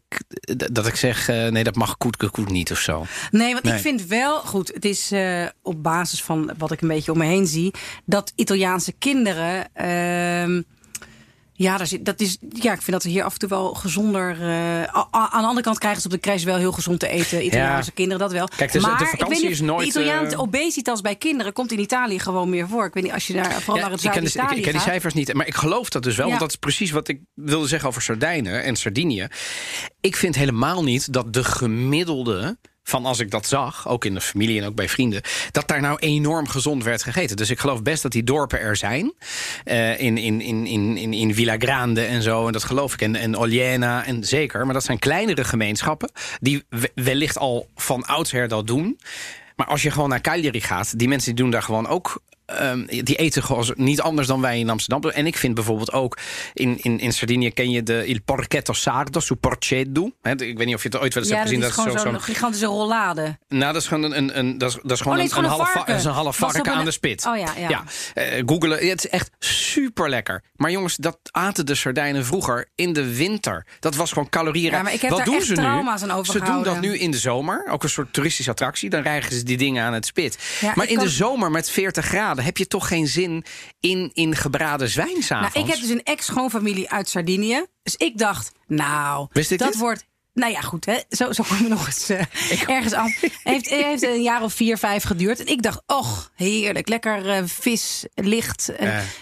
dat 0.72 0.88
ik 0.88 0.96
zeg, 0.96 1.28
eh, 1.30 1.48
nee, 1.48 1.63
dat 1.63 1.76
mag 1.76 1.98
koet, 1.98 2.30
koet 2.32 2.50
niet 2.50 2.72
of 2.72 2.80
zo. 2.80 3.06
Nee, 3.32 3.52
want 3.52 3.63
Nee. 3.63 3.74
ik 3.74 3.80
vind 3.80 4.06
wel 4.06 4.39
goed. 4.39 4.72
Het 4.74 4.86
is 4.86 5.12
eh, 5.12 5.46
op 5.62 5.84
basis 5.84 6.24
van 6.24 6.54
wat 6.58 6.72
ik 6.72 6.82
een 6.82 6.88
beetje 6.88 7.12
om 7.12 7.17
me 7.17 7.26
heen 7.26 7.48
zie, 7.48 7.74
dat 8.06 8.32
Italiaanse 8.36 8.91
kinderen. 8.91 9.22
Ehm, 9.74 10.62
ja, 11.56 11.78
daar 11.78 11.88
zit, 11.88 12.06
dat 12.06 12.20
is, 12.20 12.38
ja, 12.50 12.72
ik 12.74 12.82
vind 12.82 12.92
dat 12.92 13.04
er 13.04 13.10
hier 13.10 13.24
af 13.24 13.34
en 13.34 13.40
toe 13.40 13.50
wel 13.50 13.74
gezonder. 13.74 14.42
eh, 14.42 14.84
aan 15.12 15.42
de 15.42 15.48
andere 15.48 15.62
kant 15.62 15.78
krijgen 15.80 16.02
ze 16.02 16.08
op 16.08 16.14
de 16.14 16.20
crash 16.20 16.44
wel 16.44 16.56
heel 16.58 16.72
gezond 16.72 17.00
te 17.00 17.08
eten. 17.08 17.46
Italiaanse 17.46 17.90
Ja. 17.90 17.96
kinderen, 17.96 18.20
dat 18.22 18.32
wel. 18.32 18.48
Kijk, 18.56 18.72
de- 18.72 18.80
de 18.80 18.86
maar 18.88 19.02
ik 19.02 19.08
vakantie 19.08 19.42
niet, 19.44 19.52
is 19.52 19.62
nooit, 19.62 19.80
De 19.94 20.00
Italiaanse 20.00 20.36
eh, 20.36 20.42
obesitas 20.42 21.02
bij 21.02 21.16
kinderen 21.16 21.54
komt 21.54 21.72
in 21.72 21.80
Italië 21.80 22.20
gewoon 22.20 22.50
meer 22.50 22.68
voor. 22.68 22.86
Ik 22.86 22.94
weet 22.94 23.04
niet, 23.04 23.12
als 23.12 23.28
je 23.28 23.34
naar, 23.34 23.52
vooral 23.52 23.76
Ja, 23.76 23.82
naar 23.82 23.92
het 23.92 24.04
ik, 24.04 24.12
ken 24.12 24.20
de, 24.22 24.26
ik, 24.28 24.32
Zuid-Italië 24.34 24.58
ik 24.60 24.64
ken 24.64 24.74
die 24.74 24.82
cijfers 24.82 25.14
niet. 25.14 25.34
Maar 25.34 25.48
ik 25.48 25.56
geloof 25.56 25.90
dat 25.90 26.04
dus 26.04 26.16
wel. 26.16 26.26
Ja. 26.26 26.30
Want 26.30 26.42
dat 26.42 26.52
is 26.52 26.58
precies 26.58 26.92
wat 26.92 27.08
ik 27.08 27.20
wilde 27.34 27.68
zeggen 27.68 27.90
over 27.90 28.02
Sardijnen 28.02 28.64
en 28.64 28.76
Sardinië. 28.76 29.28
Ik 30.02 30.16
vind 30.16 30.36
helemaal 30.36 30.84
niet 30.84 31.14
dat 31.14 31.34
de 31.34 31.44
gemiddelde 31.44 32.58
van 32.94 33.06
als 33.06 33.20
ik 33.20 33.32
dat 33.32 33.48
zag, 33.48 33.88
ook 33.88 34.06
in 34.06 34.14
de 34.14 34.22
familie 34.22 34.62
en 34.62 34.68
ook 34.68 34.76
bij 34.76 34.90
vrienden, 34.90 35.22
dat 35.52 35.68
daar 35.68 35.82
nou 35.82 35.98
enorm 36.00 36.48
gezond 36.48 36.84
werd 36.84 37.04
gegeten. 37.04 37.36
Dus 37.36 37.50
ik 37.50 37.60
geloof 37.60 37.82
best 37.82 38.02
dat 38.02 38.12
die 38.12 38.24
dorpen 38.24 38.60
er 38.60 38.76
zijn. 38.76 39.14
Eh, 39.64 40.00
in, 40.02 40.18
in, 40.18 40.42
in, 40.42 40.66
in, 40.66 40.98
in, 40.98 41.14
in 41.14 41.34
Villa 41.36 41.56
Grande 41.58 42.02
en 42.04 42.22
zo, 42.22 42.46
en 42.48 42.54
dat 42.54 42.64
geloof 42.64 42.94
ik. 42.94 43.02
En, 43.02 43.16
en 43.16 43.38
Oliena, 43.38 44.06
en 44.06 44.24
zeker. 44.24 44.66
Maar 44.66 44.74
dat 44.74 44.84
zijn 44.84 45.00
kleinere 45.00 45.44
gemeenschappen 45.44 46.12
die 46.40 46.64
we- 46.70 46.92
wellicht 46.96 47.38
al 47.38 47.68
van 47.76 48.06
oudsher 48.06 48.48
dat 48.48 48.68
doen. 48.68 49.00
Maar 49.56 49.68
als 49.68 49.82
je 49.82 49.92
gewoon 49.92 50.10
naar 50.10 50.22
Cagliari 50.22 50.62
gaat, 50.62 51.00
die 51.00 51.08
mensen 51.08 51.36
die 51.36 51.44
doen 51.44 51.52
daar 51.52 51.64
gewoon 51.64 51.88
ook. 51.88 52.22
Ehm, 52.46 52.86
die 52.86 53.16
eten 53.16 53.44
gewoon 53.44 53.72
niet 53.76 54.02
anders 54.02 54.28
dan 54.28 54.42
wij 54.42 54.60
in 54.60 54.70
Amsterdam. 54.70 55.12
En 55.12 55.26
ik 55.26 55.38
vind 55.38 55.54
bijvoorbeeld 55.56 55.92
ook 55.92 56.18
in, 56.54 56.78
in, 56.82 57.00
in 57.00 57.12
Sardinië 57.14 57.52
ken 57.52 57.70
je 57.70 57.84
de 57.84 58.06
Il 58.06 58.20
Porchetto 58.26 58.74
Sardo, 58.74 59.20
su 59.20 59.36
porceddu. 59.36 60.14
Hè, 60.22 60.32
Ik 60.32 60.58
weet 60.58 60.66
niet 60.66 60.76
of 60.76 60.84
je 60.84 60.90
het 60.90 60.98
ooit 61.00 61.14
wel 61.14 61.24
eens 61.24 61.32
Ja, 61.32 61.38
hebt 61.38 61.50
dat 61.50 61.60
gezien. 61.60 61.60
is 61.70 61.76
Dat 61.76 61.84
gewoon 61.86 61.96
is 61.96 62.02
zo- 62.02 62.10
zo'n 62.10 62.20
zo'n 62.20 62.36
gigantische 62.36 62.66
rollade. 62.66 63.38
nou, 63.48 63.74
dat 63.74 63.82
is 63.82 63.88
gewoon 63.88 64.12
een, 64.12 64.38
een, 64.40 64.58
dat 64.58 64.70
is, 64.70 64.80
dat 64.82 64.92
is 64.92 64.98
gewoon 64.98 65.14
Oh, 65.18 65.20
nee, 65.24 65.32
een, 65.32 65.44
gewoon 65.50 65.68
varken. 65.68 65.96
is 65.96 66.04
een 66.06 66.72
aan 66.74 66.86
de 66.86 66.92
spit. 66.92 67.26
Oh 67.26 67.38
ja, 67.38 67.54
ja. 67.70 67.84
Eh, 68.14 68.44
googelen, 68.46 68.88
het 68.90 69.04
is 69.06 69.10
echt 69.10 69.30
super 69.40 70.10
lekker. 70.10 70.44
Maar 70.56 70.72
jongens, 70.72 70.96
dat 70.96 71.18
aten 71.32 71.66
de 71.66 71.76
sardijnen 71.76 72.26
vroeger 72.26 72.70
in 72.76 72.94
de 72.94 73.16
winter. 73.16 73.66
Dat 73.80 73.96
was 73.96 74.12
gewoon 74.12 74.30
calorieën. 74.30 74.72
Ja, 74.72 74.82
maar 74.82 74.94
ik 74.94 75.02
heb 75.02 75.10
Wat 75.10 75.18
daar 75.18 75.28
doen 75.28 75.36
echt 75.36 75.46
ze 75.46 75.52
nu? 75.52 76.24
Ze 76.24 76.40
doen 76.40 76.64
dat 76.64 76.80
nu 76.82 76.98
in 76.98 77.12
de 77.12 77.18
zomer. 77.18 77.68
Ook 77.70 77.84
een 77.84 77.90
soort 77.90 78.14
toeristische 78.14 78.52
attractie. 78.52 78.90
Dan 78.90 79.02
rijgen 79.02 79.36
ze 79.36 79.44
die 79.44 79.58
dingen 79.58 79.84
aan 79.86 79.94
het 79.94 80.06
spit. 80.06 80.38
Ja, 80.62 80.72
maar 80.76 80.88
in 80.90 80.96
kan- 80.96 81.04
de 81.06 81.10
zomer 81.12 81.52
met 81.52 81.70
40 81.70 82.06
graden 82.06 82.33
heb 82.41 82.58
je 82.58 82.67
toch 82.67 82.88
geen 82.88 83.08
zin 83.08 83.46
in, 83.80 84.12
in 84.13 84.36
gebraden 84.36 84.89
zwijn 84.89 85.24
Nou, 85.30 85.50
ik 85.54 85.67
heb 85.67 85.80
dus 85.80 85.89
een 85.89 86.04
ex-schoonfamilie 86.04 86.89
uit 86.89 87.10
Sardinië. 87.10 87.65
Dus 87.84 87.96
ik 87.96 88.17
dacht, 88.17 88.52
nou, 88.67 89.28
Wist 89.32 89.52
ik 89.52 89.60
dat 89.60 89.72
dit? 89.72 89.80
wordt... 89.80 90.06
Nou 90.34 90.52
ja, 90.52 90.62
goed, 90.62 90.86
hè. 90.86 91.00
Zo, 91.10 91.32
zo 91.32 91.43
we 91.43 91.67
nog 91.67 91.86
eens 91.86 92.10
eh, 92.10 92.19
ergens 92.76 92.93
aan. 92.93 93.13
Heeft, 93.43 93.69
heeft 93.69 94.04
een 94.04 94.22
jaar 94.22 94.43
of 94.43 94.54
vier, 94.54 94.78
vijf 94.78 95.04
geduurd. 95.04 95.39
En 95.39 95.48
ik 95.48 95.62
dacht, 95.62 95.82
och, 95.86 96.32
heerlijk. 96.36 96.88
Lekker 96.88 97.30
eh, 97.30 97.43
vis, 97.46 98.06
licht. 98.13 98.72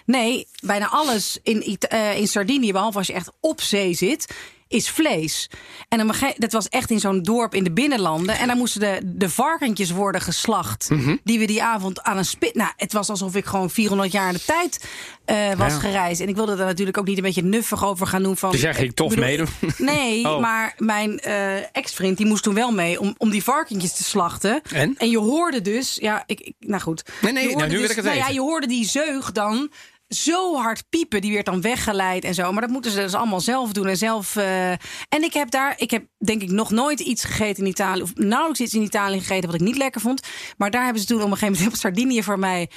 Nee, 0.05 0.47
bijna 0.63 0.87
alles 0.87 1.39
in, 1.43 1.77
eh, 1.79 2.17
in 2.17 2.27
Sardinië, 2.27 2.71
behalve 2.71 2.97
als 2.97 3.07
je 3.07 3.13
echt 3.13 3.31
op 3.39 3.61
zee 3.61 3.93
zit, 3.93 4.33
is 4.71 4.89
vlees. 4.89 5.49
En 5.87 6.13
gege- 6.13 6.33
dat 6.37 6.51
was 6.51 6.69
echt 6.69 6.89
in 6.89 6.99
zo'n 6.99 7.21
dorp 7.21 7.55
in 7.55 7.63
de 7.63 7.71
binnenlanden. 7.71 8.37
En 8.37 8.47
daar 8.47 8.55
moesten 8.55 8.79
de, 8.81 8.99
de 9.03 9.29
varkentjes 9.29 9.91
worden 9.91 10.21
geslacht. 10.21 10.89
Mhm. 10.89 11.15
Die 11.23 11.39
we 11.39 11.45
die 11.45 11.63
avond 11.63 12.01
aan 12.03 12.17
een 12.17 12.25
spit... 12.25 12.55
Nou, 12.55 12.71
het 12.77 12.93
was 12.93 13.09
alsof 13.09 13.35
ik 13.35 13.45
gewoon 13.45 13.69
400 13.69 14.11
jaar 14.11 14.27
in 14.27 14.33
de 14.33 14.43
tijd 14.45 14.85
eh, 15.25 15.53
was 15.53 15.73
Ja. 15.73 15.79
gereisd. 15.79 16.21
En 16.21 16.27
ik 16.27 16.35
wilde 16.35 16.55
daar 16.55 16.65
natuurlijk 16.65 16.97
ook 16.97 17.05
niet 17.07 17.17
een 17.17 17.23
beetje 17.23 17.43
nuffig 17.43 17.85
over 17.85 18.07
gaan 18.07 18.23
doen. 18.23 18.37
Van, 18.37 18.51
Dus 18.51 18.61
jij 18.61 18.73
ging 18.73 18.89
ik 18.89 18.95
toch 18.95 19.09
bedoel, 19.09 19.25
meedoen? 19.25 19.47
Nee, 19.77 20.25
Oh. 20.29 20.39
maar 20.39 20.73
mijn 20.77 21.19
eh, 21.19 21.75
ex-vriend 21.75 22.17
die 22.17 22.25
moest 22.25 22.43
toen 22.43 22.53
wel 22.53 22.71
mee 22.71 22.99
om, 22.99 23.15
om 23.17 23.29
die 23.29 23.43
varkentjes 23.43 23.93
te 23.93 24.03
slachten. 24.03 24.61
En? 24.71 24.95
je 25.09 25.17
hoorde 25.17 25.61
dus, 25.61 25.97
ja, 26.01 26.23
ik, 26.25 26.39
ik- 26.39 26.53
nou 26.59 26.81
goed. 26.81 27.03
Nee, 27.21 27.31
nee, 27.33 27.55
nou, 27.55 27.61
nu 27.67 27.71
wil 27.71 27.81
dus- 27.81 27.89
ik 27.89 27.95
het 27.95 28.05
nou 28.05 28.17
ja, 28.17 28.27
je 28.27 28.39
hoorde 28.39 28.67
die 28.67 28.85
zeug 28.85 29.31
dan 29.31 29.71
zo 30.15 30.55
hard 30.55 30.83
piepen. 30.89 31.21
Die 31.21 31.33
werd 31.33 31.45
dan 31.45 31.61
weggeleid 31.61 32.23
en 32.23 32.33
zo. 32.33 32.51
Maar 32.51 32.61
dat 32.61 32.69
moeten 32.69 32.91
ze 32.91 32.97
dus 33.01 33.13
allemaal 33.13 33.39
zelf 33.41 33.71
doen. 33.71 33.87
En 33.87 33.97
zelf. 33.97 34.35
eh, 34.35 34.71
En 34.71 35.23
ik 35.23 35.33
heb 35.33 35.51
daar, 35.51 35.73
ik 35.77 35.91
heb 35.91 36.05
denk 36.17 36.41
ik 36.41 36.49
nog 36.51 36.71
nooit 36.71 36.99
iets 36.99 37.23
gegeten 37.23 37.63
in 37.63 37.69
Italië. 37.69 38.01
Of 38.01 38.15
nauwelijks 38.15 38.59
iets 38.59 38.73
in 38.73 38.81
Italië 38.81 39.19
gegeten 39.19 39.49
wat 39.51 39.59
ik 39.61 39.67
niet 39.67 39.77
lekker 39.77 40.01
vond. 40.01 40.27
Maar 40.57 40.71
daar 40.71 40.83
hebben 40.83 41.01
ze 41.01 41.07
toen 41.07 41.17
op 41.21 41.23
een 41.23 41.31
gegeven 41.37 41.53
moment 41.53 41.73
op 41.73 41.79
Sardinië 41.79 42.23
voor 42.23 42.39
mij 42.39 42.69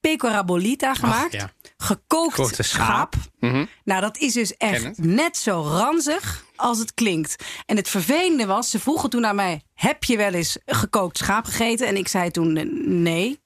pecora 0.00 0.44
bollita 0.44 0.94
gemaakt. 0.94 1.32
ja. 1.32 1.50
Gekookt 1.76 2.34
schaap. 2.54 2.64
schaap. 2.64 3.14
Mhm. 3.40 3.64
Nou, 3.84 4.00
dat 4.00 4.16
is 4.18 4.32
dus 4.32 4.56
echt 4.56 4.98
net 4.98 5.36
zo 5.36 5.62
ranzig 5.62 6.44
als 6.56 6.78
het 6.78 6.94
klinkt. 6.94 7.44
En 7.66 7.76
het 7.76 7.88
vervelende 7.88 8.46
was, 8.46 8.70
ze 8.70 8.80
vroegen 8.80 9.10
toen 9.10 9.26
aan 9.26 9.34
mij... 9.36 9.62
heb 9.74 10.04
je 10.04 10.16
wel 10.16 10.32
eens 10.32 10.58
gekookt 10.66 11.18
schaap 11.18 11.44
gegeten? 11.44 11.86
En 11.86 11.96
ik 11.96 12.08
zei 12.08 12.30
toen 12.30 12.56
eh, 12.56 12.64
nee. 12.84 13.40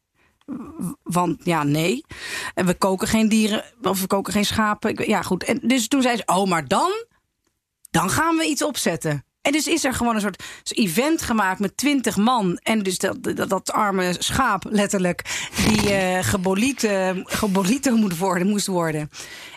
Want 1.03 1.41
ja, 1.45 1.63
nee. 1.63 2.05
En 2.55 2.67
we 2.67 2.75
koken 2.75 3.09
geen 3.09 3.29
dieren, 3.29 3.65
of 3.83 4.01
we 4.01 4.07
koken 4.07 4.33
geen 4.33 4.45
schapen. 4.45 4.91
Ik- 4.91 5.07
Ja, 5.07 5.23
goed. 5.23 5.45
En 5.45 5.59
dus 5.63 5.89
toen 5.89 6.03
zei 6.03 6.17
ze, 6.17 6.23
oh, 6.27 6.49
maar 6.49 6.69
dan, 6.69 6.91
dan 7.91 8.11
gaan 8.11 8.37
we 8.37 8.45
iets 8.47 8.63
opzetten. 8.65 9.25
En 9.43 9.53
dus 9.53 9.67
is 9.67 9.85
er 9.85 9.95
gewoon 9.95 10.15
een 10.15 10.21
soort 10.21 10.43
event 10.69 11.23
gemaakt 11.23 11.59
met 11.61 11.77
twintig 11.77 12.17
man. 12.17 12.57
En 12.63 12.83
dus 12.83 12.99
dat, 12.99 13.23
dat, 13.23 13.49
dat 13.49 13.73
arme 13.73 14.15
schaap, 14.19 14.65
letterlijk, 14.71 15.49
die 15.65 16.23
gebolite 17.25 17.91
moet 17.93 18.19
worden, 18.19 18.47
moest 18.49 18.67
worden. 18.67 19.11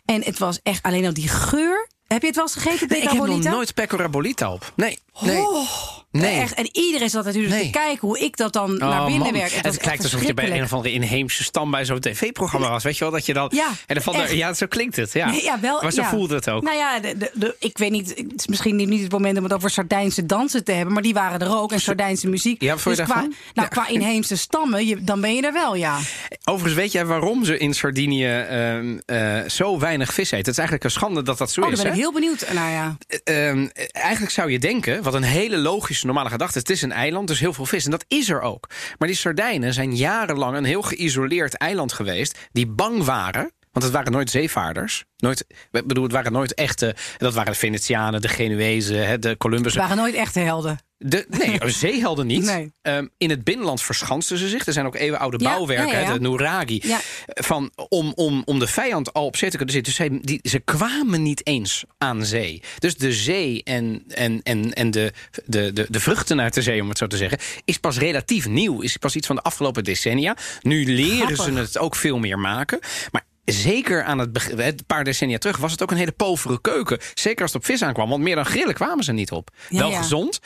En 0.06 0.24
het 0.24 0.40
was 0.40 0.60
echt 0.64 0.84
alleen 0.84 1.06
al 1.06 1.14
die 1.14 1.28
geur. 1.28 1.88
Heb 2.08 2.22
je 2.22 2.28
het 2.28 2.36
wel 2.36 2.46
eens 2.46 2.56
gegeten, 2.56 2.88
Nee, 2.88 3.02
ik 3.02 3.10
heb 3.10 3.26
nog 3.26 3.44
nooit 3.44 3.74
pecora 3.74 4.10
bollita 4.10 4.54
op. 4.54 4.72
Nee, 4.76 5.00
nee. 5.22 5.38
Oh, 5.42 5.68
Nee. 6.12 6.40
Echt. 6.40 6.54
En 6.54 6.70
iedereen 6.72 7.10
zat 7.10 7.26
natuurlijk 7.26 7.54
Nee. 7.54 7.64
te 7.64 7.70
kijken 7.70 8.08
hoe 8.08 8.20
ik 8.20 8.38
dat 8.38 8.54
dan 8.54 8.78
naar 8.78 9.00
Oh, 9.00 9.06
binnen 9.06 9.24
man. 9.24 9.34
werk. 9.34 9.52
Het, 9.52 9.66
echt 9.66 9.86
lijkt 9.86 10.04
alsof 10.04 10.24
je 10.26 10.34
bij 10.34 10.52
een 10.52 10.64
of 10.64 10.74
andere 10.74 10.94
inheemse 10.94 11.44
stam 11.44 11.72
bij 11.72 11.86
zo'n 11.86 12.00
tv-programma 12.00 12.70
was. 12.70 12.84
Weet 12.84 12.98
je 12.98 13.04
wel, 13.04 13.14
dat 13.14 13.26
je 13.26 13.34
dan... 13.34 13.50
Ja, 13.54 13.68
en 13.88 13.94
dan 13.96 14.04
van 14.04 14.14
de, 14.14 14.22
echt. 14.22 14.32
ja, 14.32 14.54
zo 14.54 14.66
klinkt 14.66 14.96
het. 14.96 15.14
Ja, 15.14 15.30
Nee, 15.30 15.44
ja, 15.44 15.60
wel, 15.60 15.82
maar 15.82 15.92
zo 15.92 16.02
ja. 16.02 16.10
voelde 16.10 16.36
het 16.36 16.50
ook. 16.50 16.64
Nou 16.64 16.78
ja, 16.78 17.00
de, 17.00 17.18
de, 17.18 17.32
de- 17.34 17.56
ik 17.60 17.78
weet 17.78 17.92
niet, 17.92 18.10
het 18.10 18.34
is 18.36 18.48
misschien 18.48 18.76
niet, 18.76 19.02
het 19.02 19.12
moment 19.12 19.38
om 19.38 19.44
het 19.44 19.54
over 19.54 19.70
Sardijnse 19.70 20.26
dansen 20.26 20.64
te 20.64 20.72
hebben, 20.72 20.94
maar 20.94 21.04
die 21.04 21.14
waren 21.14 21.40
er 21.40 21.58
ook 21.58 21.72
en 21.72 21.80
Sardijnse 21.82 22.28
muziek. 22.30 22.62
Ja, 22.62 22.76
je 22.84 22.90
dus 22.96 23.00
qua, 23.02 23.16
nou, 23.16 23.34
Ja. 23.54 23.66
qua 23.68 23.88
inheemse 23.88 24.38
stammen, 24.38 24.86
je, 24.88 25.04
dan 25.04 25.22
ben 25.22 25.36
je 25.36 25.42
er 25.42 25.54
wel, 25.54 25.76
ja. 25.76 25.98
Overigens, 26.44 26.76
weet 26.82 26.92
jij 26.92 27.06
waarom 27.06 27.46
ze 27.46 27.58
in 27.58 27.74
Sardinië 27.74 28.26
ehm, 28.50 28.98
eh, 29.06 29.40
zo 29.48 29.80
weinig 29.80 30.14
vis 30.14 30.26
eten? 30.26 30.38
Het 30.38 30.48
is 30.48 30.58
eigenlijk 30.58 30.84
een 30.86 30.92
schande 30.92 31.22
dat 31.24 31.38
dat 31.38 31.52
zo 31.52 31.62
Oh, 31.62 31.70
is. 31.72 31.76
daar 31.76 31.84
ben 31.84 31.94
ik 31.94 32.00
heel 32.00 32.14
benieuwd 32.14 32.46
naar, 32.54 32.72
ja. 32.72 32.98
Ehm, 33.24 33.68
eigenlijk 33.92 34.32
zou 34.34 34.52
je 34.52 34.60
denken, 34.60 35.04
wat 35.12 35.22
een 35.22 35.28
hele 35.28 35.58
logische 35.58 36.06
normale 36.06 36.30
gedachte 36.30 36.60
het 36.60 36.70
is 36.70 36.82
een 36.82 36.92
eiland, 36.92 37.28
dus 37.28 37.40
heel 37.40 37.54
veel 37.54 37.66
vis. 37.66 37.86
En 37.86 37.92
dat 37.92 38.06
is 38.08 38.30
er 38.30 38.42
ook. 38.42 38.70
Maar 38.98 39.08
die 39.08 39.18
Sardijnen 39.18 39.74
zijn 39.74 39.96
jarenlang 39.96 40.58
een 40.58 40.64
heel 40.64 40.82
geïsoleerd 40.82 41.54
eiland 41.54 41.94
geweest... 41.94 42.38
die 42.52 42.68
bang 42.68 43.04
waren, 43.04 43.52
want 43.80 43.92
het 43.92 44.02
waren 44.02 44.12
nooit 44.12 44.30
zeevaarders. 44.30 45.06
Nooit, 45.18 45.46
ik 45.72 45.88
bedoel, 45.88 46.04
het 46.04 46.12
waren 46.12 46.32
nooit 46.32 46.54
echte... 46.54 46.96
Dat 47.18 47.34
waren 47.34 47.52
de 47.52 47.58
Venetianen, 47.58 48.22
de 48.22 48.28
Genuezen, 48.28 49.08
hè, 49.08 49.20
de 49.20 49.38
Columbus. 49.38 49.74
Het 49.74 49.82
waren 49.82 49.98
nooit 49.98 50.16
echte 50.16 50.40
helden. 50.40 50.80
De, 50.98 51.26
nee, 51.30 51.70
zeehelden 51.72 52.28
niet. 52.28 52.44
Nee. 52.44 52.72
Ehm, 52.82 53.08
in 53.18 53.30
het 53.30 53.44
binnenland 53.44 53.82
verschansten 53.82 54.38
ze 54.38 54.48
zich. 54.48 54.66
Er 54.66 54.74
zijn 54.74 54.86
ook 54.86 54.96
eeuwenoude 54.96 55.40
Ja, 55.40 55.50
bouwwerken, 55.50 56.00
ja, 56.00 56.00
ja, 56.00 56.14
de 56.14 56.20
Nuragi. 56.20 56.82
Ja. 56.84 57.00
Van, 57.26 57.72
om, 57.90 58.12
om, 58.16 58.42
om 58.46 58.60
de 58.60 58.68
vijand 58.68 59.14
al 59.14 59.26
op 59.26 59.36
zee 59.36 59.50
te 59.50 59.56
kunnen 59.58 59.76
zitten. 59.76 59.94
Dus 59.94 60.08
zij, 60.08 60.20
die, 60.22 60.40
ze 60.44 60.60
kwamen 60.60 61.22
niet 61.22 61.48
eens 61.48 61.84
aan 61.98 62.26
zee. 62.26 62.62
Dus 62.80 62.96
de 62.96 63.14
zee 63.14 63.64
en, 63.64 64.04
en, 64.08 64.40
en, 64.44 64.74
en 64.74 64.92
de, 64.92 65.14
de, 65.46 65.74
de, 65.74 65.86
de 65.90 66.00
vruchten 66.00 66.42
uit 66.42 66.54
de 66.54 66.62
zee, 66.62 66.82
om 66.82 66.90
het 66.90 66.98
zo 66.98 67.08
te 67.08 67.18
zeggen... 67.18 67.40
is 67.66 67.78
pas 67.78 67.98
relatief 67.98 68.48
nieuw. 68.48 68.82
Is 68.82 68.98
pas 68.98 69.16
iets 69.16 69.28
van 69.28 69.36
de 69.36 69.42
afgelopen 69.42 69.84
decennia. 69.84 70.36
Nu 70.62 70.86
leren 70.86 71.38
ze 71.38 71.52
het 71.52 71.78
ook 71.78 71.96
veel 71.96 72.18
meer 72.18 72.40
maken. 72.40 72.80
Maar 73.12 73.28
Zeker 73.52 74.04
aan 74.04 74.20
het 74.20 74.34
begin, 74.34 74.60
een 74.60 74.80
paar 74.88 75.04
decennia 75.04 75.38
terug 75.38 75.58
was 75.58 75.72
het 75.72 75.82
ook 75.82 75.92
een 75.92 75.98
hele 75.98 76.12
povere 76.12 76.62
keuken. 76.62 77.00
Zeker 77.14 77.42
als 77.42 77.54
het 77.54 77.62
op 77.62 77.68
vis 77.68 77.82
aankwam, 77.82 78.10
want 78.10 78.24
meer 78.24 78.36
dan 78.36 78.46
grillen 78.46 78.74
kwamen 78.74 79.04
ze 79.04 79.12
niet 79.12 79.32
op. 79.32 79.50
Ja, 79.70 79.80
Wel 79.80 79.90
ja. 79.90 79.98
gezond, 80.02 80.40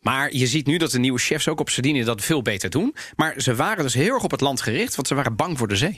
maar 0.00 0.34
je 0.34 0.46
ziet 0.46 0.66
nu 0.66 0.76
dat 0.76 0.90
de 0.90 0.98
nieuwe 0.98 1.18
chefs 1.18 1.48
ook 1.48 1.60
op 1.60 1.68
Sardinië 1.68 2.04
dat 2.04 2.22
veel 2.22 2.42
beter 2.42 2.70
doen. 2.70 2.94
Maar 3.16 3.34
ze 3.36 3.54
waren 3.54 3.82
dus 3.84 3.94
heel 3.94 4.14
erg 4.14 4.24
op 4.24 4.30
het 4.30 4.40
land 4.40 4.60
gericht, 4.60 4.94
want 4.94 5.08
ze 5.08 5.14
waren 5.14 5.36
bang 5.36 5.58
voor 5.58 5.68
de 5.68 5.76
zee. 5.76 5.96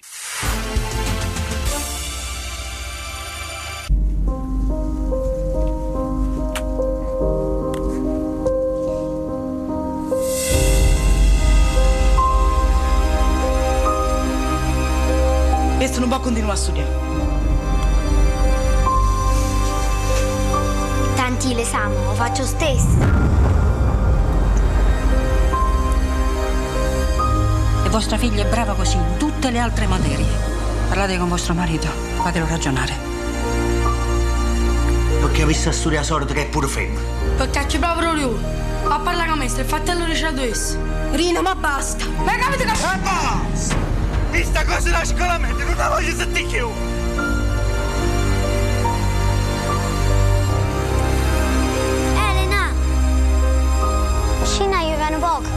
Questo 15.80 16.00
non 16.00 16.10
può 16.10 16.20
continuare 16.20 16.52
a 16.52 16.56
studiare. 16.56 16.90
Tanti 21.14 21.54
l'esame, 21.54 21.94
lo 22.04 22.12
faccio 22.12 22.44
stesso. 22.44 22.98
E 27.82 27.88
vostra 27.88 28.18
figlia 28.18 28.42
è 28.42 28.46
brava 28.46 28.74
così 28.74 28.96
in 28.96 29.16
tutte 29.16 29.50
le 29.50 29.58
altre 29.58 29.86
materie. 29.86 30.26
Parlate 30.88 31.16
con 31.16 31.30
vostro 31.30 31.54
marito, 31.54 31.88
fatelo 32.22 32.46
ragionare. 32.46 32.94
Perché 35.22 35.40
avessi 35.40 35.68
a 35.68 35.72
studiare 35.72 36.04
solito 36.04 36.34
che 36.34 36.42
è 36.42 36.46
pure 36.46 36.66
femmina. 36.66 37.00
Perché 37.38 37.64
c'è 37.64 37.78
proprio 37.78 38.12
lui. 38.12 38.36
A 38.86 38.98
parlare 38.98 39.30
con 39.30 39.38
me, 39.38 39.48
se 39.48 39.62
il 39.62 39.66
fratello 39.66 40.04
dice 40.04 40.30
questo. 40.34 40.78
Rina, 41.12 41.40
ma 41.40 41.54
basta. 41.54 42.04
Ma 42.22 42.36
capite 42.36 42.64
che... 42.64 42.70
E 42.70 42.98
basta! 42.98 43.89
Questa 44.30 44.64
cosa 44.64 44.90
da 44.90 45.04
scolamento 45.04 45.64
non 45.64 45.76
la 45.76 45.88
voglio 45.88 46.14
sentire 46.16 46.48
più! 46.48 46.68
Elena! 52.16 52.72
Scina, 54.44 54.80
io 54.82 54.96
vengo 54.96 55.18
poco. 55.18 55.48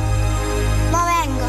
Ma 0.92 1.04
vengo. 1.06 1.46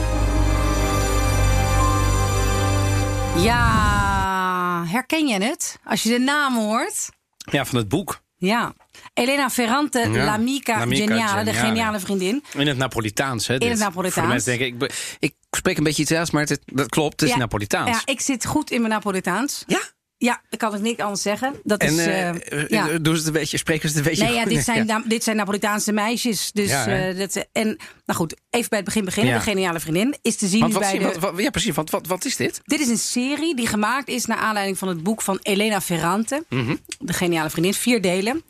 Ja, 3.36 4.84
herken 4.86 5.26
je 5.26 5.44
het? 5.44 5.78
Als 5.84 6.02
je 6.02 6.08
de 6.08 6.18
naam 6.18 6.56
hoort. 6.56 7.08
Ja, 7.36 7.64
van 7.64 7.78
het 7.78 7.88
boek. 7.88 8.20
Ja. 8.36 8.72
Elena 9.14 9.50
Ferrante, 9.50 9.98
Ja, 9.98 10.24
l'amica 10.24 10.80
geniale, 10.86 11.44
de 11.44 11.52
geniale. 11.52 12.00
vriendin. 12.00 12.44
In 12.52 12.66
het 12.66 12.76
Napolitaans, 12.76 13.46
hè? 13.46 13.58
dit. 13.58 13.68
het 13.68 13.78
Napolitaans. 13.78 14.14
Voor 14.14 14.22
de 14.22 14.28
mensen 14.28 14.48
denken, 14.58 14.66
ik, 14.66 14.78
be- 14.78 14.90
ik 15.18 15.34
spreek 15.50 15.76
een 15.78 15.84
beetje 15.84 16.02
Italiaans, 16.02 16.30
maar 16.30 16.44
het, 16.46 16.60
dat 16.66 16.88
klopt, 16.88 17.12
het 17.20 17.22
is 17.28 17.34
Ja, 17.34 17.40
Napolitaans. 17.40 17.90
Ja, 17.90 18.00
ik 18.12 18.20
zit 18.20 18.46
goed 18.46 18.70
in 18.70 18.80
mijn 18.80 18.92
Napolitaans. 18.92 19.64
Ja? 19.66 19.80
Ja, 20.24 20.42
ik 20.50 20.58
kan 20.58 20.72
het 20.72 20.82
niks 20.82 21.00
anders 21.00 21.22
zeggen. 21.22 21.54
Dat 21.64 21.80
en 21.80 21.92
is, 21.92 22.06
eh, 22.06 22.68
ja. 22.68 22.86
doen 22.98 23.12
ze 23.14 23.18
het 23.18 23.26
een 23.26 23.32
beetje, 23.32 23.56
spreken 23.58 23.88
ze 23.90 23.96
het 23.96 24.04
een 24.04 24.10
beetje 24.10 24.26
Nee, 24.26 24.34
ja, 24.34 24.44
dit, 24.44 24.64
zijn, 24.64 24.86
Ja. 24.86 25.02
Dit 25.06 25.24
zijn 25.24 25.36
Napolitaanse 25.36 25.92
meisjes. 25.92 26.52
Dus, 26.52 26.68
Ja, 26.70 27.12
dat, 27.12 27.46
en, 27.52 27.66
nou 28.06 28.18
goed, 28.18 28.34
even 28.50 28.68
bij 28.68 28.78
het 28.78 28.84
begin 28.86 29.04
beginnen. 29.04 29.34
De 29.34 29.40
geniale 29.40 29.80
vriendin 29.80 30.16
is 30.22 30.36
te 30.36 30.46
zien 30.46 30.60
Want 30.60 30.72
nu 30.72 30.78
wat, 30.78 30.90
bij 30.90 31.12
de... 31.12 31.18
wat- 31.20 31.32
ja, 31.42 31.50
precies. 31.50 31.74
Want 31.74 31.90
wat, 31.90 32.06
wat 32.06 32.24
is 32.24 32.36
dit? 32.36 32.60
Dit 32.64 32.80
is 32.80 32.88
een 32.88 32.98
serie 32.98 33.54
die 33.56 33.66
gemaakt 33.66 34.08
is 34.08 34.24
naar 34.26 34.38
aanleiding 34.38 34.78
van 34.78 34.88
het 34.88 35.02
boek 35.02 35.22
van 35.22 35.38
Elena 35.42 35.80
Ferrante. 35.80 36.44
Mhm. 36.48 36.76
De 36.98 37.12
geniale 37.12 37.50
vriendin. 37.50 37.74
Vier 37.74 38.00
delen. 38.00 38.42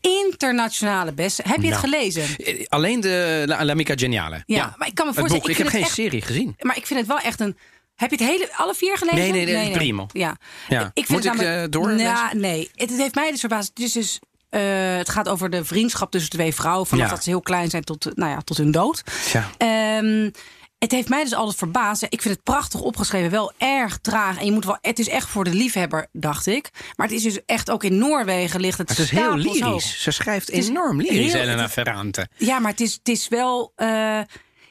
Internationale 0.00 1.12
best. 1.12 1.36
Heb 1.42 1.46
je 1.46 1.52
het 1.52 1.62
Nou. 1.62 1.80
gelezen? 1.80 2.24
Alleen 2.68 3.00
de 3.00 3.42
La- 3.46 3.64
L'Amica 3.64 3.94
Geniale. 3.96 4.42
Ja, 4.46 4.74
maar 4.76 4.88
ik 4.88 4.94
kan 4.94 5.06
me 5.06 5.12
voorstellen... 5.14 5.42
boek. 5.42 5.50
Ik, 5.50 5.56
heb 5.58 5.66
geen 5.66 5.80
echt- 5.82 5.92
serie 5.92 6.22
gezien. 6.22 6.56
Maar 6.60 6.76
ik 6.76 6.86
vind 6.86 6.98
het 6.98 7.08
wel 7.08 7.18
echt 7.18 7.40
een... 7.40 7.56
Heb 7.96 8.10
je 8.10 8.16
het 8.16 8.26
hele, 8.26 8.48
alle 8.56 8.74
vier 8.74 8.96
gelezen? 8.96 9.18
Nee, 9.32 9.44
nee, 9.44 9.54
nee, 9.54 9.70
primo. 9.70 10.06
Ja. 10.12 10.36
Ja. 10.68 10.90
Ik 10.94 11.06
vind 11.06 11.24
Moet 11.24 11.34
ik 11.34 11.40
eh, 11.40 11.62
door? 11.70 11.94
Nou, 11.94 12.38
nee. 12.38 12.70
Het, 12.74 12.90
het 12.90 12.98
heeft 12.98 13.14
mij 13.14 13.30
dus 13.30 13.40
verbaasd. 13.40 13.68
Het 13.68 13.78
is 13.78 13.92
dus... 13.92 14.18
eh, 14.50 14.60
het 14.96 15.08
gaat 15.08 15.28
over 15.28 15.50
de 15.50 15.64
vriendschap 15.64 16.10
tussen 16.10 16.30
twee 16.30 16.54
vrouwen. 16.54 16.86
Vanaf 16.86 17.04
Ja. 17.04 17.10
dat 17.10 17.24
ze 17.24 17.30
heel 17.30 17.40
klein 17.40 17.70
zijn 17.70 17.84
tot, 17.84 18.16
nou 18.16 18.30
ja, 18.30 18.40
tot 18.40 18.56
hun 18.56 18.70
dood. 18.70 19.02
Ja. 19.32 19.50
Ehm, 19.58 20.30
het 20.78 20.92
heeft 20.92 21.08
mij 21.08 21.22
dus 21.22 21.34
altijd 21.34 21.56
verbaasd. 21.58 22.02
Ik 22.02 22.22
vind 22.22 22.34
het 22.34 22.42
prachtig 22.42 22.80
opgeschreven, 22.80 23.30
wel 23.30 23.52
erg 23.58 23.98
traag. 23.98 24.38
En 24.38 24.44
je 24.44 24.52
moet 24.52 24.64
wel, 24.64 24.78
het 24.80 24.98
is 24.98 25.08
echt 25.08 25.28
voor 25.28 25.44
de 25.44 25.54
liefhebber, 25.54 26.06
dacht 26.12 26.46
ik. 26.46 26.70
Maar 26.96 27.06
het 27.06 27.16
is 27.16 27.22
dus 27.22 27.38
echt 27.46 27.70
ook 27.70 27.84
in 27.84 27.98
Noorwegen 27.98 28.60
ligt 28.60 28.78
het 28.78 28.88
Maar 28.88 28.96
het 28.96 29.06
is 29.06 29.18
heel 29.18 29.30
hoog. 29.30 29.42
lyrisch. 29.42 30.02
Ze 30.02 30.10
schrijft 30.10 30.48
enorm 30.50 31.00
lyrisch, 31.00 31.32
Elena 31.32 31.68
Ferrante. 31.68 32.28
Ja, 32.36 32.58
maar 32.58 32.70
het 32.70 32.80
is, 32.80 32.92
het 32.92 33.08
is 33.08 33.28
wel. 33.28 33.72
eh, 33.76 34.20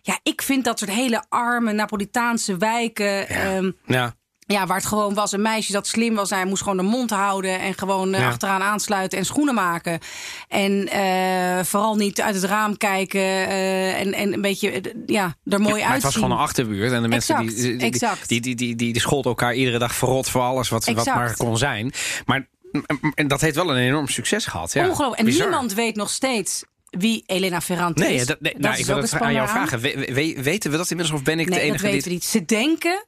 ja, 0.05 0.19
ik 0.23 0.41
vind 0.41 0.63
dat 0.63 0.79
soort 0.79 0.91
hele 0.91 1.23
arme 1.29 1.71
Napolitaanse 1.73 2.57
wijken. 2.57 3.27
ehm, 3.29 3.71
Ja. 3.85 4.13
ja, 4.39 4.65
waar 4.67 4.77
het 4.77 4.85
gewoon 4.85 5.13
was 5.13 5.31
een 5.31 5.41
meisje 5.41 5.71
dat 5.71 5.87
slim 5.87 6.15
was. 6.15 6.29
Hij 6.29 6.45
moest 6.45 6.61
gewoon 6.61 6.77
de 6.77 6.83
mond 6.83 7.09
houden 7.09 7.59
en 7.59 7.73
gewoon 7.73 8.13
eh, 8.13 8.19
Ja. 8.19 8.27
achteraan 8.27 8.61
aansluiten 8.61 9.17
en 9.17 9.25
schoenen 9.25 9.53
maken. 9.53 9.99
En 10.47 10.87
eh, 10.87 11.63
vooral 11.63 11.95
niet 11.95 12.21
uit 12.21 12.35
het 12.35 12.43
raam 12.43 12.77
kijken 12.77 13.19
eh, 13.21 13.99
en, 13.99 14.13
en 14.13 14.33
een 14.33 14.41
beetje 14.41 14.81
ja, 15.05 15.35
er 15.45 15.61
mooi 15.61 15.83
maar 15.83 15.93
het 15.93 16.03
was 16.03 16.13
gewoon 16.15 16.31
een 16.31 16.37
achterbuurt. 16.37 16.91
En 16.91 17.01
de 17.01 17.07
mensen 17.07 17.35
Exact, 17.35 17.57
die, 17.61 17.77
die, 17.77 17.87
exact. 17.87 18.27
die, 18.29 18.41
die, 18.41 18.55
die, 18.55 18.75
die, 18.75 18.93
die 18.93 19.01
scholden 19.01 19.29
elkaar 19.31 19.53
iedere 19.55 19.77
dag 19.79 19.95
verrot 19.95 20.29
voor 20.29 20.41
alles 20.41 20.69
wat, 20.69 20.85
wat 20.85 20.97
Exact. 20.97 21.17
maar 21.17 21.35
kon 21.35 21.57
zijn. 21.57 21.93
Maar 22.25 22.47
mm, 22.71 22.83
en 23.15 23.27
dat 23.27 23.41
heeft 23.41 23.55
wel 23.55 23.71
een 23.71 23.77
enorm 23.83 24.07
succes 24.07 24.45
gehad. 24.45 24.73
Ja. 24.73 24.81
Ongelooflijk. 24.89 25.19
En 25.19 25.25
Bizar. 25.25 25.47
niemand 25.47 25.73
weet 25.73 25.95
nog 25.95 26.09
steeds 26.09 26.63
wie 26.97 27.23
Elena 27.25 27.61
Ferrante 27.61 28.03
Nee, 28.03 28.13
is. 28.15 28.25
dat, 28.25 28.41
nee, 28.41 28.51
Dat 28.53 28.61
nou, 28.61 28.73
is 28.73 28.79
ik 28.79 28.85
wil 28.85 28.97
het 28.97 29.13
aan 29.13 29.33
jou 29.33 29.47
vragen. 29.49 29.79
We- 29.79 30.09
we- 30.13 30.41
weten 30.41 30.71
we 30.71 30.77
dat 30.77 30.89
inmiddels 30.91 31.17
of 31.19 31.23
ben 31.23 31.39
ik 31.39 31.45
Nee, 31.49 31.59
de 31.59 31.61
dat 31.61 31.69
enige 31.69 31.83
weten 31.83 31.99
die... 32.01 32.07
we 32.09 32.13
niet. 32.13 32.23
Ze 32.23 32.45
denken, 32.45 33.05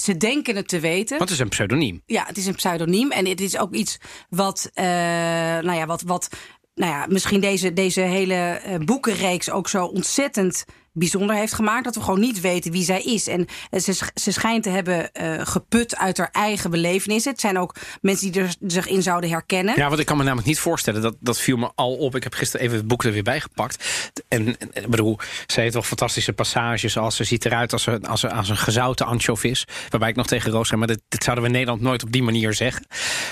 ze 0.00 0.16
denken 0.16 0.56
het 0.56 0.68
te 0.68 0.80
weten. 0.80 1.18
Want 1.18 1.30
het 1.30 1.38
is 1.38 1.44
een 1.44 1.48
pseudoniem. 1.48 2.02
Ja, 2.06 2.24
het 2.26 2.36
is 2.36 2.46
een 2.46 2.54
pseudoniem. 2.54 3.10
En 3.10 3.26
het 3.26 3.40
is 3.40 3.58
ook 3.58 3.74
iets 3.74 3.98
wat, 4.28 4.70
eh, 4.74 4.84
nou 4.84 5.72
ja, 5.72 5.86
wat, 5.86 6.02
wat 6.02 6.28
nou 6.74 6.90
ja, 6.92 7.06
misschien 7.08 7.40
deze, 7.40 7.72
deze 7.72 8.00
hele 8.00 8.34
eh, 8.34 8.78
boekenreeks 8.78 9.50
ook 9.50 9.68
zo 9.68 9.84
ontzettend 9.84 10.64
bijzonder 10.94 11.36
heeft 11.36 11.52
gemaakt. 11.52 11.84
Dat 11.84 11.94
we 11.94 12.00
gewoon 12.00 12.20
niet 12.20 12.40
weten 12.40 12.72
wie 12.72 12.84
zij 12.84 13.02
is. 13.02 13.26
En 13.26 13.46
eh, 13.70 13.80
ze, 13.80 13.92
ze 14.14 14.32
schijnt 14.32 14.62
te 14.62 14.70
hebben 14.70 15.12
eh, 15.12 15.46
geput 15.46 15.96
uit 15.96 16.18
haar 16.18 16.28
eigen 16.32 16.70
belevenissen. 16.70 17.32
Het 17.32 17.40
zijn 17.40 17.58
ook 17.58 17.74
mensen 18.00 18.32
die 18.32 18.42
er 18.42 18.54
zich 18.66 18.88
in 18.88 19.02
zouden 19.02 19.30
herkennen. 19.30 19.76
Ja, 19.76 19.88
want 19.88 20.00
ik 20.00 20.06
kan 20.06 20.16
me 20.16 20.22
namelijk 20.22 20.48
niet 20.48 20.58
voorstellen. 20.58 21.02
Dat, 21.02 21.16
dat 21.20 21.40
viel 21.40 21.56
me 21.56 21.70
al 21.74 21.94
op. 21.94 22.16
Ik 22.16 22.22
heb 22.22 22.34
gisteren 22.34 22.66
even 22.66 22.78
het 22.78 22.86
boek 22.86 23.04
er 23.04 23.12
weer 23.12 23.22
bij 23.22 23.40
gepakt. 23.40 23.84
En, 24.28 24.56
en 24.72 24.90
bedoel, 24.90 25.18
ze 25.46 25.60
heeft 25.60 25.74
toch 25.74 25.86
fantastische 25.86 26.32
passages. 26.32 26.96
Als 26.96 27.16
ze 27.16 27.24
ziet 27.24 27.44
eruit 27.44 27.72
als 27.72 27.86
een, 27.86 28.06
als 28.06 28.22
een, 28.22 28.32
als 28.32 28.48
een 28.48 28.56
gezouten 28.56 29.06
anchovis. 29.06 29.66
Waarbij 29.88 30.08
ik 30.08 30.16
nog 30.16 30.26
tegen 30.26 30.50
Roos 30.50 30.68
zei, 30.68 30.78
maar 30.78 30.88
dit, 30.88 31.00
dit 31.08 31.24
zouden 31.24 31.44
we 31.44 31.50
in 31.50 31.56
Nederland 31.56 31.82
nooit 31.82 32.02
op 32.02 32.12
die 32.12 32.22
manier 32.22 32.54
zeggen. 32.54 32.86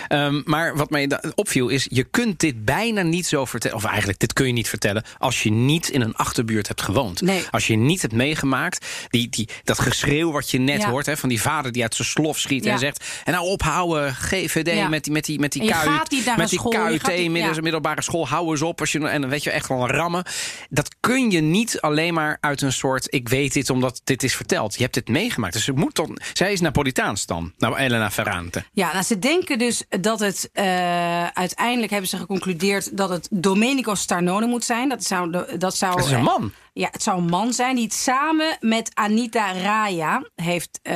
Ehm, 0.09 0.41
maar 0.45 0.77
wat 0.77 0.91
mij 0.91 1.11
opviel 1.35 1.69
is, 1.69 1.87
je 1.91 2.05
kunt 2.05 2.41
dit 2.41 2.65
bijna 2.65 3.03
niet 3.03 3.27
zo 3.27 3.45
vertellen. 3.45 3.77
Of 3.77 3.85
eigenlijk, 3.85 4.19
dit 4.19 4.33
kun 4.33 4.47
je 4.47 4.53
niet 4.53 4.69
vertellen. 4.69 5.05
Als 5.19 5.43
je 5.43 5.51
niet 5.51 5.89
in 5.89 6.01
een 6.01 6.17
achterbuurt 6.17 6.69
hebt 6.69 6.83
gewoond. 6.83 7.21
Nee. 7.21 7.45
Als 7.53 7.67
je 7.67 7.77
niet 7.77 8.01
hebt 8.03 8.15
meegemaakt. 8.15 8.87
Die, 9.09 9.29
die, 9.29 9.49
dat 9.65 9.79
geschreeuw 9.79 10.31
wat 10.31 10.51
je 10.51 10.59
net 10.59 10.81
Ja. 10.83 10.89
hoort. 10.89 11.07
Hè, 11.07 11.17
van 11.17 11.29
die 11.29 11.41
vader 11.41 11.73
die 11.73 11.83
uit 11.83 11.95
zijn 11.95 12.09
slof 12.09 12.39
schiet. 12.39 12.65
Ja. 12.65 12.73
En 12.73 12.79
zegt, 12.79 13.05
en 13.25 13.33
nou 13.33 13.47
ophouden, 13.47 14.15
GVD 14.15 14.75
Ja. 14.75 14.89
met 14.89 15.05
die, 15.05 15.13
met 15.13 15.25
die, 15.25 15.39
met 15.39 15.53
die 15.53 15.61
En 15.63 15.67
je 15.69 15.73
KU 15.73 15.79
gaat 15.81 16.11
niet 16.11 16.25
naar 16.25 16.37
met 16.39 16.49
die 16.49 16.59
KUT, 16.69 17.63
middelbare 17.63 18.03
school, 18.03 18.29
hou 18.29 18.51
eens 18.51 18.63
op. 18.63 18.81
Als 18.81 18.93
je, 18.93 19.09
en 19.09 19.21
dan 19.21 19.31
weet 19.31 19.43
je 19.43 19.51
echt 19.51 19.69
wel 19.69 19.89
rammen. 19.89 20.25
Dat 20.71 20.95
kun 21.01 21.31
je 21.31 21.41
niet 21.41 21.81
alleen 21.81 22.15
maar 22.15 22.39
uit 22.41 22.63
een 22.63 22.73
soort... 22.73 23.07
ik 23.15 23.29
weet 23.29 23.53
dit 23.53 23.71
omdat 23.71 24.01
dit 24.05 24.23
is 24.23 24.37
verteld. 24.37 24.75
Je 24.75 24.83
hebt 24.83 24.95
dit 24.95 25.09
meegemaakt. 25.09 25.53
Dus 25.53 25.67
het 25.67 25.77
moet 25.77 25.95
toch, 25.95 26.09
zij 26.33 26.53
is 26.53 26.61
Napolitaans 26.61 27.27
dan. 27.27 27.53
Nou, 27.59 27.77
Elena 27.77 28.11
Ferrante. 28.11 28.65
Ja, 28.73 28.93
nou, 28.93 29.05
ze 29.05 29.19
denken 29.19 29.59
dus 29.59 29.85
dat 30.01 30.21
het. 30.21 30.51
eh, 30.53 31.27
uiteindelijk 31.27 31.91
hebben 31.91 32.09
ze 32.11 32.17
geconcludeerd 32.17 32.97
dat 32.97 33.09
het 33.09 33.29
Domenico 33.31 33.95
Starnone 33.95 34.47
moet 34.47 34.65
zijn. 34.65 34.89
Dat 34.89 35.05
zou. 35.05 35.31
Dat, 35.59 35.77
zou 35.77 35.97
Dat 35.97 36.05
is 36.05 36.11
een 36.11 36.19
eh, 36.19 36.25
man. 36.25 36.53
Ja, 36.73 36.89
het 36.91 37.03
zou 37.03 37.19
een 37.19 37.25
man 37.29 37.53
zijn 37.53 37.75
die 37.75 37.85
het 37.85 37.93
samen 37.95 38.57
met 38.61 38.91
Anita 38.95 39.53
Raya 39.53 40.23
heeft, 40.35 40.79
eh, 40.83 40.95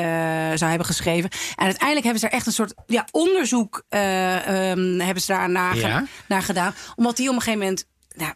zou 0.54 0.64
hebben 0.68 0.86
geschreven. 0.86 1.30
En 1.30 1.64
uiteindelijk 1.64 2.04
hebben 2.04 2.20
ze 2.20 2.26
er 2.26 2.32
echt 2.32 2.46
een 2.46 2.52
soort 2.52 2.74
ja, 2.86 3.04
onderzoek 3.10 3.84
eh, 3.88 4.70
ehm, 4.70 4.98
hebben 5.00 5.22
ze 5.22 5.32
daar 5.32 5.50
naar, 5.50 5.76
Ja. 5.76 6.04
naar 6.28 6.42
gedaan. 6.42 6.74
Omdat 6.96 7.16
die 7.16 7.28
op 7.28 7.34
een 7.34 7.40
gegeven 7.40 7.60
moment. 7.60 7.86
Nou, 8.14 8.32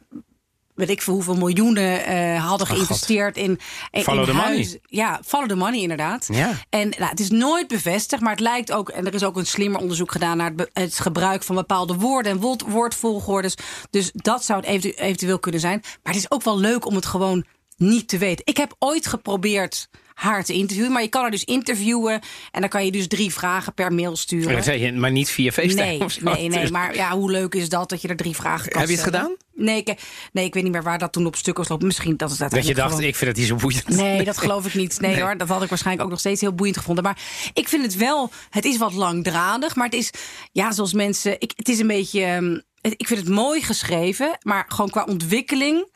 weet 0.81 0.91
ik 0.91 1.03
veel 1.03 1.15
hoeveel 1.15 1.37
miljoenen 1.37 2.05
eh, 2.05 2.47
hadden 2.47 2.67
God. 2.67 2.77
geïnvesteerd 2.77 3.37
in, 3.37 3.59
in, 3.91 4.03
Follow 4.03 4.29
in 4.29 4.35
the 4.35 4.35
money. 4.35 4.81
Ja, 4.87 5.21
follow 5.25 5.49
the 5.49 5.55
money 5.55 5.81
inderdaad. 5.81 6.29
Ja. 6.33 6.53
En 6.69 6.89
nou, 6.89 7.11
het 7.11 7.21
is 7.21 7.31
nooit 7.31 7.69
bevestigd, 7.69 8.23
maar 8.23 8.31
het 8.31 8.41
lijkt 8.41 8.73
ook... 8.73 8.89
en 8.89 9.07
er 9.07 9.15
is 9.15 9.25
ook 9.25 9.37
een 9.37 9.47
slimmer 9.47 9.81
onderzoek 9.81 10.13
gedaan... 10.13 10.37
naar 10.37 10.53
het, 10.73 10.99
gebruik 10.99 11.43
van 11.43 11.55
bepaalde 11.55 11.95
woorden 11.95 12.33
en 12.33 12.39
woord, 12.39 12.63
woordvolgordes. 12.63 13.55
Dus 13.91 14.11
dat 14.15 14.45
zou 14.45 14.61
het 14.61 14.69
eventu- 14.69 15.03
eventueel 15.03 15.39
kunnen 15.39 15.61
zijn. 15.61 15.81
Maar 15.83 16.13
het 16.13 16.23
is 16.23 16.31
ook 16.31 16.43
wel 16.43 16.59
leuk 16.59 16.87
om 16.87 16.95
het 16.95 17.07
gewoon 17.07 17.45
niet 17.77 18.09
te 18.09 18.19
weten. 18.19 18.47
Ik 18.47 18.57
heb 18.57 18.75
ooit 18.79 19.07
geprobeerd 19.07 19.89
haar 20.21 20.45
te 20.45 20.53
interviewen... 20.53 20.93
maar 20.93 21.03
je 21.03 21.09
kan 21.09 21.23
haar 21.23 21.31
dus 21.31 21.45
interviewen... 21.45 22.21
en 22.51 22.61
dan 22.61 22.69
kan 22.69 22.85
je 22.85 22.91
dus 22.93 23.09
drie 23.09 23.33
vragen 23.33 23.75
per 23.75 23.93
mail 23.93 24.09
Maar, 24.09 24.17
sturen. 24.19 24.55
dat 24.65 24.81
je, 24.81 24.93
maar 24.93 25.11
niet 25.11 25.31
via 25.31 25.51
FaceTime 25.53 25.83
Nee, 25.85 26.01
of 26.05 26.13
zo. 26.13 26.21
nee, 26.33 26.49
nee, 26.49 26.71
maar 26.71 26.95
ja, 26.95 27.11
hoe 27.11 27.31
leuk 27.31 27.55
is 27.55 27.69
dat 27.69 27.89
dat 27.89 28.03
je 28.03 28.09
er 28.09 28.17
drie 28.17 28.35
vragen 28.35 28.69
kan 28.71 28.81
Heb 28.81 28.89
je 28.91 28.97
het 28.97 29.07
stellen? 29.07 29.21
gedaan? 29.21 29.37
Nee 29.55 29.77
ik, 29.77 29.99
nee, 30.33 30.45
ik 30.45 30.55
weet 30.55 30.63
niet 30.63 30.73
meer 30.73 30.83
waar 30.83 30.99
dat 30.99 31.13
toen 31.13 31.27
op 31.27 31.37
stuk 31.37 31.57
was 31.57 31.69
lopen. 31.69 31.87
Misschien 31.87 32.17
dat 32.17 32.31
het 32.31 32.39
Dat 32.39 32.51
je 32.51 32.57
uiteindelijk 32.57 32.77
dacht, 32.79 32.91
gewoon- 32.95 33.09
ik 33.09 33.17
vind 33.17 33.31
het 33.31 33.39
niet 33.39 33.49
zo 33.49 33.57
boeiend. 33.67 33.89
Nee, 34.17 34.25
dat 34.25 34.39
geloof 34.39 34.67
ik 34.67 34.75
niet. 34.75 35.01
Nee, 35.01 35.21
hoor, 35.21 35.37
dat 35.37 35.49
had 35.49 35.63
ik 35.63 35.69
waarschijnlijk 35.69 36.05
ook 36.05 36.11
nog 36.11 36.21
steeds 36.21 36.41
heel 36.41 36.55
boeiend 36.55 36.77
gevonden. 36.77 37.05
Maar 37.05 37.19
ik 37.53 37.69
vind 37.69 37.83
het 37.83 37.97
wel, 37.97 38.31
het 38.51 38.65
is 38.65 38.77
wat 38.77 38.93
langdradig, 38.93 39.77
maar 39.77 39.85
het 39.85 39.95
is, 39.95 40.11
ja, 40.53 40.73
zoals 40.73 40.93
mensen, 40.93 41.37
ik, 41.41 41.53
het 41.57 41.69
is 41.69 41.79
een 41.79 41.87
beetje, 41.87 42.23
ehm, 42.25 42.59
ik 42.81 43.07
vind 43.07 43.21
het 43.21 43.29
mooi 43.29 43.63
geschreven, 43.63 44.39
maar 44.43 44.65
gewoon 44.69 44.91
qua 44.91 45.05
ontwikkeling 45.05 45.89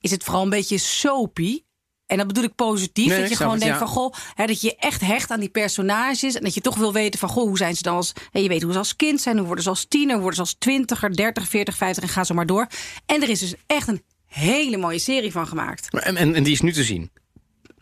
is 0.00 0.10
het 0.10 0.24
vooral 0.24 0.42
een 0.42 0.50
beetje 0.50 0.78
soapy. 0.78 1.60
En 2.10 2.16
dat 2.16 2.26
bedoel 2.26 2.44
ik 2.44 2.54
positief. 2.54 3.06
Nee, 3.06 3.20
dat 3.20 3.28
je 3.28 3.36
gewoon 3.36 3.52
het, 3.52 3.60
denkt 3.60 3.78
ja. 3.78 3.84
van 3.86 3.94
goh, 3.94 4.14
hè, 4.34 4.46
dat 4.46 4.60
je 4.60 4.66
je 4.66 4.76
echt 4.76 5.00
hecht 5.00 5.30
aan 5.30 5.40
die 5.40 5.48
personages. 5.48 6.34
En 6.34 6.42
dat 6.42 6.54
je 6.54 6.60
toch 6.60 6.76
wil 6.76 6.92
weten 6.92 7.20
van 7.20 7.28
goh, 7.28 7.44
hoe 7.44 7.56
zijn 7.56 7.76
ze 7.76 7.82
dan 7.82 7.96
als. 7.96 8.12
Hè, 8.30 8.40
je 8.40 8.48
weet 8.48 8.62
hoe 8.62 8.72
ze 8.72 8.78
als 8.78 8.96
kind 8.96 9.20
zijn, 9.20 9.36
hoe 9.36 9.46
worden 9.46 9.64
ze 9.64 9.70
als 9.70 9.84
tiener, 9.88 10.12
hoe 10.12 10.22
worden 10.22 10.34
ze 10.34 10.40
als 10.40 10.56
twintiger, 10.58 11.16
dertig, 11.16 11.48
veertig, 11.48 11.76
vijftig 11.76 12.02
en 12.02 12.08
ga 12.08 12.24
zo 12.24 12.34
maar 12.34 12.46
door. 12.46 12.66
En 13.06 13.22
er 13.22 13.28
is 13.28 13.40
dus 13.40 13.54
echt 13.66 13.88
een 13.88 14.02
hele 14.26 14.76
mooie 14.76 14.98
serie 14.98 15.32
van 15.32 15.46
gemaakt. 15.46 15.88
En, 15.90 16.16
en, 16.16 16.34
en 16.34 16.42
die 16.42 16.52
is 16.52 16.60
nu 16.60 16.72
te 16.72 16.84
zien. 16.84 17.10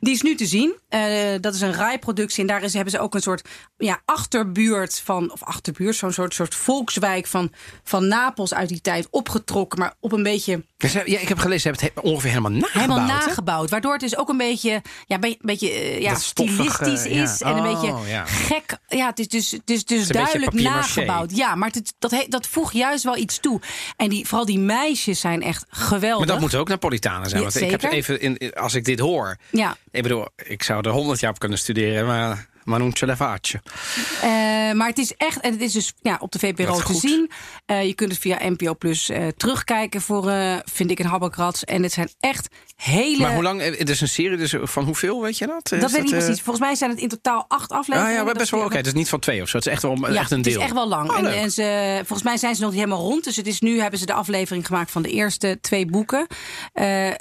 Die 0.01 0.14
is 0.14 0.22
nu 0.22 0.35
te 0.35 0.47
zien. 0.47 0.74
Eh, 0.89 1.35
dat 1.41 1.55
is 1.55 1.61
een 1.61 1.72
RAI-productie. 1.72 2.41
En 2.41 2.47
daar 2.47 2.62
is, 2.62 2.74
hebben 2.74 2.93
ze 2.93 2.99
ook 2.99 3.14
een 3.14 3.22
soort 3.22 3.49
ja, 3.76 4.03
achterbuurt 4.05 5.01
van... 5.01 5.33
of 5.33 5.43
achterbuurt, 5.43 5.97
zo'n 5.97 6.12
soort, 6.12 6.35
soort 6.35 6.55
volkswijk 6.55 7.26
van, 7.26 7.53
van 7.83 8.09
Napels 8.09 8.55
uit 8.55 8.68
die 8.68 8.81
tijd 8.81 9.07
opgetrokken. 9.11 9.79
Maar 9.79 9.95
op 10.01 10.12
een 10.12 10.22
beetje 10.22 10.64
Ja, 10.79 11.18
ik 11.18 11.29
heb 11.29 11.39
gelezen, 11.39 11.61
ze 11.61 11.68
hebben 11.68 11.87
het 11.87 11.95
he- 11.95 12.11
ongeveer 12.11 12.29
helemaal 12.31 12.51
nagebouwd. 12.51 12.81
helemaal 12.89 13.07
nagebouwd. 13.07 13.70
Waardoor 13.70 13.93
het 13.93 14.01
dus 14.01 14.16
ook 14.16 14.29
een 14.29 14.37
beetje, 14.37 14.83
ja, 15.07 15.18
be- 15.18 15.37
beetje 15.41 15.70
eh, 15.70 16.01
ja, 16.01 16.14
stilistisch 16.14 17.05
ja. 17.05 17.22
is. 17.22 17.41
En 17.43 17.57
een 17.57 17.66
Oh, 17.68 17.81
beetje 17.81 18.11
ja. 18.11 18.24
gek. 18.24 18.76
Ja, 18.89 19.07
het 19.07 19.18
is 19.18 19.29
dus, 19.29 19.51
het 19.51 19.70
is 19.70 19.85
dus 19.85 19.99
een 20.01 20.07
beetje 20.07 20.12
duidelijk 20.12 20.53
nagebouwd. 20.53 21.37
Ja, 21.37 21.55
maar 21.55 21.70
het, 21.72 21.95
dat, 21.99 22.11
he- 22.11 22.26
dat 22.29 22.47
voegt 22.47 22.74
juist 22.74 23.05
wel 23.05 23.16
iets 23.16 23.39
toe. 23.39 23.61
En 23.97 24.09
die, 24.09 24.26
vooral 24.26 24.47
die 24.47 24.59
meisjes 24.59 25.20
zijn 25.20 25.43
echt 25.43 25.64
geweldig. 25.68 26.18
Maar 26.18 26.26
dat 26.26 26.41
moeten 26.41 26.59
ook 26.59 26.68
Napolitanen 26.68 27.29
zijn. 27.31 27.43
Want 27.43 27.61
ik 27.61 27.70
heb 27.70 27.83
even, 27.83 28.20
in, 28.20 28.53
als 28.55 28.74
ik 28.74 28.85
dit 28.85 28.99
hoor... 28.99 29.37
Ja. 29.51 29.76
Ik 29.91 30.03
bedoel, 30.03 30.26
ik 30.37 30.62
zou 30.62 30.83
er 30.87 30.91
honderd 30.93 31.20
jaar 31.20 31.31
op 31.31 31.39
kunnen 31.39 31.59
studeren. 31.59 32.07
Maar 32.07 32.49
maar 32.69 32.79
non 32.79 32.93
ce 32.97 33.07
la 33.07 33.16
faccio. 33.16 33.59
Eh, 34.23 34.29
maar 34.73 34.89
het 34.89 34.99
is 34.99 35.14
echt, 35.16 35.41
en 35.41 35.53
het 35.53 35.61
is 35.61 35.73
dus 35.73 35.93
ja, 36.03 36.16
op 36.21 36.33
de 36.33 36.39
VPRO 36.39 36.71
is 36.73 36.77
te 36.79 36.83
goed. 36.85 37.01
zien. 37.01 37.31
Eh, 37.66 37.87
je 37.87 37.95
kunt 37.95 38.11
het 38.11 38.21
via 38.21 38.39
NPO 38.49 38.75
Plus 38.75 39.09
eh, 39.09 39.27
terugkijken 39.37 40.01
voor, 40.01 40.33
vind 40.64 40.91
ik, 40.91 40.99
een 40.99 41.07
habbekrats. 41.07 41.64
En 41.64 41.83
het 41.83 41.93
zijn 41.93 42.09
echt 42.21 42.49
hele... 42.77 43.19
Maar 43.23 43.35
hoe 43.35 43.43
lang? 43.43 43.61
Het 43.79 43.89
is 43.89 44.01
een 44.01 44.09
serie, 44.09 44.37
dus 44.37 44.55
van 44.62 44.85
hoeveel 44.85 45.23
weet 45.23 45.39
je 45.39 45.47
dat? 45.47 45.73
Is 45.73 45.81
dat 45.81 45.91
weet 45.91 46.01
ik 46.05 46.07
niet 46.07 46.16
precies. 46.25 46.43
Volgens 46.43 46.64
mij 46.66 46.75
zijn 46.75 46.91
het 46.91 47.01
in 47.01 47.09
totaal 47.09 47.45
acht 47.49 47.71
afleveringen. 47.73 48.07
Ah 48.07 48.11
ja, 48.11 48.16
maar 48.25 48.33
Dat 48.33 48.39
best 48.39 48.51
wel 48.51 48.61
is- 48.61 48.66
oké. 48.66 48.77
Het 48.77 48.87
is 48.87 48.93
niet 48.93 49.09
van 49.09 49.19
twee 49.21 49.43
of 49.43 49.49
zo. 49.49 49.57
Het 49.57 49.66
is 49.66 49.73
echt 49.73 49.83
wel 49.83 49.97
Ja, 50.12 50.21
echt 50.21 50.31
een 50.31 50.37
het 50.37 50.47
deel. 50.47 50.57
is 50.59 50.64
echt 50.64 50.73
wel 50.75 50.89
lang. 50.89 51.11
Oh, 51.11 51.19
en, 51.19 51.27
en 51.27 51.51
ze, 51.51 51.95
volgens 51.97 52.23
mij 52.23 52.37
zijn 52.37 52.55
ze 52.55 52.61
nog 52.61 52.71
niet 52.71 52.81
helemaal 52.81 53.03
rond. 53.05 53.25
Dus 53.25 53.37
het 53.37 53.47
is 53.47 53.61
nu 53.61 53.81
hebben 53.81 53.99
ze 53.99 54.07
de 54.07 54.12
aflevering 54.12 54.66
gemaakt 54.66 54.91
van 54.91 55.03
de 55.03 55.11
eerste 55.11 55.59
twee 55.61 55.87
boeken. 55.87 56.27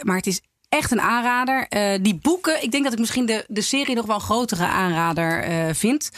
Maar 0.03 0.15
het 0.15 0.27
is 0.27 0.41
echt 0.69 0.91
een 0.91 1.01
aanrader. 1.01 1.65
Eh, 1.69 1.97
die 2.01 2.19
boeken, 2.21 2.63
ik 2.63 2.71
denk 2.71 2.83
dat 2.83 2.93
ik 2.93 2.99
misschien 2.99 3.25
de, 3.25 3.45
de 3.47 3.61
serie 3.61 3.95
nog 3.95 4.05
wel 4.05 4.15
een 4.15 4.21
grotere 4.21 4.65
aanrader 4.65 5.43
eh, 5.43 5.65
vind. 5.73 6.09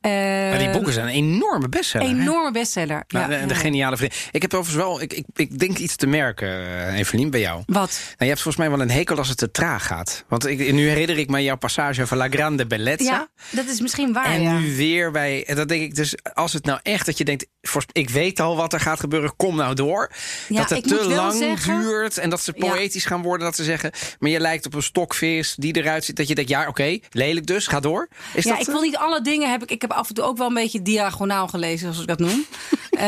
Eh, 0.00 0.10
Maar 0.12 0.58
die 0.58 0.70
boeken 0.70 0.92
zijn 0.92 1.06
een 1.06 1.12
enorme 1.12 1.68
bestseller. 1.68 2.06
hè? 2.08 2.12
Enorme 2.14 2.50
bestseller. 2.50 3.04
Nou, 3.08 3.32
ja, 3.32 3.38
de, 3.40 3.46
de 3.46 3.54
geniale 3.54 3.96
vriend. 3.96 4.14
Ik 4.30 4.42
heb 4.42 4.54
overigens 4.54 4.84
wel, 4.84 5.00
ik, 5.00 5.12
ik, 5.12 5.24
ik 5.34 5.58
denk 5.58 5.78
iets 5.78 5.96
te 5.96 6.06
merken, 6.06 6.88
Evelien, 6.94 7.30
bij 7.30 7.40
jou. 7.40 7.62
Wat? 7.66 7.90
Nou, 8.02 8.14
je 8.18 8.24
hebt 8.26 8.40
volgens 8.40 8.56
mij 8.56 8.70
wel 8.70 8.80
een 8.80 8.90
hekel 8.90 9.16
als 9.16 9.28
het 9.28 9.38
te 9.38 9.50
traag 9.50 9.86
gaat. 9.86 10.24
Want 10.28 10.46
ik, 10.46 10.72
nu 10.72 10.88
herinner 10.88 11.18
ik 11.18 11.28
me 11.28 11.42
jouw 11.42 11.56
passage 11.56 12.02
over 12.02 12.16
La 12.16 12.28
Grande 12.28 12.66
Bellezza. 12.66 13.04
Ja, 13.04 13.28
dat 13.50 13.66
is 13.66 13.80
misschien 13.80 14.12
waar. 14.12 14.24
En 14.24 14.42
ja. 14.42 14.58
nu 14.58 14.76
weer 14.76 15.10
bij. 15.10 15.46
Dat 15.54 15.68
denk 15.68 15.82
ik 15.82 15.94
dus, 15.94 16.14
als 16.34 16.52
het 16.52 16.64
nou 16.64 16.78
echt 16.82 17.06
dat 17.06 17.18
je 17.18 17.24
denkt. 17.24 17.46
Ik 17.92 18.10
weet 18.10 18.40
al 18.40 18.56
wat 18.56 18.72
er 18.72 18.80
gaat 18.80 19.00
gebeuren, 19.00 19.36
kom 19.36 19.56
nou 19.56 19.74
door. 19.74 20.12
Ja, 20.48 20.60
dat 20.60 20.68
het 20.70 20.88
te 20.88 21.04
lang 21.08 21.32
zeggen- 21.38 21.80
duurt 21.80 22.18
en 22.18 22.30
dat 22.30 22.40
ze 22.40 22.52
poëtisch 22.52 23.04
gaan 23.04 23.22
worden. 23.22 23.46
Dat 23.46 23.56
ze 23.56 23.64
zeggen. 23.64 23.92
Maar 24.18 24.30
je 24.30 24.40
lijkt 24.40 24.66
op 24.66 24.74
een 24.74 24.82
stokvis 24.82 25.54
die 25.58 25.76
eruit 25.76 26.04
ziet. 26.04 26.16
Dat 26.16 26.28
je 26.28 26.34
denkt, 26.34 26.50
ja, 26.50 26.68
oké, 26.68 26.98
lelijk 27.10 27.46
dus, 27.46 27.66
ga 27.66 27.80
door. 27.80 28.08
Is 28.34 28.44
ja, 28.44 28.50
dat, 28.50 28.60
ik 28.60 28.66
eh, 28.66 28.72
wil 28.72 28.82
niet 28.82 28.96
alle 28.96 29.20
dingen 29.22 29.50
heb 29.50 29.62
ik. 29.62 29.70
Ik 29.70 29.80
heb 29.80 29.92
af 29.92 30.08
en 30.08 30.14
toe 30.14 30.24
ook 30.24 30.36
wel 30.36 30.46
een 30.46 30.54
beetje 30.54 30.82
diagonaal 30.82 31.48
gelezen, 31.48 31.78
zoals 31.78 32.00
ik 32.00 32.06
dat 32.06 32.18
noem. 32.18 32.44
Eh, 32.94 33.00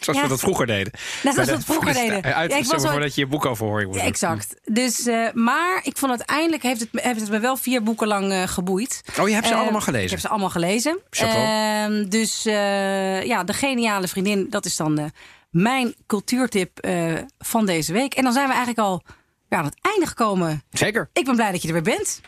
Zoals 0.00 0.18
ja, 0.18 0.22
we 0.22 0.28
dat 0.28 0.40
vroeger 0.40 0.66
deden. 0.66 0.92
Net 1.22 1.22
Bij 1.22 1.32
als 1.36 1.46
we 1.46 1.52
dat 1.52 1.64
vroeger 1.64 1.92
deden. 1.92 2.22
Uit, 2.34 2.50
Ja, 2.50 2.56
ik 2.56 2.64
was 2.64 2.82
wel- 2.82 2.90
voordat 2.92 3.14
je 3.14 3.20
je 3.20 3.26
boek 3.26 3.44
overhoring 3.46 3.90
moet 3.90 4.00
Ja, 4.00 4.06
exact. 4.06 4.54
Dus, 4.64 5.06
eh, 5.06 5.26
maar 5.32 5.80
ik 5.82 5.96
vond 5.96 6.10
uiteindelijk 6.10 6.62
heeft 6.62 6.80
het, 6.80 6.88
heeft 6.92 7.20
het 7.20 7.30
me 7.30 7.38
wel 7.38 7.56
vier 7.56 7.82
boeken 7.82 8.06
lang 8.06 8.32
eh, 8.32 8.42
geboeid. 8.42 9.02
Oh, 9.20 9.28
je 9.28 9.34
hebt 9.34 9.46
ze 9.46 9.52
Eh, 9.52 9.60
allemaal 9.60 9.80
gelezen? 9.80 10.04
Ik 10.04 10.10
heb 10.10 10.20
ze 10.20 10.28
allemaal 10.28 10.50
gelezen. 10.50 10.98
Ehm, 11.10 12.08
dus 12.08 12.46
eh, 12.46 13.22
ja, 13.22 13.44
de 13.44 13.52
geniale 13.52 14.08
vriendin, 14.08 14.46
dat 14.50 14.64
is 14.64 14.76
dan 14.76 14.98
eh, 14.98 15.04
mijn 15.50 15.94
cultuurtip 16.06 16.78
eh, 16.78 17.12
van 17.38 17.66
deze 17.66 17.92
week. 17.92 18.14
En 18.14 18.22
dan 18.24 18.32
zijn 18.32 18.46
we 18.48 18.54
eigenlijk 18.54 18.86
al 18.88 19.02
ja, 19.54 19.60
aan 19.60 19.64
het 19.70 19.78
einde 19.92 20.06
gekomen. 20.06 20.62
Zeker. 20.70 21.08
Ik 21.12 21.24
ben 21.24 21.34
blij 21.34 21.52
dat 21.52 21.62
je 21.62 21.68
er 21.68 21.74
weer 21.74 21.82
bent. 21.96 22.20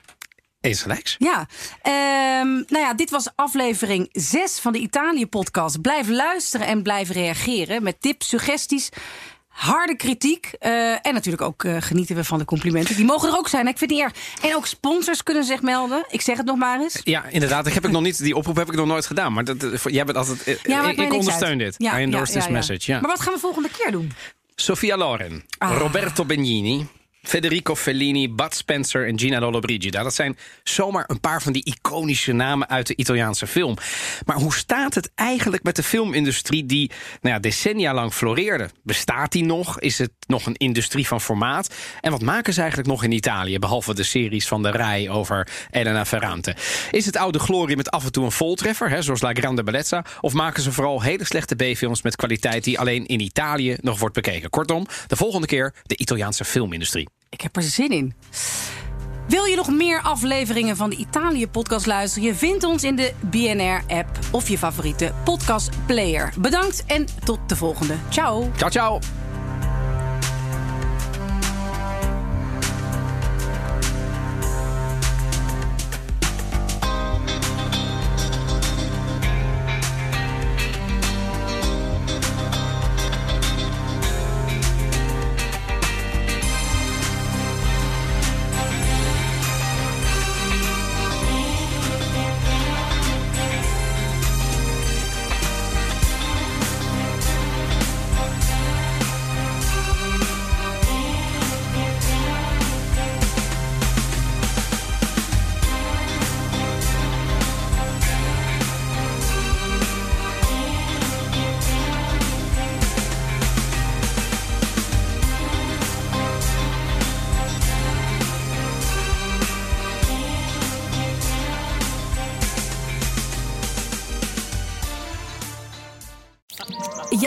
Eens 0.61 0.83
gelijks. 0.83 1.17
Ja, 1.19 1.47
Ehm, 1.83 2.49
nou 2.49 2.79
ja, 2.79 2.95
dit 2.95 3.11
was 3.11 3.29
aflevering 3.35 4.09
6 4.13 4.59
van 4.59 4.73
de 4.73 4.79
Italië-podcast. 4.79 5.81
Blijf 5.81 6.09
luisteren 6.09 6.67
en 6.67 6.83
blijf 6.83 7.11
reageren 7.11 7.83
met 7.83 8.01
tips, 8.01 8.29
suggesties, 8.29 8.89
harde 9.49 9.97
kritiek. 9.97 10.47
eh, 10.59 10.91
en 11.07 11.15
natuurlijk 11.15 11.43
ook 11.43 11.65
eh, 11.65 11.77
genieten 11.81 12.17
we 12.17 12.25
van 12.25 12.39
de 12.39 12.45
complimenten. 12.45 12.97
Die 12.97 13.05
mogen 13.05 13.29
er 13.29 13.37
ook 13.39 13.49
zijn, 13.49 13.65
hè? 13.65 13.71
ik 13.71 13.79
vind 13.79 13.91
het 13.91 14.01
niet 14.01 14.09
erg. 14.09 14.43
En 14.51 14.57
ook 14.57 14.67
sponsors 14.67 15.23
kunnen 15.23 15.45
zich 15.45 15.63
melden. 15.63 16.05
Ik 16.09 16.21
zeg 16.21 16.37
het 16.37 16.47
nog 16.47 16.57
maar 16.57 16.81
eens. 16.81 17.01
Ja, 17.05 17.25
inderdaad. 17.25 17.67
Ik 17.67 17.73
heb 17.75 17.85
ik 17.85 17.91
nog 17.91 18.03
niet, 18.03 18.19
die 18.19 18.37
oproep 18.37 18.57
heb 18.57 18.69
ik 18.69 18.75
nog 18.77 18.87
nooit 18.87 19.07
gedaan. 19.07 19.33
Maar 19.33 19.45
dat, 19.45 19.63
eh, 19.63 19.79
jij 19.85 20.05
bent 20.05 20.17
altijd. 20.19 20.61
Ja, 20.63 20.89
ik 20.89 20.99
ik 20.99 21.13
ondersteun 21.13 21.59
dit. 21.59 21.75
Ja, 21.79 21.99
I 21.99 22.03
endorse 22.03 22.33
ja, 22.35 22.41
this 22.41 22.49
message. 22.49 22.93
Ja. 22.93 23.01
Maar 23.01 23.11
wat 23.11 23.21
gaan 23.21 23.33
we 23.35 23.39
volgende 23.41 23.69
keer 23.79 23.91
doen? 23.93 24.13
Sofia 24.55 24.97
Loren, 24.97 25.45
Ah. 25.59 25.77
Roberto 25.79 26.25
Benigni, 26.25 26.87
Federico 27.27 27.77
Fellini, 27.77 28.31
Bud 28.31 28.55
Spencer 28.55 29.07
en 29.07 29.19
Gina 29.19 29.41
Lollobrigida. 29.41 30.03
Dat 30.03 30.15
zijn 30.15 30.37
zomaar 30.65 31.05
een 31.07 31.21
paar 31.21 31.43
van 31.43 31.53
die 31.53 31.65
iconische 31.65 32.33
namen 32.33 32.69
uit 32.69 32.87
de 32.87 32.97
Italiaanse 32.97 33.47
film. 33.47 33.77
Maar 34.25 34.37
hoe 34.37 34.55
staat 34.55 34.95
het 34.95 35.11
eigenlijk 35.15 35.63
met 35.63 35.77
de 35.77 35.83
filmindustrie 35.83 36.67
die 36.67 36.91
nou 37.21 37.35
ja, 37.35 37.41
decennia 37.41 37.95
lang 37.95 38.13
floreerde? 38.13 38.71
Bestaat 38.83 39.33
die 39.33 39.45
nog? 39.45 39.81
Is 39.81 39.99
het 39.99 40.11
nog 40.27 40.47
een 40.47 40.55
industrie 40.55 41.07
van 41.07 41.21
formaat? 41.21 41.75
En 42.01 42.11
wat 42.11 42.23
maken 42.23 42.53
ze 42.53 42.61
eigenlijk 42.61 42.91
nog 42.91 43.05
in 43.05 43.13
Italië, 43.13 43.59
behalve 43.59 43.95
de 43.95 44.03
series 44.03 44.49
van 44.49 44.63
de 44.63 44.71
Rai 44.71 45.11
over 45.11 45.49
Elena 45.71 46.05
Ferrante? 46.05 46.57
Is 46.91 47.07
het 47.07 47.17
oude 47.17 47.39
glorie 47.39 47.77
met 47.77 47.91
af 47.91 48.05
en 48.05 48.13
toe 48.13 48.25
een 48.25 48.33
voltreffer, 48.33 48.91
hè, 48.91 49.03
zoals 49.03 49.21
La 49.21 49.33
Grande 49.33 49.63
Bellezza? 49.63 50.05
Of 50.21 50.33
maken 50.33 50.63
ze 50.63 50.73
vooral 50.73 51.03
hele 51.03 51.25
slechte 51.25 51.55
B-films 51.55 52.03
met 52.03 52.17
kwaliteit 52.17 52.65
die 52.65 52.79
alleen 52.79 53.07
in 53.07 53.21
Italië 53.21 53.77
nog 53.81 53.99
wordt 53.99 54.15
bekeken? 54.15 54.51
Kortom, 54.51 54.87
de 55.07 55.17
volgende 55.17 55.47
keer 55.47 55.75
de 55.83 55.97
Italiaanse 55.97 56.45
filmindustrie. 56.45 57.09
Ik 57.29 57.41
heb 57.41 57.57
er 57.57 57.63
zin 57.63 57.91
in. 57.91 58.15
Wil 59.29 59.45
je 59.45 59.57
nog 59.57 59.71
meer 59.71 60.03
afleveringen 60.03 60.77
van 60.77 60.91
de 60.91 60.97
Italië-podcast 60.97 61.87
luisteren? 61.87 62.29
Je 62.29 62.35
vindt 62.35 62.65
ons 62.65 62.85
in 62.85 62.97
de 62.97 63.13
BNR-app 63.21 64.19
of 64.33 64.49
je 64.49 64.59
favoriete 64.59 65.13
podcastplayer. 65.25 66.33
Bedankt 66.39 66.85
en 66.87 67.07
tot 67.25 67.39
de 67.47 67.57
volgende. 67.57 67.95
Ciao. 68.09 68.51
Ciao, 68.57 68.71
ciao. 68.71 68.99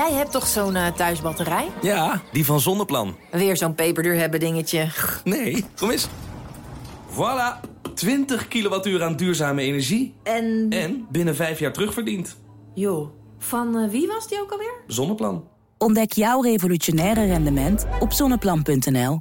Jij 0.09 0.17
hebt 0.17 0.31
toch 0.31 0.47
zo'n 0.47 0.75
eh, 0.75 0.87
thuisbatterij? 0.87 1.67
Ja, 1.81 2.21
die 2.31 2.45
van 2.45 2.59
Zonneplan. 2.59 3.15
Weer 3.31 3.57
zo'n 3.57 3.75
peperduur 3.75 4.15
hebben 4.19 4.39
dingetje. 4.39 4.87
Nee, 5.23 5.65
kom 5.79 5.89
eens. 5.91 6.07
Voilà, 7.13 7.59
20 7.93 8.47
kilowattuur 8.47 9.03
aan 9.03 9.15
duurzame 9.15 9.61
energie. 9.61 10.13
En, 10.23 10.65
En 10.69 11.05
binnen 11.11 11.35
vijf 11.35 11.59
jaar 11.59 11.73
terugverdiend. 11.73 12.35
joh, 12.73 13.09
van 13.37 13.77
eh, 13.77 13.89
wie 13.89 14.07
was 14.07 14.27
die 14.27 14.41
ook 14.41 14.51
alweer? 14.51 14.73
Zonneplan. 14.87 15.43
Ontdek 15.77 16.13
jouw 16.13 16.41
revolutionaire 16.41 17.25
rendement 17.25 17.85
op 17.99 18.11
zonneplan.nl. 18.13 19.17